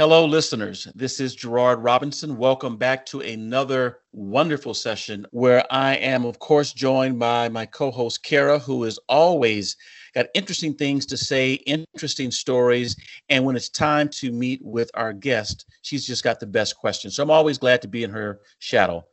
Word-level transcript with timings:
Hello, 0.00 0.24
listeners. 0.24 0.88
This 0.94 1.20
is 1.20 1.34
Gerard 1.34 1.80
Robinson. 1.80 2.38
Welcome 2.38 2.78
back 2.78 3.04
to 3.04 3.20
another 3.20 3.98
wonderful 4.14 4.72
session 4.72 5.26
where 5.30 5.62
I 5.70 5.96
am, 5.96 6.24
of 6.24 6.38
course, 6.38 6.72
joined 6.72 7.18
by 7.18 7.50
my 7.50 7.66
co 7.66 7.90
host, 7.90 8.22
Cara, 8.22 8.58
who 8.58 8.84
is 8.84 8.98
always 9.10 9.76
got 10.14 10.28
interesting 10.32 10.72
things 10.72 11.04
to 11.04 11.18
say, 11.18 11.52
interesting 11.66 12.30
stories. 12.30 12.96
And 13.28 13.44
when 13.44 13.56
it's 13.56 13.68
time 13.68 14.08
to 14.08 14.32
meet 14.32 14.64
with 14.64 14.90
our 14.94 15.12
guest, 15.12 15.66
she's 15.82 16.06
just 16.06 16.24
got 16.24 16.40
the 16.40 16.46
best 16.46 16.78
questions. 16.78 17.16
So 17.16 17.22
I'm 17.22 17.30
always 17.30 17.58
glad 17.58 17.82
to 17.82 17.88
be 17.88 18.02
in 18.02 18.10
her 18.10 18.40
shadow. 18.58 19.04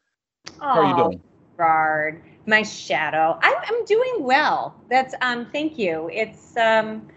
How 0.57 0.83
are 0.83 0.89
you 0.89 0.95
doing? 0.95 1.21
Gerard, 1.57 2.23
my 2.45 2.63
shadow. 2.63 3.37
I'm, 3.41 3.55
I'm 3.61 3.83
doing 3.83 4.19
well. 4.19 4.73
That's 4.89 5.13
um. 5.21 5.47
Thank 5.51 5.77
you. 5.77 6.09
It's 6.13 6.55
um 6.55 7.09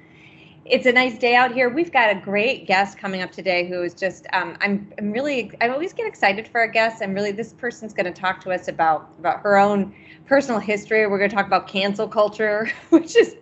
it's 0.71 0.87
a 0.87 0.93
nice 0.93 1.19
day 1.19 1.35
out 1.35 1.53
here. 1.53 1.69
We've 1.69 1.93
got 1.93 2.11
a 2.11 2.15
great 2.15 2.67
guest 2.67 2.97
coming 2.97 3.23
up 3.23 3.33
today 3.33 3.69
who 3.69 3.83
is 3.83 3.93
just 3.93 4.27
um, 4.33 4.57
I'm 4.61 4.93
I'm 4.99 5.11
really 5.11 5.51
I 5.61 5.69
always 5.69 5.93
get 5.93 6.07
excited 6.07 6.47
for 6.47 6.61
our 6.61 6.69
guests. 6.69 7.03
I'm 7.03 7.13
really 7.13 7.33
this 7.33 7.53
person's 7.53 7.93
going 7.93 8.07
to 8.07 8.13
talk 8.13 8.41
to 8.45 8.53
us 8.53 8.69
about 8.69 9.13
about 9.19 9.41
her 9.41 9.59
own 9.59 9.95
personal 10.27 10.61
history. 10.61 11.07
We're 11.07 11.19
going 11.19 11.31
to 11.31 11.37
talk 11.37 11.47
about 11.47 11.67
cancel 11.67 12.07
culture, 12.07 12.71
which 12.91 13.17
is 13.17 13.37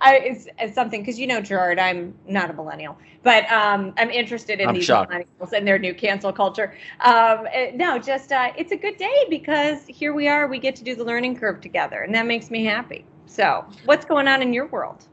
I 0.00 0.18
is, 0.18 0.48
is 0.60 0.74
something 0.74 1.02
because 1.02 1.20
you 1.20 1.26
know 1.28 1.40
Gerard, 1.40 1.78
I'm 1.78 2.14
not 2.26 2.50
a 2.50 2.52
millennial, 2.52 2.98
but 3.22 3.50
um, 3.50 3.94
I'm 3.96 4.10
interested 4.10 4.60
in 4.60 4.68
I'm 4.68 4.74
these 4.74 4.84
shocked. 4.84 5.12
millennials 5.12 5.52
and 5.52 5.66
their 5.66 5.78
new 5.78 5.94
cancel 5.94 6.32
culture. 6.32 6.74
Um, 7.00 7.46
no, 7.74 7.98
just 7.98 8.32
uh, 8.32 8.52
it's 8.56 8.72
a 8.72 8.76
good 8.76 8.96
day 8.96 9.26
because 9.30 9.86
here 9.86 10.12
we 10.12 10.26
are. 10.26 10.48
We 10.48 10.58
get 10.58 10.74
to 10.76 10.84
do 10.84 10.96
the 10.96 11.04
learning 11.04 11.36
curve 11.36 11.60
together, 11.60 12.02
and 12.02 12.12
that 12.14 12.26
makes 12.26 12.50
me 12.50 12.64
happy. 12.64 13.04
So, 13.26 13.64
what's 13.84 14.04
going 14.04 14.26
on 14.26 14.42
in 14.42 14.52
your 14.52 14.66
world? 14.66 15.06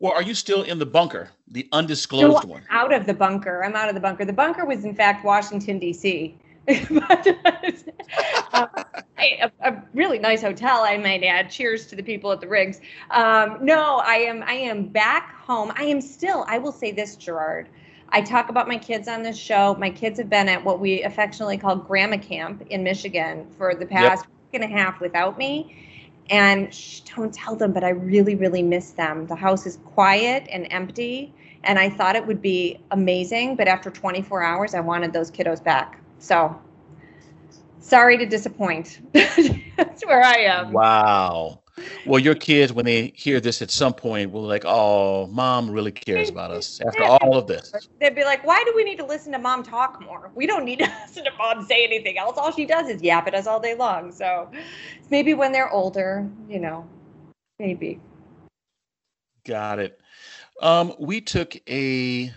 Well, 0.00 0.12
are 0.12 0.22
you 0.22 0.34
still 0.34 0.62
in 0.62 0.78
the 0.78 0.86
bunker, 0.86 1.30
the 1.48 1.62
So 1.72 1.78
undisclosed 1.78 2.44
one? 2.44 2.62
out 2.70 2.92
of 2.92 3.06
the 3.06 3.14
bunker. 3.14 3.64
I'm 3.64 3.76
out 3.76 3.88
of 3.88 3.94
the 3.94 4.00
bunker. 4.00 4.24
The 4.24 4.32
bunker 4.32 4.64
was 4.64 4.84
in 4.84 4.94
fact 4.94 5.24
Washington 5.24 5.78
D.C. 5.78 6.36
but, 6.66 7.26
uh, 8.52 8.66
a, 9.18 9.52
a 9.60 9.82
really 9.92 10.18
nice 10.18 10.40
hotel, 10.42 10.82
I 10.82 10.96
might 10.96 11.22
add. 11.22 11.50
Cheers 11.50 11.86
to 11.88 11.96
the 11.96 12.02
people 12.02 12.32
at 12.32 12.40
the 12.40 12.48
Ritz. 12.48 12.80
Um, 13.10 13.58
no, 13.60 14.02
I 14.04 14.14
am. 14.14 14.42
I 14.44 14.54
am 14.54 14.86
back 14.86 15.34
home. 15.36 15.72
I 15.76 15.84
am 15.84 16.00
still. 16.00 16.44
I 16.48 16.58
will 16.58 16.72
say 16.72 16.90
this, 16.90 17.16
Gerard. 17.16 17.68
I 18.10 18.20
talk 18.20 18.48
about 18.48 18.68
my 18.68 18.78
kids 18.78 19.08
on 19.08 19.22
this 19.22 19.36
show. 19.36 19.74
My 19.78 19.90
kids 19.90 20.18
have 20.18 20.30
been 20.30 20.48
at 20.48 20.64
what 20.64 20.80
we 20.80 21.02
affectionately 21.02 21.58
call 21.58 21.76
Grandma 21.76 22.16
Camp 22.16 22.62
in 22.70 22.82
Michigan 22.82 23.46
for 23.58 23.74
the 23.74 23.86
past 23.86 24.26
week 24.26 24.62
and 24.62 24.64
a 24.64 24.74
half 24.74 25.00
without 25.00 25.36
me. 25.36 25.76
And 26.30 26.72
shh, 26.72 27.00
don't 27.00 27.32
tell 27.32 27.54
them, 27.54 27.72
but 27.72 27.84
I 27.84 27.90
really, 27.90 28.34
really 28.34 28.62
miss 28.62 28.92
them. 28.92 29.26
The 29.26 29.34
house 29.34 29.66
is 29.66 29.78
quiet 29.84 30.46
and 30.50 30.66
empty, 30.70 31.34
and 31.64 31.78
I 31.78 31.90
thought 31.90 32.16
it 32.16 32.26
would 32.26 32.40
be 32.40 32.80
amazing. 32.90 33.56
But 33.56 33.68
after 33.68 33.90
24 33.90 34.42
hours, 34.42 34.74
I 34.74 34.80
wanted 34.80 35.12
those 35.12 35.30
kiddos 35.30 35.62
back. 35.62 36.00
So 36.18 36.58
sorry 37.80 38.16
to 38.18 38.26
disappoint. 38.26 39.00
That's 39.12 40.06
where 40.06 40.22
I 40.22 40.36
am. 40.36 40.72
Wow. 40.72 41.60
Well, 42.06 42.20
your 42.20 42.34
kids, 42.34 42.72
when 42.72 42.84
they 42.84 43.12
hear 43.16 43.40
this 43.40 43.62
at 43.62 43.70
some 43.70 43.94
point, 43.94 44.30
will 44.30 44.42
like, 44.42 44.64
oh, 44.64 45.26
mom 45.28 45.70
really 45.70 45.90
cares 45.90 46.28
about 46.28 46.50
us 46.50 46.80
after 46.86 47.02
all 47.02 47.36
of 47.36 47.46
this. 47.46 47.72
They'd 48.00 48.14
be 48.14 48.24
like, 48.24 48.44
why 48.46 48.62
do 48.64 48.72
we 48.76 48.84
need 48.84 48.98
to 48.98 49.06
listen 49.06 49.32
to 49.32 49.38
mom 49.38 49.62
talk 49.62 50.00
more? 50.00 50.30
We 50.34 50.46
don't 50.46 50.64
need 50.64 50.80
to 50.80 50.84
listen 51.06 51.24
to 51.24 51.32
mom 51.36 51.64
say 51.64 51.84
anything 51.84 52.18
else. 52.18 52.38
All 52.38 52.52
she 52.52 52.66
does 52.66 52.88
is 52.88 53.02
yap 53.02 53.26
at 53.26 53.34
us 53.34 53.46
all 53.46 53.58
day 53.58 53.74
long. 53.74 54.12
So 54.12 54.50
maybe 55.10 55.34
when 55.34 55.50
they're 55.52 55.70
older, 55.70 56.28
you 56.48 56.60
know, 56.60 56.86
maybe. 57.58 58.00
Got 59.44 59.78
it. 59.78 60.00
Um, 60.60 60.94
we 60.98 61.20
took 61.20 61.56
a 61.68 62.32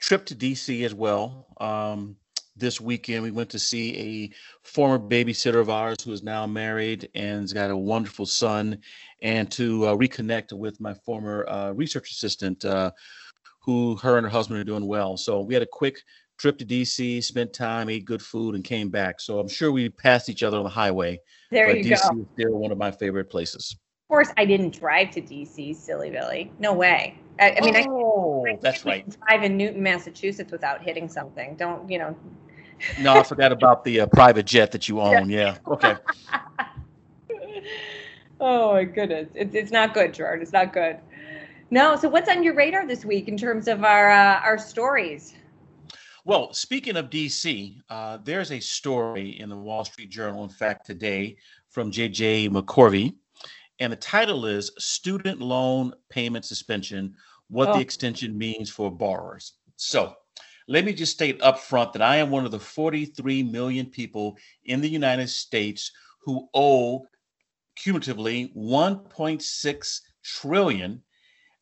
trip 0.00 0.26
to 0.26 0.34
DC 0.34 0.84
as 0.84 0.94
well. 0.94 1.46
Um, 1.60 2.16
this 2.60 2.80
weekend, 2.80 3.22
we 3.22 3.30
went 3.30 3.50
to 3.50 3.58
see 3.58 3.96
a 3.98 4.30
former 4.66 4.98
babysitter 4.98 5.60
of 5.60 5.70
ours 5.70 5.96
who 6.04 6.12
is 6.12 6.22
now 6.22 6.46
married 6.46 7.08
and 7.14 7.40
has 7.40 7.52
got 7.52 7.70
a 7.70 7.76
wonderful 7.76 8.26
son, 8.26 8.78
and 9.22 9.50
to 9.52 9.86
uh, 9.86 9.96
reconnect 9.96 10.52
with 10.52 10.80
my 10.80 10.94
former 10.94 11.46
uh, 11.48 11.72
research 11.72 12.10
assistant, 12.10 12.64
uh, 12.64 12.90
who 13.60 13.96
her 13.96 14.16
and 14.16 14.26
her 14.26 14.30
husband 14.30 14.60
are 14.60 14.64
doing 14.64 14.86
well. 14.86 15.16
So 15.16 15.40
we 15.40 15.54
had 15.54 15.62
a 15.62 15.68
quick 15.70 16.02
trip 16.38 16.58
to 16.58 16.64
DC, 16.64 17.22
spent 17.22 17.52
time, 17.52 17.88
ate 17.88 18.04
good 18.04 18.22
food, 18.22 18.54
and 18.54 18.64
came 18.64 18.88
back. 18.88 19.20
So 19.20 19.38
I'm 19.38 19.48
sure 19.48 19.70
we 19.72 19.88
passed 19.88 20.28
each 20.28 20.42
other 20.42 20.56
on 20.56 20.64
the 20.64 20.70
highway. 20.70 21.20
There 21.50 21.66
but 21.66 21.78
you 21.78 21.84
DC 21.84 22.14
go. 22.14 22.20
is 22.20 22.26
still 22.34 22.58
one 22.58 22.72
of 22.72 22.78
my 22.78 22.90
favorite 22.90 23.28
places. 23.30 23.76
Of 24.04 24.12
course, 24.12 24.32
I 24.36 24.44
didn't 24.44 24.70
drive 24.70 25.10
to 25.12 25.20
DC, 25.20 25.76
silly 25.76 26.10
Billy. 26.10 26.50
No 26.58 26.72
way. 26.72 27.18
I, 27.38 27.56
I 27.56 27.64
mean, 27.64 27.76
I 27.76 27.86
oh, 27.88 28.44
I 28.46 28.58
that's 28.60 28.82
can't 28.82 29.06
right. 29.06 29.16
drive 29.26 29.44
in 29.44 29.56
Newton, 29.56 29.82
Massachusetts 29.82 30.50
without 30.50 30.82
hitting 30.82 31.08
something. 31.08 31.56
Don't, 31.56 31.88
you 31.90 31.98
know. 31.98 32.16
No, 32.98 33.14
I 33.14 33.22
forgot 33.22 33.52
about 33.52 33.84
the 33.84 34.00
uh, 34.00 34.06
private 34.06 34.46
jet 34.46 34.72
that 34.72 34.88
you 34.88 35.00
own. 35.00 35.28
Yeah. 35.28 35.58
Okay. 35.66 35.96
oh 38.40 38.72
my 38.72 38.84
goodness, 38.84 39.28
it's 39.34 39.54
it's 39.54 39.70
not 39.70 39.94
good, 39.94 40.14
Gerard. 40.14 40.42
It's 40.42 40.52
not 40.52 40.72
good. 40.72 40.98
No. 41.70 41.96
So 41.96 42.08
what's 42.08 42.28
on 42.28 42.42
your 42.42 42.54
radar 42.54 42.86
this 42.86 43.04
week 43.04 43.28
in 43.28 43.36
terms 43.36 43.68
of 43.68 43.84
our 43.84 44.10
uh, 44.10 44.40
our 44.40 44.58
stories? 44.58 45.34
Well, 46.24 46.52
speaking 46.52 46.96
of 46.96 47.10
DC, 47.10 47.76
uh, 47.88 48.18
there's 48.22 48.52
a 48.52 48.60
story 48.60 49.40
in 49.40 49.48
the 49.48 49.56
Wall 49.56 49.84
Street 49.84 50.10
Journal, 50.10 50.44
in 50.44 50.50
fact, 50.50 50.86
today 50.86 51.36
from 51.70 51.90
JJ 51.90 52.50
McCorvey. 52.50 53.14
And 53.78 53.90
the 53.90 53.96
title 53.96 54.44
is 54.44 54.70
Student 54.78 55.40
Loan 55.40 55.94
Payment 56.10 56.44
Suspension 56.44 57.14
What 57.48 57.70
Oh. 57.70 57.74
the 57.74 57.80
Extension 57.80 58.36
Means 58.36 58.68
for 58.70 58.90
Borrowers. 58.90 59.54
So 59.76 60.14
let 60.70 60.84
me 60.84 60.92
just 60.92 61.12
state 61.12 61.42
up 61.42 61.58
front 61.58 61.92
that 61.92 62.00
I 62.00 62.16
am 62.16 62.30
one 62.30 62.44
of 62.44 62.52
the 62.52 62.60
43 62.60 63.42
million 63.42 63.86
people 63.86 64.38
in 64.64 64.80
the 64.80 64.88
United 64.88 65.28
States 65.28 65.90
who 66.24 66.48
owe 66.54 67.06
cumulatively 67.74 68.52
1.6 68.56 70.00
trillion 70.22 71.02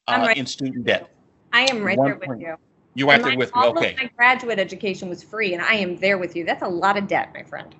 uh, 0.08 0.24
right. 0.26 0.36
in 0.36 0.44
student 0.44 0.84
debt. 0.84 1.10
I 1.54 1.62
am 1.70 1.82
right 1.82 1.97
One 1.97 2.06
there 2.06 2.16
with 2.16 2.28
point- 2.28 2.41
you. 2.42 2.56
You're 2.94 3.08
right 3.08 3.20
And 3.20 3.24
there 3.24 3.38
with 3.38 3.54
me. 3.54 3.62
Okay. 3.62 3.97
My 3.97 4.10
graduate 4.16 4.58
education 4.58 5.08
was 5.08 5.22
free, 5.22 5.54
and 5.54 5.62
I 5.62 5.74
am 5.74 5.97
there 5.97 6.18
with 6.18 6.34
you. 6.34 6.44
That's 6.44 6.62
a 6.62 6.68
lot 6.68 6.98
of 6.98 7.06
debt, 7.06 7.30
my 7.32 7.44
friend. 7.44 7.74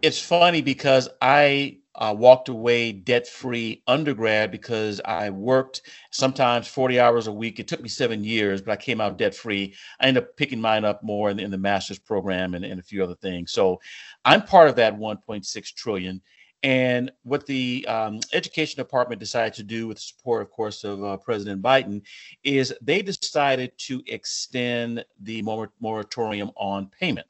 It's 0.00 0.20
funny 0.20 0.62
because 0.62 1.08
I 1.20 1.77
uh, 1.98 2.14
walked 2.16 2.48
away 2.48 2.92
debt 2.92 3.26
free 3.26 3.82
undergrad 3.86 4.50
because 4.50 5.00
I 5.04 5.30
worked 5.30 5.82
sometimes 6.10 6.68
40 6.68 7.00
hours 7.00 7.26
a 7.26 7.32
week. 7.32 7.58
It 7.58 7.66
took 7.66 7.82
me 7.82 7.88
seven 7.88 8.22
years, 8.22 8.62
but 8.62 8.72
I 8.72 8.76
came 8.76 9.00
out 9.00 9.18
debt 9.18 9.34
free. 9.34 9.74
I 10.00 10.06
ended 10.06 10.22
up 10.22 10.36
picking 10.36 10.60
mine 10.60 10.84
up 10.84 11.02
more 11.02 11.30
in, 11.30 11.40
in 11.40 11.50
the 11.50 11.58
master's 11.58 11.98
program 11.98 12.54
and, 12.54 12.64
and 12.64 12.78
a 12.78 12.84
few 12.84 13.02
other 13.02 13.16
things. 13.16 13.52
So 13.52 13.80
I'm 14.24 14.42
part 14.42 14.68
of 14.68 14.76
that 14.76 14.96
1.6 14.96 15.74
trillion. 15.74 16.22
And 16.62 17.12
what 17.22 17.46
the 17.46 17.86
um, 17.86 18.20
education 18.32 18.78
department 18.78 19.20
decided 19.20 19.54
to 19.54 19.62
do 19.62 19.86
with 19.86 19.98
the 19.98 20.02
support, 20.02 20.42
of 20.42 20.50
course, 20.50 20.82
of 20.82 21.04
uh, 21.04 21.16
President 21.16 21.62
Biden 21.62 22.02
is 22.42 22.74
they 22.82 23.00
decided 23.00 23.72
to 23.78 24.02
extend 24.06 25.04
the 25.20 25.42
mor- 25.42 25.72
moratorium 25.80 26.50
on 26.56 26.90
payment. 26.98 27.26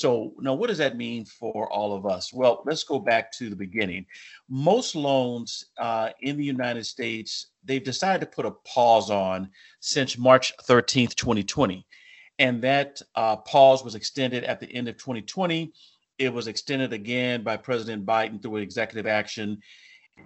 So 0.00 0.32
now 0.38 0.54
what 0.54 0.68
does 0.68 0.78
that 0.78 0.96
mean 0.96 1.26
for 1.26 1.70
all 1.70 1.94
of 1.94 2.06
us? 2.06 2.32
Well, 2.32 2.62
let's 2.64 2.84
go 2.84 2.98
back 2.98 3.30
to 3.32 3.50
the 3.50 3.56
beginning. 3.56 4.06
Most 4.48 4.94
loans 4.94 5.66
uh, 5.76 6.08
in 6.22 6.38
the 6.38 6.44
United 6.44 6.86
States, 6.86 7.48
they've 7.66 7.84
decided 7.84 8.20
to 8.20 8.34
put 8.34 8.46
a 8.46 8.52
pause 8.66 9.10
on 9.10 9.50
since 9.80 10.16
March 10.16 10.54
13th, 10.66 11.16
2020. 11.16 11.86
And 12.38 12.62
that 12.62 13.02
uh, 13.14 13.36
pause 13.36 13.84
was 13.84 13.94
extended 13.94 14.42
at 14.44 14.58
the 14.58 14.72
end 14.72 14.88
of 14.88 14.96
2020. 14.96 15.70
It 16.16 16.32
was 16.32 16.46
extended 16.46 16.94
again 16.94 17.42
by 17.42 17.58
President 17.58 18.06
Biden 18.06 18.40
through 18.40 18.56
executive 18.56 19.06
action 19.06 19.58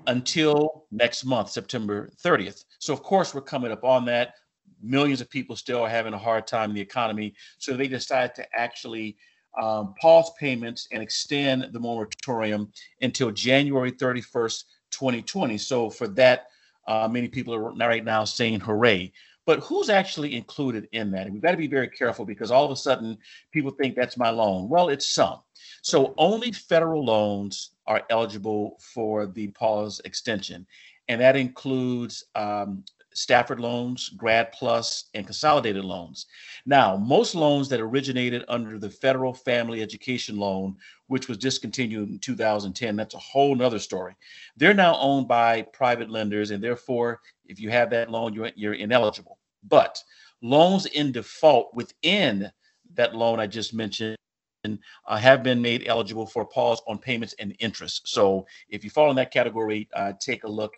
until 0.07 0.85
next 0.93 1.25
month, 1.25 1.51
September 1.51 2.11
30th. 2.25 2.63
So, 2.79 2.93
of 2.93 3.03
course, 3.03 3.35
we're 3.35 3.41
coming 3.41 3.73
up 3.73 3.83
on 3.83 4.05
that. 4.05 4.35
Millions 4.81 5.21
of 5.21 5.29
people 5.31 5.57
still 5.57 5.83
are 5.83 5.89
having 5.89 6.15
a 6.15 6.19
hard 6.19 6.47
time 6.47 6.71
in 6.71 6.77
the 6.77 6.81
economy. 6.81 7.35
So, 7.59 7.77
they 7.77 7.89
decided 7.89 8.37
to 8.37 8.47
actually 8.57 9.17
um, 9.61 9.95
pause 10.01 10.31
payments 10.39 10.89
and 10.93 11.03
extend 11.03 11.69
the 11.73 11.81
moratorium 11.81 12.73
until 13.03 13.31
January 13.31 13.93
31st, 13.93 14.65
2020. 14.91 15.59
So, 15.59 15.91
for 15.91 16.09
that, 16.09 16.47
uh, 16.87 17.09
many 17.09 17.29
people 17.29 17.55
are 17.55 17.73
right 17.73 18.05
now 18.05 18.25
saying 18.25 18.61
hooray. 18.61 19.13
But 19.47 19.61
who's 19.61 19.91
actually 19.91 20.35
included 20.37 20.89
in 20.93 21.11
that? 21.11 21.27
And 21.27 21.35
we've 21.35 21.43
got 21.43 21.51
to 21.51 21.57
be 21.57 21.67
very 21.67 21.89
careful 21.89 22.25
because 22.25 22.51
all 22.51 22.65
of 22.65 22.71
a 22.71 22.77
sudden 22.77 23.19
people 23.53 23.71
think 23.71 23.95
that's 23.95 24.17
my 24.17 24.31
loan. 24.31 24.69
Well, 24.69 24.89
it's 24.89 25.07
some. 25.07 25.41
So 25.83 26.15
only 26.17 26.51
federal 26.53 27.05
loans 27.05 27.73
are 27.87 28.03
eligible 28.09 28.79
for 28.81 29.27
the 29.27 29.49
pause 29.49 30.01
extension, 30.05 30.67
and 31.09 31.21
that 31.21 31.37
includes 31.37 32.25
um, 32.35 32.85
Stafford 33.15 33.61
loans, 33.61 34.11
Grad 34.11 34.53
Plus, 34.53 35.05
and 35.15 35.25
consolidated 35.25 35.85
loans. 35.85 36.27
Now, 36.67 36.97
most 36.97 37.35
loans 37.35 37.69
that 37.69 37.81
originated 37.81 38.45
under 38.49 38.79
the 38.79 38.91
federal 38.91 39.33
family 39.33 39.83
education 39.83 40.37
loan, 40.37 40.77
which 41.07 41.29
was 41.29 41.39
discontinued 41.39 42.09
in 42.11 42.19
2010, 42.19 42.97
that's 42.97 43.15
a 43.15 43.19
whole 43.19 43.55
nother 43.55 43.79
story. 43.79 44.15
They're 44.57 44.75
now 44.75 44.97
owned 44.99 45.29
by 45.29 45.63
private 45.63 46.11
lenders, 46.11 46.51
and 46.51 46.63
therefore, 46.63 47.21
if 47.47 47.61
you 47.61 47.71
have 47.71 47.91
that 47.91 48.11
loan, 48.11 48.35
you're, 48.35 48.51
you're 48.57 48.75
ineligible. 48.75 49.39
But 49.63 50.03
loans 50.43 50.87
in 50.87 51.13
default 51.13 51.73
within 51.75 52.51
that 52.95 53.15
loan 53.15 53.41
I 53.41 53.47
just 53.47 53.75
mentioned 53.75 54.17
uh, 54.65 55.17
have 55.17 55.43
been 55.43 55.61
made 55.61 55.85
eligible 55.87 56.27
for 56.27 56.43
a 56.43 56.47
pause 56.47 56.81
on 56.87 56.99
payments 56.99 57.35
and 57.39 57.55
interest. 57.59 58.09
So 58.09 58.47
if 58.69 58.83
you 58.83 58.91
fall 58.91 59.11
in 59.11 59.17
that 59.17 59.33
category, 59.33 59.89
uh, 59.95 60.13
take 60.21 60.45
a 60.45 60.49
look 60.51 60.75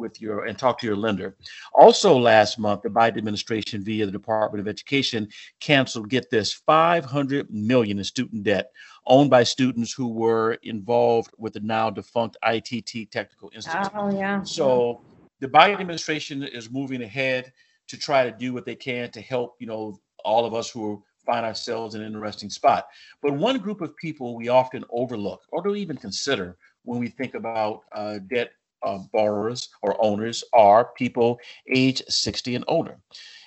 with 0.00 0.20
your 0.20 0.46
and 0.46 0.58
talk 0.58 0.78
to 0.80 0.86
your 0.86 0.96
lender. 0.96 1.36
Also, 1.74 2.18
last 2.18 2.58
month, 2.58 2.82
the 2.82 2.88
Biden 2.88 3.18
administration, 3.18 3.84
via 3.84 4.06
the 4.06 4.12
Department 4.12 4.60
of 4.60 4.66
Education, 4.66 5.28
canceled 5.60 6.08
get 6.08 6.30
this 6.30 6.52
500 6.52 7.48
million 7.50 7.98
in 7.98 8.04
student 8.04 8.42
debt 8.42 8.72
owned 9.06 9.30
by 9.30 9.42
students 9.42 9.92
who 9.92 10.08
were 10.08 10.54
involved 10.62 11.32
with 11.38 11.52
the 11.52 11.60
now 11.60 11.90
defunct 11.90 12.36
ITT 12.44 13.10
Technical 13.10 13.50
Institute. 13.54 13.90
Oh 13.94 14.10
yeah. 14.10 14.42
So 14.42 15.02
the 15.40 15.48
Biden 15.48 15.80
administration 15.80 16.42
is 16.42 16.70
moving 16.70 17.02
ahead 17.02 17.52
to 17.88 17.98
try 17.98 18.24
to 18.24 18.36
do 18.36 18.52
what 18.52 18.64
they 18.64 18.74
can 18.74 19.10
to 19.10 19.20
help 19.20 19.56
you 19.58 19.66
know 19.66 20.00
all 20.24 20.44
of 20.44 20.54
us 20.54 20.70
who 20.70 21.02
find 21.24 21.44
ourselves 21.44 21.94
in 21.94 22.00
an 22.00 22.06
interesting 22.06 22.50
spot. 22.50 22.86
But 23.22 23.34
one 23.34 23.58
group 23.58 23.80
of 23.80 23.96
people 23.96 24.36
we 24.36 24.48
often 24.48 24.84
overlook 24.90 25.42
or 25.52 25.62
don't 25.62 25.76
even 25.76 25.96
consider 25.96 26.56
when 26.84 26.98
we 26.98 27.08
think 27.08 27.34
about 27.34 27.82
uh, 27.92 28.18
debt 28.30 28.52
uh, 28.82 28.98
borrowers 29.12 29.68
or 29.82 29.96
owners 30.02 30.44
are 30.52 30.92
people 30.96 31.38
age 31.68 32.02
60 32.08 32.54
and 32.54 32.64
older. 32.68 32.98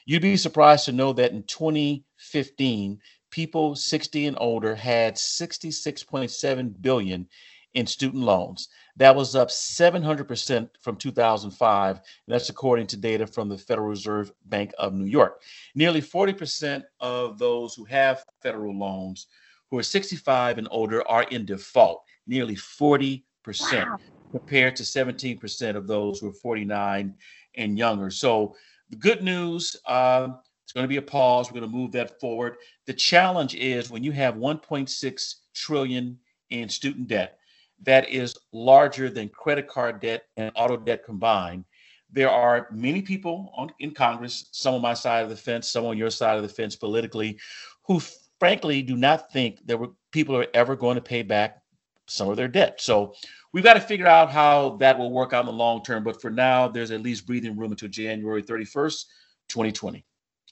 You'd 0.05 0.21
be 0.21 0.37
surprised 0.37 0.85
to 0.85 0.91
know 0.91 1.13
that 1.13 1.31
in 1.31 1.43
2015, 1.43 2.99
people 3.31 3.75
60 3.75 4.27
and 4.27 4.37
older 4.39 4.75
had 4.75 5.15
66.7 5.15 6.81
billion 6.81 7.27
in 7.73 7.87
student 7.87 8.23
loans. 8.23 8.69
That 8.97 9.15
was 9.15 9.35
up 9.35 9.49
700% 9.49 10.69
from 10.79 10.95
2005. 10.97 11.95
and 11.95 12.03
that's 12.27 12.49
according 12.49 12.87
to 12.87 12.97
data 12.97 13.25
from 13.25 13.49
the 13.49 13.57
Federal 13.57 13.87
Reserve 13.87 14.31
Bank 14.45 14.73
of 14.77 14.93
New 14.93 15.05
York. 15.05 15.41
Nearly 15.73 16.01
40% 16.01 16.83
of 16.99 17.39
those 17.39 17.73
who 17.73 17.85
have 17.85 18.23
federal 18.41 18.77
loans 18.77 19.27
who 19.71 19.79
are 19.79 19.83
65 19.83 20.59
and 20.59 20.67
older 20.69 21.07
are 21.07 21.23
in 21.23 21.45
default, 21.45 22.03
nearly 22.27 22.55
40%, 22.55 23.23
wow. 23.47 23.97
Compared 24.33 24.75
to 24.75 24.81
17% 24.81 25.75
of 25.75 25.85
those 25.85 26.19
who 26.19 26.27
are 26.27 26.33
49 26.33 27.13
and 27.55 27.77
younger. 27.77 28.09
So 28.09 28.55
the 28.89 28.95
good 28.95 29.21
news, 29.21 29.75
uh, 29.85 30.29
it's 30.63 30.71
going 30.73 30.85
to 30.85 30.89
be 30.89 30.97
a 30.97 31.03
pause. 31.03 31.51
We're 31.51 31.59
going 31.59 31.71
to 31.71 31.77
move 31.77 31.91
that 31.91 32.19
forward. 32.19 32.55
The 32.87 32.95
challenge 32.95 33.53
is 33.53 33.91
when 33.91 34.03
you 34.03 34.11
have 34.11 34.33
1.6 34.33 35.35
trillion 35.53 36.17
in 36.49 36.67
student 36.67 37.09
debt, 37.09 37.37
that 37.83 38.09
is 38.09 38.35
larger 38.51 39.07
than 39.11 39.29
credit 39.29 39.67
card 39.67 39.99
debt 39.99 40.23
and 40.35 40.51
auto 40.55 40.77
debt 40.77 41.05
combined. 41.05 41.63
There 42.11 42.31
are 42.31 42.69
many 42.71 43.03
people 43.03 43.51
on, 43.55 43.71
in 43.79 43.91
Congress, 43.91 44.49
some 44.51 44.73
on 44.73 44.81
my 44.81 44.95
side 44.95 45.23
of 45.23 45.29
the 45.29 45.35
fence, 45.35 45.69
some 45.69 45.85
on 45.85 45.95
your 45.95 46.09
side 46.09 46.37
of 46.37 46.43
the 46.43 46.49
fence 46.49 46.75
politically, 46.75 47.37
who 47.85 48.01
frankly 48.39 48.81
do 48.81 48.95
not 48.97 49.31
think 49.31 49.63
that 49.67 49.79
people 50.11 50.35
are 50.35 50.47
ever 50.55 50.75
going 50.75 50.95
to 50.95 51.01
pay 51.01 51.21
back 51.21 51.62
some 52.07 52.29
of 52.29 52.37
their 52.37 52.47
debt. 52.47 52.81
So 52.81 53.13
we've 53.51 53.63
got 53.63 53.75
to 53.75 53.81
figure 53.81 54.07
out 54.07 54.31
how 54.31 54.77
that 54.77 54.97
will 54.97 55.11
work 55.11 55.33
out 55.33 55.41
in 55.41 55.45
the 55.47 55.53
long 55.53 55.83
term. 55.83 56.03
But 56.03 56.21
for 56.21 56.29
now, 56.29 56.67
there's 56.67 56.91
at 56.91 57.01
least 57.01 57.25
breathing 57.25 57.57
room 57.57 57.71
until 57.71 57.89
January 57.89 58.43
31st, 58.43 59.05
2020. 59.49 60.05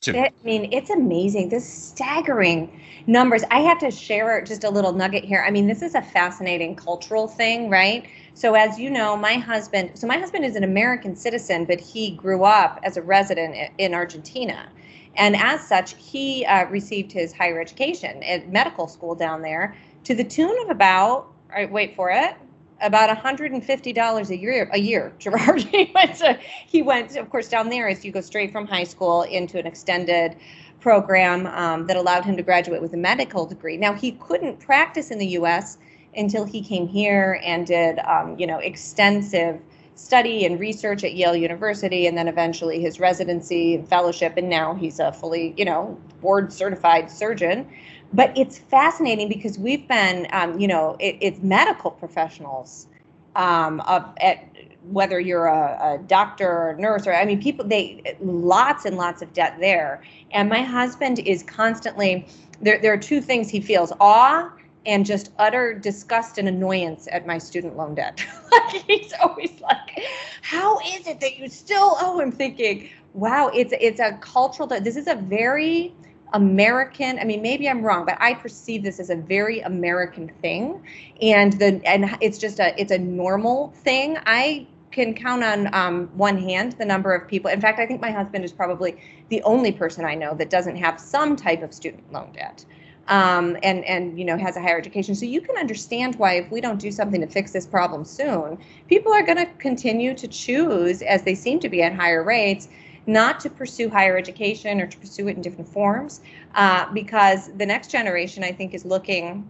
I 0.07 0.31
mean, 0.44 0.74
it's 0.74 0.89
amazing. 0.89 1.50
This 1.50 1.68
staggering 1.71 2.81
numbers. 3.06 3.44
I 3.51 3.59
have 3.59 3.77
to 3.80 3.92
share 3.92 4.42
just 4.44 4.63
a 4.63 4.69
little 4.69 4.94
nugget 4.94 5.24
here. 5.24 5.44
I 5.45 5.51
mean, 5.51 5.68
this 5.68 5.83
is 5.83 5.94
a 5.94 6.01
fascinating 6.01 6.75
cultural 6.75 7.27
thing, 7.27 7.69
right? 7.69 8.07
So, 8.33 8.56
as 8.56 8.80
you 8.80 8.89
know, 8.89 9.15
my 9.15 9.33
husband, 9.33 9.92
so 9.94 10.07
my 10.07 10.18
husband 10.18 10.44
is 10.44 10.56
an 10.56 10.63
American 10.63 11.15
citizen, 11.15 11.65
but 11.65 11.80
he 11.80 12.12
grew 12.15 12.45
up 12.45 12.80
as 12.81 12.98
a 12.98 13.01
resident 13.03 13.71
in 13.77 13.94
Argentina. 13.94 14.69
And 15.18 15.36
as 15.36 15.68
such, 15.68 15.94
he 15.98 16.45
uh, 16.45 16.65
received 16.65 17.12
his 17.12 17.31
higher 17.31 17.59
education 17.62 18.24
at 18.24 18.50
medical 18.50 18.88
school 18.88 19.13
down 19.13 19.44
there 19.44 19.75
to 20.06 20.15
the 20.15 20.24
tune 20.24 20.56
of 20.63 20.69
about, 20.69 21.31
all 21.51 21.57
right, 21.57 21.71
wait 21.71 21.95
for 21.95 22.09
it, 22.09 22.36
about 22.81 23.15
$150 23.15 24.30
a 24.30 24.38
year 24.38 24.69
a 24.71 24.80
year 24.80 25.13
gerard. 25.19 25.62
He 25.62 25.92
went 25.94 26.15
to 26.18 26.39
he 26.65 26.81
went 26.81 27.15
of 27.18 27.30
course 27.30 27.50
down 27.50 27.69
there 27.69 27.88
is 27.89 28.06
you 28.06 28.12
go 28.12 28.21
straight 28.21 28.51
from 28.51 28.65
high 28.65 28.86
school 28.86 29.24
into 29.24 29.59
an 29.59 29.68
extended 29.68 30.36
program 30.80 31.45
um, 31.48 31.86
that 31.88 31.98
allowed 31.98 32.25
him 32.25 32.36
to 32.38 32.44
graduate 32.44 32.81
with 32.81 32.94
a 32.94 32.98
medical 32.98 33.45
degree. 33.45 33.77
Now 33.77 33.94
he 33.94 34.13
couldn't 34.13 34.59
practice 34.59 35.12
in 35.12 35.19
the 35.19 35.27
us 35.27 35.77
until 36.15 36.45
he 36.45 36.62
came 36.62 36.88
here 36.88 37.39
and 37.44 37.68
did 37.68 38.00
um, 38.00 38.39
you 38.39 38.48
know 38.48 38.59
extensive 38.59 39.59
study 39.95 40.45
and 40.45 40.59
research 40.59 41.03
at 41.03 41.13
yale 41.13 41.36
university 41.36 42.07
and 42.07 42.18
then 42.18 42.27
eventually 42.27 42.81
his 42.81 43.00
residency 43.00 43.75
and 43.75 43.88
fellowship 43.88 44.33
and 44.38 44.50
now 44.50 44.74
he's 44.74 45.00
a 45.00 45.12
fully 45.12 45.53
you 45.57 45.65
know 45.65 46.00
board 46.21 46.51
certified 46.51 47.12
surgeon 47.12 47.68
but 48.13 48.38
it's 48.38 48.58
fascinating 48.58 49.30
because 49.30 49.58
we've 49.58 49.88
been, 49.88 50.28
um, 50.31 50.60
you 50.60 50.68
know, 50.68 50.98
it, 51.00 51.18
it's 51.22 51.42
medical 51.42 51.92
professionals 51.92 52.88
um, 53.36 53.80
of, 53.81 54.06
at 54.19 54.48
whether 54.90 55.19
you're 55.19 55.48
a, 55.48 55.94
a, 55.94 55.98
doctor 56.08 56.48
or 56.48 56.75
nurse 56.78 57.06
or 57.06 57.13
I 57.13 57.24
mean, 57.24 57.42
people 57.42 57.66
they 57.66 58.02
lots 58.19 58.86
and 58.86 58.98
lots 58.98 59.22
of 59.22 59.31
debt 59.34 59.58
there. 59.60 60.02
And 60.31 60.50
my 60.50 60.62
husband 60.62 61.19
is 61.19 61.44
constantly 61.44 62.28
there. 62.62 62.80
There 62.81 62.92
are 62.92 62.98
two 62.98 63.22
things 63.22 63.50
he 63.50 63.62
feels: 63.62 63.94
awe 64.00 64.52
and 64.86 65.06
just 65.06 65.31
utter 65.38 65.74
disgust 65.74 66.40
and 66.40 66.48
annoyance 66.48 67.08
at 67.12 67.28
my 67.28 67.38
student 67.38 67.78
loan 67.78 67.96
debt. 67.96 68.25
like 68.52 68.84
he's 68.88 69.13
always 69.22 69.54
like, 69.62 70.04
"How 70.42 70.80
is 70.80 71.08
it 71.08 71.19
that 71.19 71.38
you 71.38 71.48
still 71.48 71.96
owe?" 72.02 72.19
I'm 72.19 72.31
thinking, 72.31 72.90
"Wow, 73.13 73.52
it's 73.54 73.74
it's 73.80 74.00
a 74.00 74.13
cultural. 74.19 74.68
This 74.68 74.98
is 74.98 75.08
a 75.08 75.16
very 75.16 75.94
American. 76.33 77.19
I 77.19 77.24
mean, 77.25 77.42
maybe 77.42 77.69
I'm 77.69 77.81
wrong, 77.81 78.06
but 78.06 78.18
I 78.19 78.33
perceive 78.33 78.83
this 78.83 79.00
as 79.00 79.10
a 79.10 79.16
very 79.16 79.60
American 79.62 80.31
thing, 80.42 80.81
and 81.22 81.54
the 81.54 81.81
and 81.86 82.18
it's 82.22 82.38
just 82.38 82.60
a 82.60 82.80
it's 82.80 82.92
a 82.92 82.98
normal 82.98 83.74
thing. 83.83 84.18
I 84.25 84.68
can 84.92 85.13
count 85.13 85.44
on 85.44 85.74
um, 85.74 86.07
one 86.16 86.38
hand 86.38 86.74
the 86.74 86.86
number 86.86 87.13
of 87.13 87.28
people. 87.28 87.50
In 87.50 87.62
fact, 87.62 87.80
I 87.80 87.86
think 87.86 88.01
my 88.01 88.12
husband 88.12 88.44
is 88.44 88.51
probably 88.51 88.98
the 89.30 89.42
only 89.44 89.72
person 89.72 90.06
I 90.06 90.16
know 90.16 90.33
that 90.36 90.50
doesn't 90.50 90.75
have 90.75 91.00
some 91.00 91.36
type 91.36 91.63
of 91.63 91.74
student 91.74 92.12
loan 92.12 92.31
debt. 92.34 92.66
Um, 93.08 93.58
and 93.63 93.84
and 93.86 94.17
you 94.17 94.24
know 94.24 94.38
has 94.38 94.55
a 94.55 94.62
higher 94.62 94.77
education. 94.77 95.15
So 95.15 95.25
you 95.25 95.41
can 95.41 95.58
understand 95.58 96.15
why 96.15 96.34
if 96.36 96.51
we 96.51 96.62
don't 96.62 96.79
do 96.79 96.91
something 96.91 97.20
to 97.20 97.27
fix 97.27 97.51
this 97.51 97.65
problem 97.65 98.05
soon, 98.05 98.58
people 98.88 99.12
are 99.12 99.24
going 99.24 99.39
to 99.39 99.48
continue 99.58 100.13
to 100.13 100.27
choose, 100.27 101.01
as 101.01 101.24
they 101.24 101.36
seem 101.36 101.60
to 101.62 101.67
be 101.67 101.82
at 101.82 101.94
higher 101.94 102.24
rates, 102.24 102.70
not 103.08 103.39
to 103.41 103.50
pursue 103.50 103.89
higher 103.89 104.17
education 104.17 104.81
or 104.81 104.88
to 104.88 104.98
pursue 104.98 105.27
it 105.27 105.36
in 105.36 105.41
different 105.41 105.67
forms, 105.70 106.22
uh, 106.55 106.91
because 106.93 107.51
the 107.58 107.65
next 107.65 107.91
generation, 107.91 108.43
I 108.43 108.51
think, 108.51 108.74
is 108.74 108.86
looking 108.86 109.50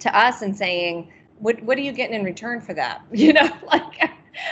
to 0.00 0.16
us 0.18 0.42
and 0.42 0.56
saying, 0.56 1.10
"What 1.38 1.62
what 1.62 1.78
are 1.78 1.82
you 1.82 1.92
getting 1.92 2.16
in 2.16 2.24
return 2.24 2.60
for 2.60 2.74
that?" 2.74 3.02
You 3.12 3.32
know, 3.34 3.48
like. 3.66 4.10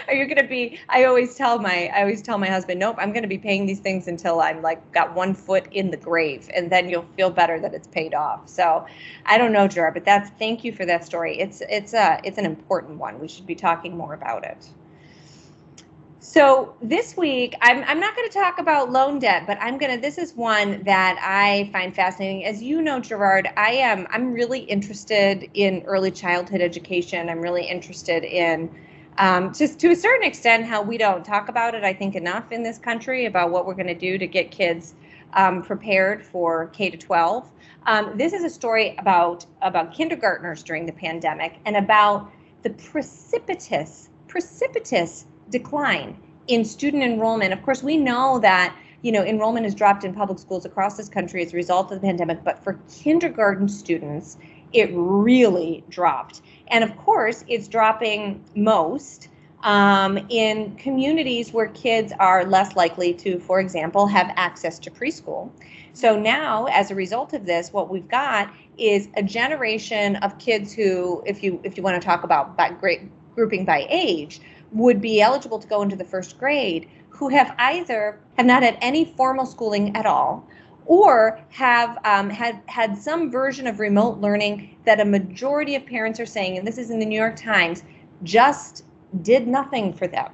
Are 0.09 0.15
you 0.15 0.27
going 0.27 0.39
to 0.39 0.49
be? 0.49 0.79
I 0.89 1.05
always 1.05 1.35
tell 1.37 1.59
my 1.59 1.91
I 1.95 2.01
always 2.01 2.23
tell 2.23 2.39
my 2.39 2.49
husband, 2.49 2.81
nope, 2.81 2.97
I'm 2.99 3.13
going 3.13 3.23
to 3.23 3.29
be 3.29 3.39
paying 3.39 3.67
these 3.67 3.81
things 3.81 4.09
until 4.09 4.41
I'm 4.41 4.63
like 4.63 4.93
got 4.93 5.15
one 5.15 5.35
foot 5.35 5.67
in 5.73 5.91
the 5.91 5.97
grave, 5.97 6.49
and 6.55 6.73
then 6.73 6.89
you'll 6.89 7.07
feel 7.17 7.31
better 7.31 7.61
that 7.61 7.75
it's 7.75 7.87
paid 7.89 8.15
off. 8.15 8.49
So, 8.49 8.87
I 9.27 9.37
don't 9.39 9.53
know, 9.53 9.69
Gerard, 9.69 9.95
but 9.95 10.05
that's 10.05 10.31
thank 10.39 10.65
you 10.65 10.73
for 10.73 10.87
that 10.87 11.05
story. 11.05 11.39
It's 11.39 11.63
it's 11.69 11.93
a 11.95 12.19
it's 12.25 12.39
an 12.39 12.47
important 12.47 12.99
one. 12.99 13.21
We 13.21 13.29
should 13.29 13.47
be 13.47 13.55
talking 13.55 13.97
more 13.97 14.15
about 14.15 14.45
it. 14.45 14.69
So 16.25 16.75
this 16.81 17.19
week, 17.19 17.55
I'm, 17.61 17.85
I'm 17.85 18.01
not 18.01 18.17
going 18.17 18.27
to 18.27 18.33
talk 18.33 18.59
about 18.59 18.91
loan 18.91 19.19
debt, 19.19 19.47
but 19.47 19.59
I'm 19.61 19.77
going 19.77 19.95
to. 19.95 20.01
This 20.01 20.17
is 20.17 20.33
one 20.33 20.83
that 20.85 21.19
I 21.21 21.69
find 21.71 21.95
fascinating. 21.95 22.47
As 22.47 22.63
you 22.63 22.81
know, 22.81 22.99
Gerard, 22.99 23.51
I 23.59 23.73
am. 23.73 24.07
I'm 24.11 24.33
really 24.33 24.61
interested 24.61 25.51
in 25.53 25.83
early 25.83 26.11
childhood 26.11 26.63
education. 26.63 27.29
I'm 27.29 27.43
really 27.43 27.67
interested 27.67 28.25
in, 28.25 28.75
um, 29.19 29.53
just 29.53 29.79
to 29.81 29.91
a 29.91 29.95
certain 29.95 30.27
extent, 30.27 30.65
how 30.65 30.81
we 30.81 30.97
don't 30.97 31.27
talk 31.27 31.51
about 31.51 31.75
it. 31.75 31.85
I 31.85 31.93
think 31.93 32.15
enough 32.15 32.53
in 32.53 32.63
this 32.63 32.79
country 32.79 33.27
about 33.27 33.51
what 33.51 33.67
we're 33.67 33.75
going 33.75 33.89
to 33.89 33.95
do 33.95 34.17
to 34.17 34.27
get 34.27 34.51
kids 34.51 34.95
um, 35.35 35.63
prepared 35.63 36.25
for 36.25 36.69
K 36.69 36.89
to 36.89 36.97
12. 36.97 37.51
Um, 37.85 38.17
this 38.17 38.33
is 38.33 38.45
a 38.45 38.51
story 38.51 38.97
about 38.99 39.45
about 39.61 39.93
kindergartners 39.93 40.63
during 40.63 40.87
the 40.87 40.93
pandemic 40.93 41.59
and 41.67 41.77
about 41.77 42.33
the 42.63 42.71
precipitous 42.71 44.09
precipitous 44.27 45.27
decline 45.51 46.17
in 46.47 46.65
student 46.65 47.03
enrollment. 47.03 47.53
Of 47.53 47.63
course, 47.63 47.83
we 47.83 47.97
know 47.97 48.39
that 48.41 48.77
you 49.03 49.13
know 49.13 49.25
enrollment 49.25 49.65
has 49.65 49.75
dropped 49.75 50.05
in 50.05 50.15
public 50.15 50.39
schools 50.39 50.65
across 50.65 50.97
this 50.97 51.09
country 51.09 51.45
as 51.45 51.53
a 51.53 51.57
result 51.57 51.91
of 51.93 52.01
the 52.01 52.07
pandemic, 52.07 52.43
but 52.45 52.63
for 52.63 52.79
kindergarten 52.93 53.69
students, 53.69 54.37
it 54.73 54.91
really 54.93 55.85
dropped. 55.89 56.43
And 56.69 56.83
of 56.83 56.97
course, 56.97 57.45
it's 57.49 57.69
dropping 57.69 58.45
most 58.55 59.29
um, 59.63 60.19
in 60.29 60.77
communities 60.77 61.53
where 61.53 61.69
kids 61.69 62.13
are 62.21 62.45
less 62.45 62.77
likely 62.77 63.15
to, 63.15 63.39
for 63.39 63.61
example, 63.61 64.07
have 64.07 64.31
access 64.37 64.79
to 64.81 64.91
preschool. 64.91 65.51
So 65.95 66.19
now, 66.19 66.67
as 66.67 66.91
a 66.91 66.95
result 66.95 67.33
of 67.33 67.47
this, 67.47 67.73
what 67.73 67.89
we've 67.89 68.09
got 68.09 68.53
is 68.77 69.09
a 69.17 69.23
generation 69.23 70.17
of 70.17 70.39
kids 70.39 70.73
who, 70.73 71.23
if 71.25 71.43
you 71.43 71.61
if 71.65 71.77
you 71.77 71.83
want 71.83 72.01
to 72.01 72.05
talk 72.05 72.25
about 72.25 72.57
by, 72.57 72.71
great 72.71 73.03
grouping 73.35 73.65
by 73.65 73.87
age, 73.89 74.41
would 74.75 75.01
be 75.01 75.23
eligible 75.23 75.59
to 75.59 75.67
go 75.67 75.81
into 75.83 75.97
the 75.97 76.05
first 76.05 76.39
grade 76.39 76.89
who 77.09 77.29
have 77.29 77.55
either 77.59 78.19
have 78.37 78.45
not 78.45 78.63
had 78.63 78.77
any 78.81 79.05
formal 79.17 79.47
schooling 79.47 79.95
at 79.97 80.05
all 80.05 80.47
or 80.87 81.41
have 81.49 81.99
um, 82.05 82.29
had 82.29 82.61
had 82.67 82.99
some 82.99 83.31
version 83.31 83.67
of 83.67 83.81
remote 83.81 84.19
learning 84.19 84.77
that 84.85 85.01
a 85.01 85.05
majority 85.05 85.77
of 85.77 85.87
parents 85.87 86.21
are 86.21 86.27
saying, 86.27 86.59
and 86.59 86.67
this 86.67 86.77
is 86.77 86.91
in 86.91 86.99
the 86.99 87.07
New 87.07 87.19
York 87.19 87.37
Times, 87.37 87.83
just 88.23 88.85
did 89.23 89.47
nothing 89.47 89.93
for 89.93 90.07
them. 90.07 90.31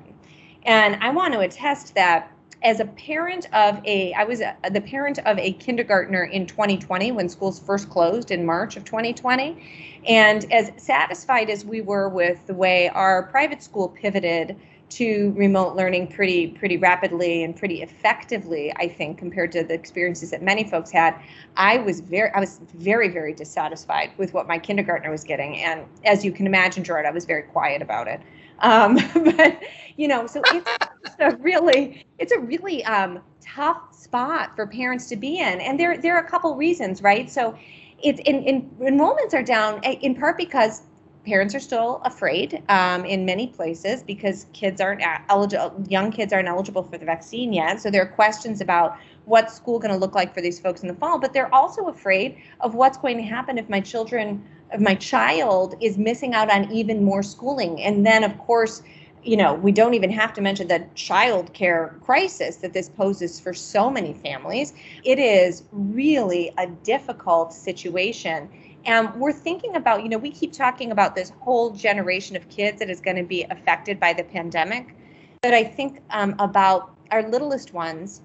And 0.65 0.97
I 1.01 1.11
want 1.11 1.35
to 1.35 1.41
attest 1.41 1.95
that 1.95 2.33
as 2.63 2.81
a 2.81 2.85
parent 2.85 3.47
of 3.55 3.81
a, 3.87 4.13
I 4.15 4.25
was 4.25 4.41
a, 4.41 4.55
the 4.71 4.81
parent 4.81 5.19
of 5.21 5.39
a 5.39 5.53
kindergartner 5.53 6.25
in 6.25 6.47
2020 6.47 7.13
when 7.13 7.29
schools 7.29 7.59
first 7.59 7.89
closed 7.89 8.31
in 8.31 8.45
March 8.45 8.77
of 8.77 8.85
2020. 8.85 10.03
And 10.07 10.51
as 10.53 10.71
satisfied 10.77 11.51
as 11.51 11.65
we 11.65 11.81
were 11.81 12.09
with 12.09 12.47
the 12.47 12.55
way 12.55 12.89
our 12.91 13.25
private 13.25 13.63
school 13.63 13.89
pivoted 13.89 14.57
to 14.91 15.33
remote 15.37 15.77
learning 15.77 16.09
pretty 16.09 16.49
pretty 16.49 16.77
rapidly 16.77 17.45
and 17.45 17.57
pretty 17.57 17.81
effectively 17.81 18.73
i 18.77 18.89
think 18.89 19.17
compared 19.19 19.53
to 19.53 19.63
the 19.63 19.73
experiences 19.73 20.31
that 20.33 20.43
many 20.43 20.65
folks 20.65 20.91
had 20.91 21.15
i 21.57 21.79
was 21.79 22.01
very 22.01 22.29
i 22.33 22.41
was 22.41 22.61
very 22.75 23.09
very 23.09 23.33
dissatisfied 23.33 24.11
with 24.19 24.35
what 24.35 24.49
my 24.49 24.59
kindergartner 24.59 25.11
was 25.11 25.23
getting 25.23 25.59
and 25.59 25.85
as 26.05 26.25
you 26.25 26.33
can 26.33 26.45
imagine 26.45 26.83
gerard 26.83 27.07
i 27.07 27.11
was 27.11 27.25
very 27.25 27.43
quiet 27.43 27.81
about 27.81 28.09
it 28.09 28.21
um, 28.61 28.97
but 29.15 29.63
you 29.97 30.09
know 30.09 30.27
so 30.27 30.43
it's 30.53 30.71
a 31.19 31.37
really 31.37 32.07
it's 32.19 32.33
a 32.33 32.39
really 32.39 32.85
um, 32.85 33.21
tough 33.41 33.95
spot 33.95 34.55
for 34.57 34.67
parents 34.67 35.07
to 35.09 35.17
be 35.17 35.39
in. 35.39 35.61
And 35.61 35.79
there 35.79 35.97
there 35.99 36.17
are 36.17 36.25
a 36.25 36.29
couple 36.29 36.55
reasons 36.57 37.03
right? 37.03 37.31
So 37.31 37.57
it's 38.03 38.21
in, 38.21 38.43
in 38.45 38.71
enrollments 38.81 39.35
are 39.35 39.43
down 39.43 39.81
eh, 39.85 39.97
in 40.01 40.15
part 40.15 40.37
because 40.39 40.83
parents 41.27 41.55
are 41.55 41.61
still 41.61 42.01
afraid 42.07 42.63
um, 42.71 43.05
in 43.05 43.27
many 43.27 43.47
places 43.47 44.03
because 44.03 44.47
kids 44.55 44.81
aren't 44.81 45.03
eligible 45.29 45.85
young 45.89 46.11
kids 46.11 46.33
aren't 46.33 46.49
eligible 46.49 46.83
for 46.83 46.99
the 46.99 47.05
vaccine 47.05 47.53
yet. 47.53 47.81
So 47.81 47.91
there 47.91 48.03
are 48.03 48.07
questions 48.09 48.61
about 48.61 48.97
what's 49.27 49.55
school 49.55 49.79
going 49.79 49.93
to 49.93 49.99
look 49.99 50.15
like 50.15 50.33
for 50.35 50.41
these 50.41 50.59
folks 50.59 50.81
in 50.83 50.89
the 50.89 50.95
fall 50.95 51.19
but 51.19 51.33
they're 51.33 51.55
also 51.55 51.89
afraid 51.89 52.39
of 52.61 52.75
what's 52.75 52.97
going 52.99 53.17
to 53.17 53.23
happen 53.23 53.59
if 53.59 53.69
my 53.69 53.81
children 53.81 54.43
my 54.79 54.95
child 54.95 55.75
is 55.81 55.99
missing 55.99 56.35
out 56.35 56.51
on 56.51 56.71
even 56.71 57.05
more 57.05 57.23
schooling. 57.23 57.81
And 57.83 58.07
then 58.07 58.25
of 58.25 58.37
course 58.39 58.83
you 59.23 59.37
know 59.37 59.53
we 59.53 59.71
don't 59.71 59.93
even 59.93 60.11
have 60.11 60.33
to 60.33 60.41
mention 60.41 60.69
the 60.69 60.83
child 60.95 61.53
care 61.53 61.95
crisis 62.01 62.57
that 62.57 62.73
this 62.73 62.89
poses 62.89 63.39
for 63.41 63.53
so 63.53 63.91
many 63.91 64.15
families. 64.15 64.73
It 65.05 65.19
is 65.19 65.65
really 65.73 66.53
a 66.59 66.67
difficult 66.67 67.53
situation. 67.53 68.49
And 68.87 69.15
we're 69.17 69.33
thinking 69.33 69.77
about, 69.77 70.03
you 70.03 70.09
know, 70.09 70.17
we 70.17 70.31
keep 70.31 70.53
talking 70.53 70.91
about 70.91 71.15
this 71.15 71.33
whole 71.41 71.71
generation 71.71 72.35
of 72.35 72.49
kids 72.49 72.79
that 72.79 72.89
is 72.89 73.01
going 73.01 73.17
to 73.17 73.23
be 73.23 73.45
affected 73.51 74.01
by 74.01 74.15
the 74.15 74.25
pandemic. 74.25 74.97
But 75.43 75.53
I 75.53 75.65
think 75.65 76.01
um, 76.11 76.35
about 76.39 76.95
our 77.11 77.29
littlest 77.29 77.75
ones 77.75 78.23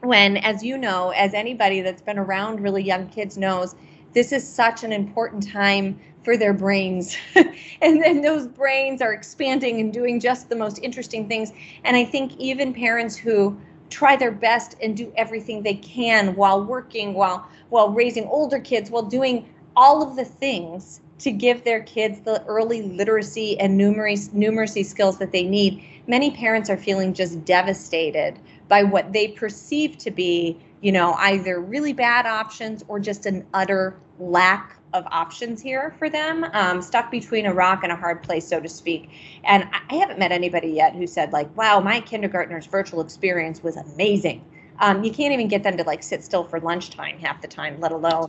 when, 0.00 0.36
as 0.38 0.62
you 0.62 0.76
know, 0.76 1.10
as 1.10 1.34
anybody 1.34 1.80
that's 1.80 2.02
been 2.02 2.18
around 2.18 2.60
really 2.60 2.82
young 2.82 3.08
kids 3.08 3.38
knows, 3.38 3.74
this 4.14 4.32
is 4.32 4.46
such 4.46 4.84
an 4.84 4.92
important 4.92 5.48
time 5.48 5.98
for 6.24 6.36
their 6.36 6.52
brains. 6.52 7.16
and 7.82 8.02
then 8.02 8.20
those 8.20 8.46
brains 8.46 9.00
are 9.00 9.12
expanding 9.12 9.80
and 9.80 9.92
doing 9.92 10.20
just 10.20 10.48
the 10.48 10.56
most 10.56 10.78
interesting 10.82 11.28
things. 11.28 11.52
And 11.84 11.96
I 11.96 12.04
think 12.04 12.36
even 12.36 12.74
parents 12.74 13.16
who 13.16 13.58
try 13.90 14.16
their 14.16 14.32
best 14.32 14.76
and 14.82 14.96
do 14.96 15.12
everything 15.16 15.62
they 15.62 15.74
can 15.74 16.34
while 16.34 16.62
working, 16.62 17.14
while 17.14 17.48
while 17.70 17.90
raising 17.90 18.24
older 18.26 18.58
kids, 18.58 18.90
while 18.90 19.02
doing 19.02 19.48
all 19.76 20.02
of 20.02 20.16
the 20.16 20.24
things 20.24 21.00
to 21.18 21.30
give 21.32 21.64
their 21.64 21.80
kids 21.82 22.20
the 22.20 22.44
early 22.46 22.82
literacy 22.82 23.58
and 23.58 23.78
numeracy, 23.78 24.30
numeracy 24.30 24.84
skills 24.84 25.18
that 25.18 25.32
they 25.32 25.42
need. 25.42 25.82
Many 26.06 26.30
parents 26.30 26.70
are 26.70 26.76
feeling 26.76 27.12
just 27.12 27.44
devastated 27.44 28.38
by 28.68 28.84
what 28.84 29.12
they 29.12 29.28
perceive 29.28 29.98
to 29.98 30.10
be, 30.10 30.58
you 30.80 30.92
know, 30.92 31.14
either 31.14 31.60
really 31.60 31.92
bad 31.92 32.26
options 32.26 32.84
or 32.88 33.00
just 33.00 33.26
an 33.26 33.46
utter 33.54 33.96
lack 34.18 34.76
of 34.94 35.04
options 35.10 35.60
here 35.60 35.94
for 35.98 36.08
them, 36.08 36.44
um, 36.52 36.80
stuck 36.80 37.10
between 37.10 37.46
a 37.46 37.52
rock 37.52 37.80
and 37.82 37.92
a 37.92 37.96
hard 37.96 38.22
place, 38.22 38.46
so 38.46 38.58
to 38.60 38.68
speak. 38.68 39.10
And 39.44 39.68
I 39.90 39.94
haven't 39.96 40.18
met 40.18 40.32
anybody 40.32 40.68
yet 40.68 40.94
who 40.94 41.06
said, 41.06 41.32
like, 41.32 41.54
wow, 41.56 41.80
my 41.80 42.00
kindergartner's 42.00 42.66
virtual 42.66 43.00
experience 43.00 43.62
was 43.62 43.76
amazing. 43.76 44.44
Um, 44.80 45.02
you 45.02 45.12
can't 45.12 45.32
even 45.32 45.48
get 45.48 45.62
them 45.62 45.76
to 45.76 45.84
like 45.84 46.02
sit 46.02 46.22
still 46.24 46.44
for 46.44 46.60
lunchtime 46.60 47.18
half 47.18 47.42
the 47.42 47.48
time, 47.48 47.80
let 47.80 47.92
alone 47.92 48.28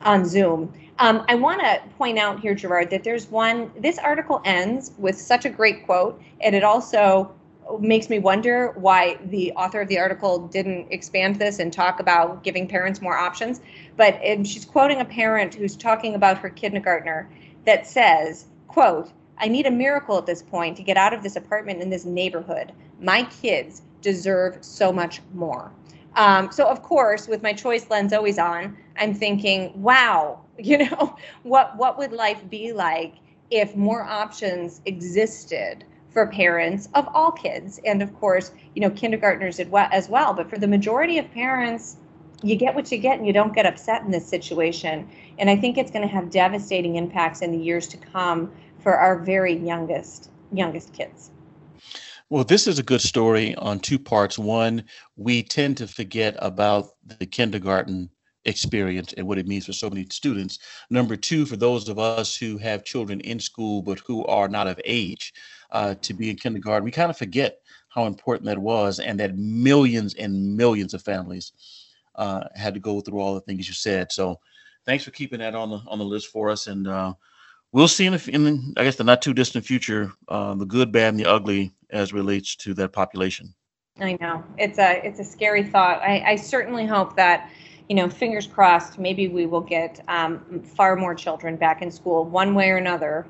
on 0.00 0.24
Zoom. 0.24 0.72
Um, 0.98 1.24
I 1.28 1.34
want 1.34 1.60
to 1.60 1.80
point 1.96 2.18
out 2.18 2.40
here, 2.40 2.54
Gerard, 2.54 2.90
that 2.90 3.04
there's 3.04 3.26
one, 3.30 3.70
this 3.78 3.98
article 3.98 4.40
ends 4.44 4.92
with 4.98 5.18
such 5.18 5.44
a 5.44 5.50
great 5.50 5.84
quote, 5.86 6.20
and 6.40 6.54
it 6.54 6.64
also 6.64 7.34
makes 7.80 8.08
me 8.10 8.18
wonder 8.18 8.72
why 8.76 9.18
the 9.26 9.52
author 9.52 9.80
of 9.80 9.88
the 9.88 9.98
article 9.98 10.46
didn't 10.48 10.86
expand 10.90 11.36
this 11.36 11.58
and 11.58 11.72
talk 11.72 12.00
about 12.00 12.42
giving 12.42 12.68
parents 12.68 13.00
more 13.00 13.16
options. 13.16 13.60
But 13.96 14.20
she's 14.46 14.64
quoting 14.64 15.00
a 15.00 15.04
parent 15.04 15.54
who's 15.54 15.76
talking 15.76 16.14
about 16.14 16.38
her 16.38 16.50
kindergartner 16.50 17.28
that 17.64 17.86
says, 17.86 18.46
quote, 18.68 19.12
I 19.38 19.48
need 19.48 19.66
a 19.66 19.70
miracle 19.70 20.18
at 20.18 20.26
this 20.26 20.42
point 20.42 20.76
to 20.76 20.82
get 20.82 20.96
out 20.96 21.12
of 21.12 21.22
this 21.22 21.36
apartment 21.36 21.80
in 21.80 21.90
this 21.90 22.04
neighborhood. 22.04 22.72
My 23.00 23.24
kids 23.24 23.82
deserve 24.00 24.58
so 24.60 24.92
much 24.92 25.20
more. 25.32 25.72
Um, 26.16 26.52
so 26.52 26.66
of 26.66 26.82
course, 26.82 27.26
with 27.26 27.42
my 27.42 27.52
choice 27.52 27.90
lens 27.90 28.12
always 28.12 28.38
on, 28.38 28.76
I'm 28.96 29.14
thinking, 29.14 29.72
wow, 29.80 30.40
you 30.58 30.78
know, 30.78 31.16
what 31.42 31.76
what 31.76 31.98
would 31.98 32.12
life 32.12 32.48
be 32.48 32.72
like 32.72 33.14
if 33.50 33.74
more 33.74 34.02
options 34.02 34.80
existed 34.86 35.84
for 36.14 36.28
parents 36.28 36.88
of 36.94 37.06
all 37.12 37.32
kids, 37.32 37.80
and 37.84 38.00
of 38.00 38.14
course, 38.14 38.52
you 38.74 38.80
know, 38.80 38.88
kindergartners 38.90 39.60
as 39.60 40.08
well. 40.08 40.32
But 40.32 40.48
for 40.48 40.56
the 40.56 40.68
majority 40.68 41.18
of 41.18 41.30
parents, 41.32 41.96
you 42.42 42.56
get 42.56 42.74
what 42.74 42.90
you 42.90 42.98
get, 42.98 43.18
and 43.18 43.26
you 43.26 43.32
don't 43.32 43.54
get 43.54 43.66
upset 43.66 44.02
in 44.02 44.10
this 44.10 44.26
situation. 44.26 45.08
And 45.38 45.50
I 45.50 45.56
think 45.56 45.76
it's 45.76 45.90
going 45.90 46.06
to 46.06 46.14
have 46.14 46.30
devastating 46.30 46.96
impacts 46.96 47.42
in 47.42 47.50
the 47.50 47.58
years 47.58 47.88
to 47.88 47.96
come 47.96 48.50
for 48.78 48.94
our 48.94 49.18
very 49.18 49.54
youngest 49.54 50.30
youngest 50.52 50.92
kids. 50.92 51.30
Well, 52.30 52.44
this 52.44 52.66
is 52.66 52.78
a 52.78 52.82
good 52.82 53.00
story 53.00 53.54
on 53.56 53.80
two 53.80 53.98
parts. 53.98 54.38
One, 54.38 54.84
we 55.16 55.42
tend 55.42 55.76
to 55.78 55.88
forget 55.88 56.36
about 56.38 56.90
the 57.18 57.26
kindergarten 57.26 58.08
experience 58.44 59.12
and 59.14 59.26
what 59.26 59.38
it 59.38 59.46
means 59.46 59.66
for 59.66 59.72
so 59.72 59.88
many 59.88 60.06
students. 60.10 60.58
Number 60.90 61.16
two, 61.16 61.46
for 61.46 61.56
those 61.56 61.88
of 61.88 61.98
us 61.98 62.36
who 62.36 62.58
have 62.58 62.84
children 62.84 63.20
in 63.20 63.40
school 63.40 63.82
but 63.82 64.00
who 64.06 64.24
are 64.26 64.48
not 64.48 64.66
of 64.66 64.80
age 64.84 65.32
uh, 65.74 65.94
to 66.00 66.14
be 66.14 66.30
in 66.30 66.36
kindergarten, 66.36 66.84
we 66.84 66.90
kind 66.90 67.10
of 67.10 67.18
forget 67.18 67.58
how 67.88 68.06
important 68.06 68.46
that 68.46 68.58
was 68.58 69.00
and 69.00 69.20
that 69.20 69.36
millions 69.36 70.14
and 70.14 70.56
millions 70.56 70.94
of 70.94 71.02
families 71.02 71.52
uh, 72.14 72.44
had 72.54 72.74
to 72.74 72.80
go 72.80 73.00
through 73.00 73.20
all 73.20 73.34
the 73.34 73.40
things 73.42 73.68
you 73.68 73.74
said. 73.74 74.10
So 74.10 74.40
thanks 74.86 75.04
for 75.04 75.10
keeping 75.10 75.40
that 75.40 75.54
on 75.54 75.70
the 75.70 75.80
on 75.86 75.98
the 75.98 76.04
list 76.04 76.28
for 76.28 76.48
us. 76.48 76.68
And 76.68 76.86
uh, 76.86 77.14
we'll 77.72 77.88
see 77.88 78.06
in, 78.06 78.14
the, 78.14 78.30
in 78.32 78.74
I 78.76 78.84
guess 78.84 78.96
the 78.96 79.04
not 79.04 79.20
too 79.20 79.34
distant 79.34 79.66
future, 79.66 80.12
uh, 80.28 80.54
the 80.54 80.64
good, 80.64 80.92
bad, 80.92 81.08
and 81.14 81.20
the 81.20 81.26
ugly 81.26 81.72
as 81.90 82.12
relates 82.12 82.56
to 82.56 82.74
that 82.74 82.92
population. 82.92 83.52
I 84.00 84.16
know 84.20 84.44
it's 84.58 84.78
a 84.78 85.04
it's 85.04 85.20
a 85.20 85.24
scary 85.24 85.64
thought. 85.64 86.00
I, 86.02 86.22
I 86.24 86.36
certainly 86.36 86.86
hope 86.86 87.16
that 87.16 87.50
you 87.88 87.96
know, 87.96 88.08
fingers 88.08 88.46
crossed, 88.46 88.98
maybe 88.98 89.28
we 89.28 89.44
will 89.44 89.60
get 89.60 90.00
um, 90.08 90.62
far 90.62 90.96
more 90.96 91.14
children 91.14 91.54
back 91.54 91.82
in 91.82 91.90
school 91.90 92.24
one 92.24 92.54
way 92.54 92.70
or 92.70 92.78
another 92.78 93.26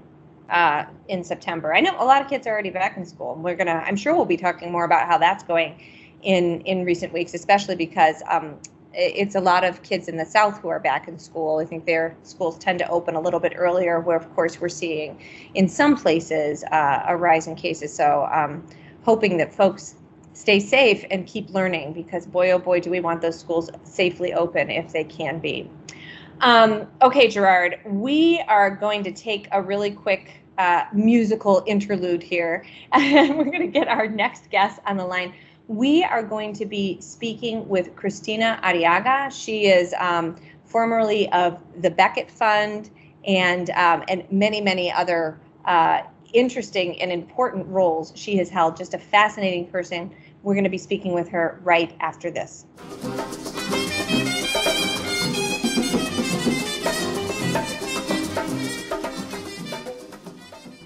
uh, 0.51 0.85
in 1.09 1.25
September. 1.25 1.75
I 1.75 1.81
know 1.81 1.95
a 1.99 2.05
lot 2.05 2.23
of 2.23 2.29
kids 2.29 2.47
are 2.47 2.51
already 2.51 2.71
back 2.71 2.97
in 2.97 3.07
school. 3.07 3.35
and 3.35 3.43
We're 3.45 3.57
gonna, 3.57 3.83
I'm 3.87 3.97
sure 3.97 4.15
we'll 4.15 4.25
be 4.25 4.37
talking 4.37 4.71
more 4.71 4.85
about 4.85 5.07
how 5.07 5.19
that's 5.19 5.43
going 5.45 5.81
in 6.23 6.61
in 6.63 6.85
recent 6.85 7.13
weeks, 7.13 7.35
especially 7.35 7.77
because 7.77 8.23
um, 8.31 8.57
it's 8.95 9.35
a 9.35 9.41
lot 9.41 9.65
of 9.65 9.83
kids 9.83 10.09
in 10.09 10.17
the 10.17 10.25
South 10.25 10.59
who 10.61 10.69
are 10.69 10.81
back 10.81 11.09
in 11.09 11.19
school. 11.19 11.59
I 11.59 11.65
think 11.65 11.85
their 11.87 12.17
schools 12.23 12.59
tend 12.59 12.79
to 12.81 12.89
open 12.89 13.15
a 13.15 13.21
little 13.21 13.41
bit 13.41 13.55
earlier, 13.57 14.01
where 14.01 14.17
of 14.17 14.33
course 14.35 14.61
we're 14.61 14.69
seeing 14.69 15.21
in 15.55 15.69
some 15.69 15.97
places 15.97 16.65
uh, 16.65 17.05
a 17.09 17.17
rise 17.17 17.47
in 17.47 17.57
cases. 17.57 17.93
So 17.93 18.29
um, 18.33 18.67
hoping 19.03 19.37
that 19.39 19.55
folks 19.55 19.97
stay 20.33 20.61
safe 20.61 21.05
and 21.11 21.27
keep 21.27 21.51
learning 21.51 21.93
because 21.93 22.27
boy 22.27 22.51
oh 22.51 22.59
boy 22.59 22.81
do 22.81 22.91
we 22.91 23.01
want 23.01 23.21
those 23.23 23.39
schools 23.39 23.71
safely 23.85 24.33
open 24.35 24.71
if 24.71 24.93
they 24.93 25.05
can 25.05 25.39
be. 25.39 25.71
Um, 26.41 26.87
okay, 27.03 27.29
Gerard, 27.29 27.79
we 27.87 28.41
are 28.49 28.71
going 28.71 29.03
to 29.05 29.13
take 29.13 29.49
a 29.53 29.63
really 29.63 29.91
quick 29.91 30.43
uh, 30.59 30.85
musical 30.93 31.65
interlude 31.67 32.23
here, 32.23 32.65
and 32.93 33.37
we're 33.37 33.45
going 33.45 33.61
to 33.61 33.67
get 33.67 33.89
our 33.89 34.07
next 34.07 34.51
guest 34.51 34.81
on 34.87 34.97
the 34.97 35.05
line 35.05 35.33
we 35.69 36.05
are 36.05 36.23
going 36.23 36.53
to 36.55 36.67
be 36.67 37.01
speaking 37.01 37.67
with 37.69 37.95
Kristina 37.97 38.61
Arriaga. 38.63 39.33
She 39.33 39.67
is 39.67 39.95
um, 39.99 40.37
formerly 40.65 41.31
of 41.33 41.61
the 41.81 41.91
Becket 41.91 42.31
Fund 42.31 42.91
and 43.27 43.71
um, 43.71 44.05
and 44.09 44.25
many 44.31 44.61
many 44.61 44.93
other 44.93 45.39
uh, 45.65 46.03
interesting 46.33 47.01
and 47.01 47.11
important 47.11 47.67
roles 47.69 48.13
she 48.15 48.37
has 48.37 48.51
held. 48.51 48.77
Just 48.77 48.95
a 48.95 48.99
fascinating 48.99 49.67
person. 49.69 50.15
We're 50.43 50.55
going 50.55 50.65
to 50.65 50.71
be 50.71 50.79
speaking 50.79 51.15
with 51.15 51.29
her 51.29 51.59
right 51.65 51.97
after 52.01 52.31
this. 52.31 52.67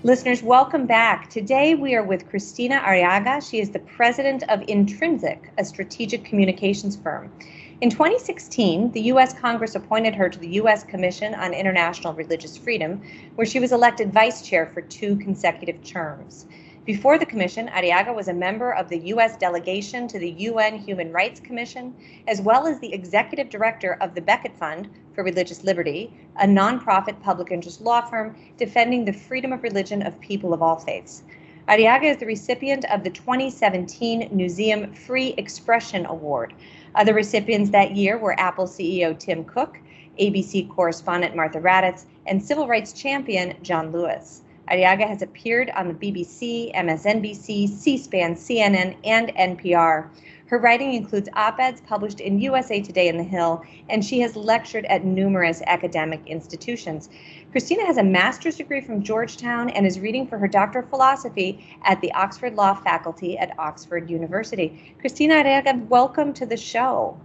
Listeners, 0.04 0.44
welcome 0.44 0.86
back. 0.86 1.28
Today 1.28 1.74
we 1.74 1.96
are 1.96 2.04
with 2.04 2.30
Kristina 2.30 2.80
Arriaga. 2.84 3.42
She 3.42 3.58
is 3.58 3.70
the 3.70 3.80
president 3.80 4.44
of 4.48 4.62
Intrinsic, 4.68 5.50
a 5.58 5.64
strategic 5.64 6.24
communications 6.24 6.96
firm. 6.96 7.32
In 7.80 7.90
2016, 7.90 8.92
the 8.92 9.00
U.S. 9.00 9.34
Congress 9.34 9.74
appointed 9.74 10.14
her 10.14 10.28
to 10.28 10.38
the 10.38 10.50
U.S. 10.50 10.84
Commission 10.84 11.34
on 11.34 11.52
International 11.52 12.12
Religious 12.14 12.56
Freedom, 12.56 13.02
where 13.34 13.44
she 13.44 13.58
was 13.58 13.72
elected 13.72 14.12
vice 14.12 14.40
chair 14.46 14.66
for 14.72 14.82
two 14.82 15.16
consecutive 15.16 15.82
terms. 15.82 16.46
Before 16.88 17.18
the 17.18 17.26
commission, 17.26 17.68
Arriaga 17.68 18.14
was 18.14 18.28
a 18.28 18.32
member 18.32 18.72
of 18.72 18.88
the 18.88 18.96
U.S. 19.08 19.36
delegation 19.36 20.08
to 20.08 20.18
the 20.18 20.30
UN 20.30 20.78
Human 20.78 21.12
Rights 21.12 21.38
Commission, 21.38 21.94
as 22.26 22.40
well 22.40 22.66
as 22.66 22.80
the 22.80 22.94
executive 22.94 23.50
director 23.50 23.98
of 24.00 24.14
the 24.14 24.22
Becket 24.22 24.56
Fund 24.56 24.88
for 25.14 25.22
Religious 25.22 25.62
Liberty, 25.64 26.10
a 26.36 26.46
nonprofit 26.46 27.20
public 27.20 27.50
interest 27.50 27.82
law 27.82 28.00
firm 28.00 28.34
defending 28.56 29.04
the 29.04 29.12
freedom 29.12 29.52
of 29.52 29.62
religion 29.62 30.00
of 30.00 30.18
people 30.20 30.54
of 30.54 30.62
all 30.62 30.76
faiths. 30.76 31.24
Arriaga 31.68 32.04
is 32.04 32.16
the 32.16 32.24
recipient 32.24 32.86
of 32.86 33.04
the 33.04 33.10
2017 33.10 34.30
Newseum 34.30 34.96
Free 34.96 35.34
Expression 35.36 36.06
Award. 36.06 36.54
Other 36.94 37.12
recipients 37.12 37.68
that 37.68 37.96
year 37.96 38.16
were 38.16 38.40
Apple 38.40 38.66
CEO 38.66 39.18
Tim 39.18 39.44
Cook, 39.44 39.76
ABC 40.18 40.70
correspondent 40.70 41.36
Martha 41.36 41.60
Raddatz, 41.60 42.06
and 42.26 42.42
civil 42.42 42.66
rights 42.66 42.94
champion 42.94 43.58
John 43.62 43.92
Lewis. 43.92 44.40
Arriaga 44.70 45.06
has 45.08 45.22
appeared 45.22 45.70
on 45.70 45.88
the 45.88 45.94
BBC, 45.94 46.74
MSNBC, 46.74 47.68
C 47.68 47.96
SPAN, 47.96 48.34
CNN, 48.34 48.96
and 49.04 49.28
NPR. 49.34 50.08
Her 50.46 50.58
writing 50.58 50.94
includes 50.94 51.28
op 51.34 51.58
eds 51.60 51.82
published 51.82 52.20
in 52.20 52.38
USA 52.40 52.80
Today 52.80 53.08
and 53.08 53.20
The 53.20 53.24
Hill, 53.24 53.62
and 53.90 54.02
she 54.02 54.20
has 54.20 54.34
lectured 54.34 54.86
at 54.86 55.04
numerous 55.04 55.60
academic 55.66 56.26
institutions. 56.26 57.10
Kristina 57.52 57.84
has 57.84 57.98
a 57.98 58.02
master's 58.02 58.56
degree 58.56 58.80
from 58.80 59.02
Georgetown 59.02 59.68
and 59.70 59.86
is 59.86 60.00
reading 60.00 60.26
for 60.26 60.38
her 60.38 60.48
Doctor 60.48 60.78
of 60.78 60.88
Philosophy 60.88 61.78
at 61.84 62.00
the 62.00 62.12
Oxford 62.12 62.54
Law 62.54 62.74
Faculty 62.74 63.36
at 63.36 63.58
Oxford 63.58 64.08
University. 64.08 64.94
Kristina 65.02 65.42
Arriaga, 65.44 65.86
welcome 65.88 66.32
to 66.32 66.46
the 66.46 66.56
show. 66.56 67.20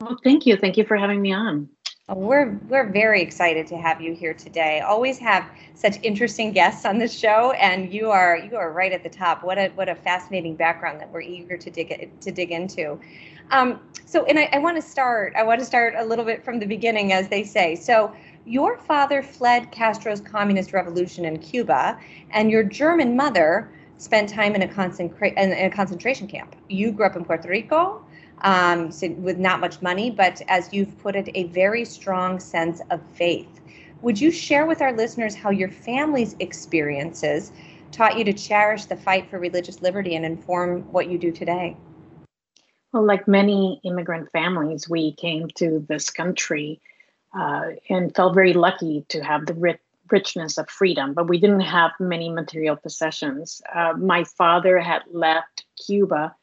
Well, 0.00 0.18
thank 0.22 0.46
you. 0.46 0.56
Thank 0.56 0.76
you 0.76 0.84
for 0.84 0.96
having 0.96 1.20
me 1.20 1.32
on. 1.32 1.68
We're 2.14 2.58
we're 2.68 2.88
very 2.88 3.20
excited 3.20 3.66
to 3.66 3.76
have 3.76 4.00
you 4.00 4.14
here 4.14 4.32
today. 4.32 4.80
Always 4.80 5.18
have 5.18 5.46
such 5.74 5.98
interesting 6.02 6.52
guests 6.52 6.86
on 6.86 6.96
this 6.96 7.12
show, 7.12 7.52
and 7.52 7.92
you 7.92 8.10
are 8.10 8.38
you 8.38 8.56
are 8.56 8.72
right 8.72 8.92
at 8.92 9.02
the 9.02 9.10
top. 9.10 9.44
What 9.44 9.58
a 9.58 9.68
what 9.74 9.90
a 9.90 9.94
fascinating 9.94 10.56
background 10.56 11.02
that 11.02 11.12
we're 11.12 11.20
eager 11.20 11.58
to 11.58 11.70
dig 11.70 12.10
to 12.18 12.32
dig 12.32 12.50
into. 12.50 12.98
Um, 13.50 13.80
so, 14.06 14.24
and 14.24 14.38
I, 14.38 14.48
I 14.54 14.58
want 14.58 14.76
to 14.76 14.82
start. 14.82 15.34
I 15.36 15.42
want 15.42 15.60
to 15.60 15.66
start 15.66 15.92
a 15.98 16.04
little 16.04 16.24
bit 16.24 16.42
from 16.42 16.58
the 16.58 16.66
beginning, 16.66 17.12
as 17.12 17.28
they 17.28 17.44
say. 17.44 17.74
So, 17.74 18.14
your 18.46 18.78
father 18.78 19.22
fled 19.22 19.70
Castro's 19.70 20.22
communist 20.22 20.72
revolution 20.72 21.26
in 21.26 21.38
Cuba, 21.38 21.98
and 22.30 22.50
your 22.50 22.62
German 22.62 23.16
mother 23.16 23.70
spent 23.98 24.30
time 24.30 24.54
in 24.54 24.62
a, 24.62 24.68
concentra- 24.68 25.36
in 25.36 25.52
a 25.52 25.68
concentration 25.68 26.26
camp. 26.26 26.56
You 26.70 26.90
grew 26.90 27.04
up 27.04 27.16
in 27.16 27.24
Puerto 27.24 27.48
Rico 27.50 28.02
um, 28.42 28.90
so 28.90 29.10
with 29.10 29.38
not 29.38 29.60
much 29.60 29.80
money, 29.82 30.10
but 30.10 30.42
as 30.48 30.72
you've 30.72 30.96
put 30.98 31.16
it, 31.16 31.28
a 31.34 31.44
very 31.44 31.84
strong 31.84 32.40
sense 32.40 32.80
of 32.90 33.00
faith. 33.14 33.60
Would 34.02 34.20
you 34.20 34.30
share 34.30 34.66
with 34.66 34.80
our 34.80 34.92
listeners 34.92 35.34
how 35.34 35.50
your 35.50 35.70
family's 35.70 36.36
experiences 36.38 37.52
taught 37.90 38.16
you 38.16 38.24
to 38.24 38.32
cherish 38.32 38.84
the 38.84 38.96
fight 38.96 39.28
for 39.28 39.38
religious 39.38 39.82
liberty 39.82 40.14
and 40.14 40.24
inform 40.24 40.82
what 40.92 41.08
you 41.08 41.18
do 41.18 41.32
today? 41.32 41.76
Well, 42.92 43.04
like 43.04 43.26
many 43.28 43.80
immigrant 43.84 44.30
families, 44.30 44.88
we 44.88 45.12
came 45.12 45.48
to 45.56 45.84
this 45.88 46.10
country 46.10 46.80
uh, 47.36 47.72
and 47.90 48.14
felt 48.14 48.34
very 48.34 48.54
lucky 48.54 49.04
to 49.08 49.22
have 49.22 49.46
the 49.46 49.54
rich, 49.54 49.80
richness 50.10 50.58
of 50.58 50.70
freedom, 50.70 51.12
but 51.12 51.28
we 51.28 51.38
didn't 51.38 51.60
have 51.60 51.90
many 52.00 52.30
material 52.30 52.76
possessions. 52.76 53.60
Uh, 53.74 53.92
my 53.94 54.24
father 54.24 54.78
had 54.78 55.02
left 55.10 55.64
Cuba 55.84 56.34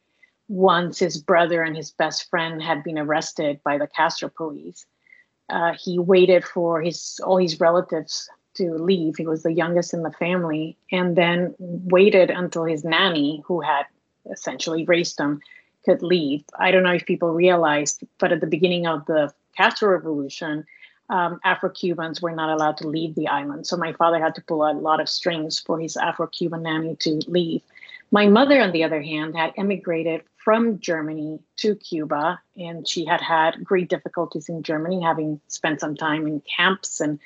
once 0.48 0.98
his 0.98 1.18
brother 1.18 1.62
and 1.62 1.76
his 1.76 1.90
best 1.90 2.30
friend 2.30 2.62
had 2.62 2.84
been 2.84 2.98
arrested 2.98 3.60
by 3.64 3.78
the 3.78 3.86
Castro 3.86 4.28
police. 4.28 4.86
Uh, 5.48 5.72
he 5.78 5.98
waited 5.98 6.44
for 6.44 6.80
his 6.80 7.20
all 7.24 7.36
his 7.36 7.60
relatives 7.60 8.28
to 8.54 8.74
leave. 8.74 9.16
He 9.16 9.26
was 9.26 9.42
the 9.42 9.52
youngest 9.52 9.94
in 9.94 10.02
the 10.02 10.10
family, 10.12 10.76
and 10.90 11.16
then 11.16 11.54
waited 11.58 12.30
until 12.30 12.64
his 12.64 12.84
nanny, 12.84 13.42
who 13.46 13.60
had 13.60 13.86
essentially 14.30 14.84
raised 14.84 15.20
him, 15.20 15.40
could 15.84 16.02
leave. 16.02 16.42
I 16.58 16.70
don't 16.70 16.82
know 16.82 16.92
if 16.92 17.06
people 17.06 17.32
realized, 17.32 18.02
but 18.18 18.32
at 18.32 18.40
the 18.40 18.46
beginning 18.46 18.86
of 18.86 19.06
the 19.06 19.32
Castro 19.56 19.90
Revolution, 19.90 20.64
um, 21.08 21.40
Afro 21.44 21.70
Cubans 21.70 22.20
were 22.20 22.32
not 22.32 22.50
allowed 22.50 22.76
to 22.78 22.88
leave 22.88 23.14
the 23.14 23.28
island. 23.28 23.66
So 23.66 23.76
my 23.76 23.92
father 23.92 24.18
had 24.18 24.34
to 24.34 24.42
pull 24.42 24.68
a 24.68 24.72
lot 24.72 25.00
of 25.00 25.08
strings 25.08 25.60
for 25.60 25.78
his 25.78 25.96
Afro 25.96 26.26
Cuban 26.26 26.64
nanny 26.64 26.96
to 26.96 27.20
leave. 27.28 27.62
My 28.10 28.26
mother, 28.26 28.60
on 28.60 28.72
the 28.72 28.84
other 28.84 29.02
hand, 29.02 29.36
had 29.36 29.52
emigrated 29.56 30.22
from 30.36 30.78
Germany 30.78 31.40
to 31.56 31.74
Cuba, 31.74 32.40
and 32.56 32.86
she 32.86 33.04
had 33.04 33.20
had 33.20 33.64
great 33.64 33.88
difficulties 33.88 34.48
in 34.48 34.62
Germany, 34.62 35.02
having 35.02 35.40
spent 35.48 35.80
some 35.80 35.96
time 35.96 36.26
in 36.26 36.40
camps 36.56 37.00
and 37.00 37.18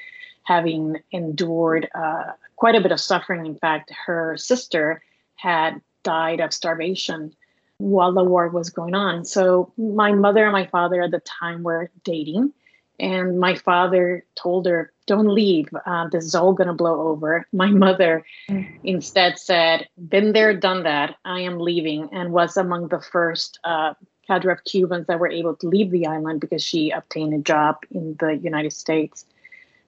having 0.45 0.97
endured 1.13 1.89
uh, 1.95 2.33
quite 2.57 2.75
a 2.75 2.81
bit 2.81 2.93
of 2.93 3.01
suffering. 3.01 3.45
In 3.45 3.57
fact, 3.57 3.93
her 4.07 4.37
sister 4.39 5.03
had 5.37 5.81
died 6.03 6.41
of 6.41 6.55
starvation 6.55 7.35
while 7.77 8.13
the 8.13 8.25
war 8.25 8.49
was 8.49 8.71
going 8.71 8.95
on. 8.95 9.25
So, 9.25 9.73
my 9.77 10.13
mother 10.13 10.45
and 10.45 10.53
my 10.53 10.67
father 10.67 11.03
at 11.03 11.11
the 11.11 11.21
time 11.21 11.63
were 11.63 11.91
dating. 12.05 12.53
And 13.01 13.41
my 13.41 13.55
father 13.55 14.25
told 14.37 14.67
her, 14.67 14.93
Don't 15.07 15.29
leave. 15.29 15.69
Uh, 15.87 16.09
this 16.09 16.25
is 16.25 16.35
all 16.35 16.53
going 16.53 16.69
to 16.69 16.75
blow 16.75 17.09
over. 17.09 17.47
My 17.53 17.71
mother 17.71 18.25
mm. 18.49 18.69
instead 18.85 19.39
said, 19.39 19.89
Been 20.09 20.33
there, 20.33 20.55
done 20.55 20.83
that. 20.83 21.17
I 21.25 21.41
am 21.41 21.59
leaving, 21.59 22.11
and 22.13 22.33
was 22.33 22.57
among 22.57 22.89
the 22.89 23.01
first 23.01 23.59
uh, 23.65 23.95
cadre 24.27 24.53
of 24.53 24.65
Cubans 24.65 25.07
that 25.07 25.19
were 25.19 25.31
able 25.31 25.57
to 25.57 25.67
leave 25.67 25.91
the 25.91 26.07
island 26.07 26.41
because 26.41 26.63
she 26.63 26.91
obtained 26.91 27.35
a 27.35 27.39
job 27.39 27.79
in 27.91 28.17
the 28.21 28.37
United 28.37 28.73
States. 28.73 29.25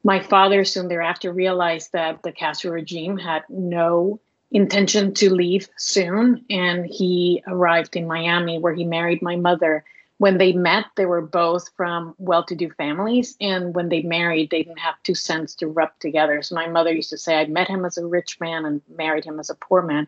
My 0.02 0.18
father 0.18 0.64
soon 0.64 0.88
thereafter 0.88 1.32
realized 1.32 1.92
that 1.92 2.22
the 2.22 2.32
Castro 2.32 2.72
regime 2.72 3.18
had 3.18 3.42
no 3.48 4.20
intention 4.50 5.14
to 5.14 5.32
leave 5.32 5.68
soon, 5.76 6.44
and 6.50 6.86
he 6.86 7.42
arrived 7.46 7.94
in 7.94 8.06
Miami 8.06 8.58
where 8.58 8.74
he 8.74 8.84
married 8.84 9.22
my 9.22 9.36
mother 9.36 9.84
when 10.22 10.38
they 10.38 10.52
met, 10.52 10.84
they 10.94 11.04
were 11.04 11.20
both 11.20 11.68
from 11.76 12.14
well 12.16 12.44
to 12.44 12.54
do 12.54 12.70
families. 12.70 13.36
And 13.40 13.74
when 13.74 13.88
they 13.88 14.02
married, 14.02 14.50
they 14.50 14.62
didn't 14.62 14.78
have 14.78 14.94
two 15.02 15.16
cents 15.16 15.52
to 15.56 15.66
rub 15.66 15.88
together. 15.98 16.40
So 16.42 16.54
my 16.54 16.68
mother 16.68 16.92
used 16.92 17.10
to 17.10 17.18
say, 17.18 17.40
I 17.40 17.46
met 17.46 17.66
him 17.66 17.84
as 17.84 17.98
a 17.98 18.06
rich 18.06 18.38
man 18.38 18.64
and 18.64 18.80
married 18.88 19.24
him 19.24 19.40
as 19.40 19.50
a 19.50 19.56
poor 19.56 19.82
man. 19.82 20.06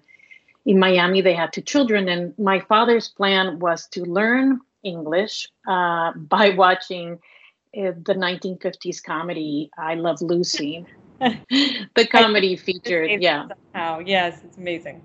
In 0.67 0.79
Miami, 0.79 1.21
they 1.21 1.35
had 1.35 1.53
two 1.53 1.63
children. 1.63 2.09
And 2.09 2.33
my 2.39 2.61
father's 2.61 3.09
plan 3.09 3.59
was 3.59 3.89
to 3.89 4.05
learn 4.05 4.61
English 4.85 5.49
uh, 5.67 6.13
by 6.17 6.51
watching 6.51 7.15
uh, 7.77 7.91
the 8.07 8.15
1950s 8.15 9.03
comedy, 9.03 9.69
I 9.77 9.95
Love 9.97 10.23
Lucy. 10.23 10.87
the 11.19 12.07
comedy 12.09 12.55
featured, 12.55 13.21
yeah. 13.21 13.49
Oh, 13.75 13.99
yes, 13.99 14.43
it's 14.45 14.59
amazing. 14.59 15.03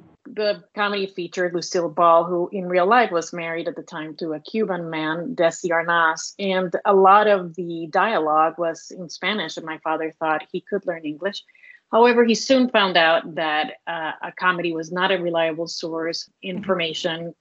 the 0.34 0.62
comedy 0.74 1.06
featured 1.06 1.54
Lucille 1.54 1.88
Ball, 1.88 2.24
who 2.24 2.48
in 2.52 2.68
real 2.68 2.86
life 2.86 3.10
was 3.10 3.32
married 3.32 3.68
at 3.68 3.76
the 3.76 3.82
time 3.82 4.14
to 4.16 4.32
a 4.32 4.40
Cuban 4.40 4.90
man, 4.90 5.34
Desi 5.34 5.70
Arnaz. 5.70 6.34
And 6.38 6.74
a 6.84 6.94
lot 6.94 7.26
of 7.26 7.54
the 7.54 7.88
dialogue 7.90 8.54
was 8.58 8.90
in 8.90 9.08
Spanish, 9.08 9.56
and 9.56 9.66
my 9.66 9.78
father 9.78 10.14
thought 10.18 10.46
he 10.50 10.60
could 10.60 10.86
learn 10.86 11.04
English. 11.04 11.42
However, 11.90 12.24
he 12.24 12.34
soon 12.34 12.68
found 12.68 12.96
out 12.96 13.34
that 13.36 13.74
uh, 13.86 14.12
a 14.22 14.32
comedy 14.32 14.72
was 14.72 14.92
not 14.92 15.10
a 15.10 15.18
reliable 15.18 15.66
source 15.66 16.28
information. 16.42 17.34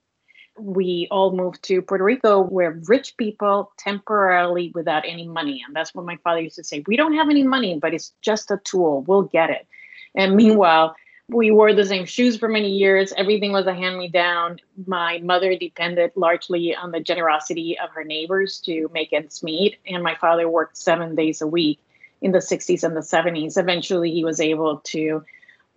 We 0.57 1.07
all 1.11 1.35
moved 1.35 1.63
to 1.63 1.81
Puerto 1.81 2.03
Rico, 2.03 2.41
where 2.41 2.79
rich 2.87 3.17
people 3.17 3.73
temporarily 3.77 4.71
without 4.73 5.03
any 5.05 5.27
money. 5.27 5.61
And 5.65 5.75
that's 5.75 5.93
what 5.93 6.05
my 6.05 6.17
father 6.23 6.41
used 6.41 6.55
to 6.55 6.63
say 6.63 6.83
We 6.87 6.95
don't 6.95 7.15
have 7.15 7.29
any 7.29 7.43
money, 7.43 7.77
but 7.79 7.93
it's 7.93 8.13
just 8.21 8.49
a 8.49 8.57
tool. 8.63 9.03
We'll 9.03 9.23
get 9.23 9.49
it. 9.49 9.67
And 10.15 10.35
meanwhile, 10.35 10.95
we 11.29 11.51
wore 11.51 11.73
the 11.73 11.85
same 11.85 12.05
shoes 12.05 12.37
for 12.37 12.47
many 12.47 12.71
years. 12.71 13.11
Everything 13.17 13.51
was 13.51 13.67
a 13.67 13.73
hand 13.73 13.97
me 13.97 14.07
down. 14.07 14.59
My 14.85 15.19
mother 15.19 15.57
depended 15.57 16.11
largely 16.15 16.73
on 16.73 16.91
the 16.91 17.01
generosity 17.01 17.77
of 17.77 17.89
her 17.89 18.05
neighbors 18.05 18.59
to 18.61 18.89
make 18.93 19.11
ends 19.11 19.43
meet. 19.43 19.77
And 19.85 20.03
my 20.03 20.15
father 20.15 20.47
worked 20.49 20.77
seven 20.77 21.15
days 21.15 21.41
a 21.41 21.47
week 21.47 21.79
in 22.21 22.31
the 22.31 22.37
60s 22.37 22.83
and 22.83 22.95
the 22.95 23.01
70s. 23.01 23.57
Eventually, 23.57 24.11
he 24.11 24.23
was 24.23 24.39
able 24.39 24.77
to 24.85 25.23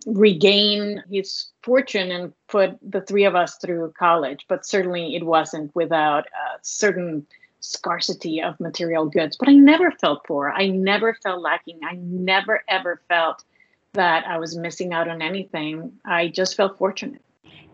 regain 0.05 1.03
his 1.11 1.49
fortune 1.61 2.11
and 2.11 2.33
put 2.47 2.77
the 2.81 3.01
three 3.01 3.25
of 3.25 3.35
us 3.35 3.57
through 3.57 3.93
college. 3.99 4.45
But 4.47 4.65
certainly, 4.65 5.17
it 5.17 5.25
wasn't 5.25 5.75
without 5.75 6.27
a 6.27 6.59
certain 6.61 7.27
scarcity 7.59 8.41
of 8.41 8.57
material 8.61 9.05
goods. 9.05 9.35
But 9.35 9.49
I 9.49 9.53
never 9.53 9.91
felt 9.91 10.23
poor. 10.23 10.49
I 10.49 10.67
never 10.67 11.13
felt 11.13 11.41
lacking. 11.41 11.81
I 11.83 11.95
never, 11.95 12.63
ever 12.69 13.01
felt 13.09 13.43
that 13.93 14.25
I 14.27 14.37
was 14.37 14.57
missing 14.57 14.93
out 14.93 15.09
on 15.09 15.21
anything. 15.21 15.91
I 16.05 16.27
just 16.29 16.55
felt 16.55 16.77
fortunate. 16.77 17.21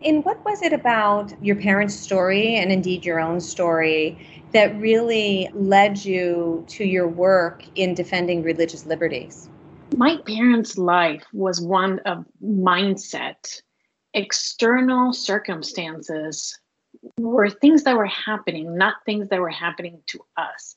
And 0.03 0.23
what 0.23 0.43
was 0.45 0.61
it 0.61 0.73
about 0.73 1.33
your 1.43 1.55
parents' 1.55 1.95
story 1.95 2.55
and 2.55 2.71
indeed 2.71 3.03
your 3.03 3.19
own 3.19 3.41
story 3.41 4.17
that 4.53 4.79
really 4.79 5.49
led 5.53 6.03
you 6.05 6.63
to 6.69 6.85
your 6.85 7.07
work 7.07 7.63
in 7.75 7.93
defending 7.93 8.43
religious 8.43 8.85
liberties? 8.85 9.49
My 9.95 10.17
parents' 10.25 10.77
life 10.77 11.23
was 11.33 11.61
one 11.61 11.99
of 12.05 12.25
mindset. 12.43 13.61
External 14.13 15.13
circumstances 15.13 16.59
were 17.19 17.49
things 17.49 17.83
that 17.83 17.97
were 17.97 18.05
happening, 18.05 18.77
not 18.77 18.95
things 19.05 19.29
that 19.29 19.39
were 19.39 19.49
happening 19.49 20.01
to 20.07 20.19
us. 20.37 20.76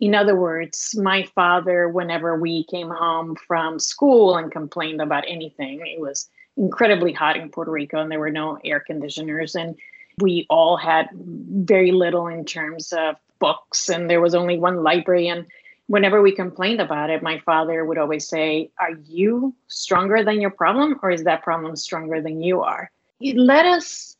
In 0.00 0.14
other 0.14 0.36
words, 0.36 0.94
my 0.96 1.24
father, 1.34 1.88
whenever 1.88 2.38
we 2.38 2.64
came 2.64 2.90
home 2.90 3.36
from 3.46 3.78
school 3.78 4.36
and 4.36 4.52
complained 4.52 5.00
about 5.00 5.24
anything, 5.26 5.80
it 5.84 6.00
was 6.00 6.28
incredibly 6.56 7.12
hot 7.12 7.36
in 7.36 7.50
Puerto 7.50 7.70
Rico 7.70 8.00
and 8.00 8.10
there 8.10 8.18
were 8.18 8.30
no 8.30 8.58
air 8.64 8.80
conditioners. 8.80 9.54
And 9.54 9.76
we 10.18 10.46
all 10.50 10.76
had 10.76 11.08
very 11.14 11.92
little 11.92 12.26
in 12.26 12.44
terms 12.44 12.92
of 12.92 13.16
books, 13.38 13.88
and 13.88 14.10
there 14.10 14.20
was 14.20 14.34
only 14.34 14.58
one 14.58 14.82
library. 14.82 15.28
And 15.28 15.46
whenever 15.86 16.20
we 16.20 16.32
complained 16.32 16.80
about 16.80 17.10
it, 17.10 17.22
my 17.22 17.38
father 17.40 17.84
would 17.84 17.98
always 17.98 18.28
say, 18.28 18.70
Are 18.78 18.92
you 19.04 19.54
stronger 19.68 20.24
than 20.24 20.40
your 20.40 20.50
problem, 20.50 20.98
or 21.02 21.10
is 21.10 21.24
that 21.24 21.42
problem 21.42 21.76
stronger 21.76 22.20
than 22.20 22.42
you 22.42 22.62
are? 22.62 22.90
It 23.20 23.36
led 23.36 23.66
us, 23.66 24.16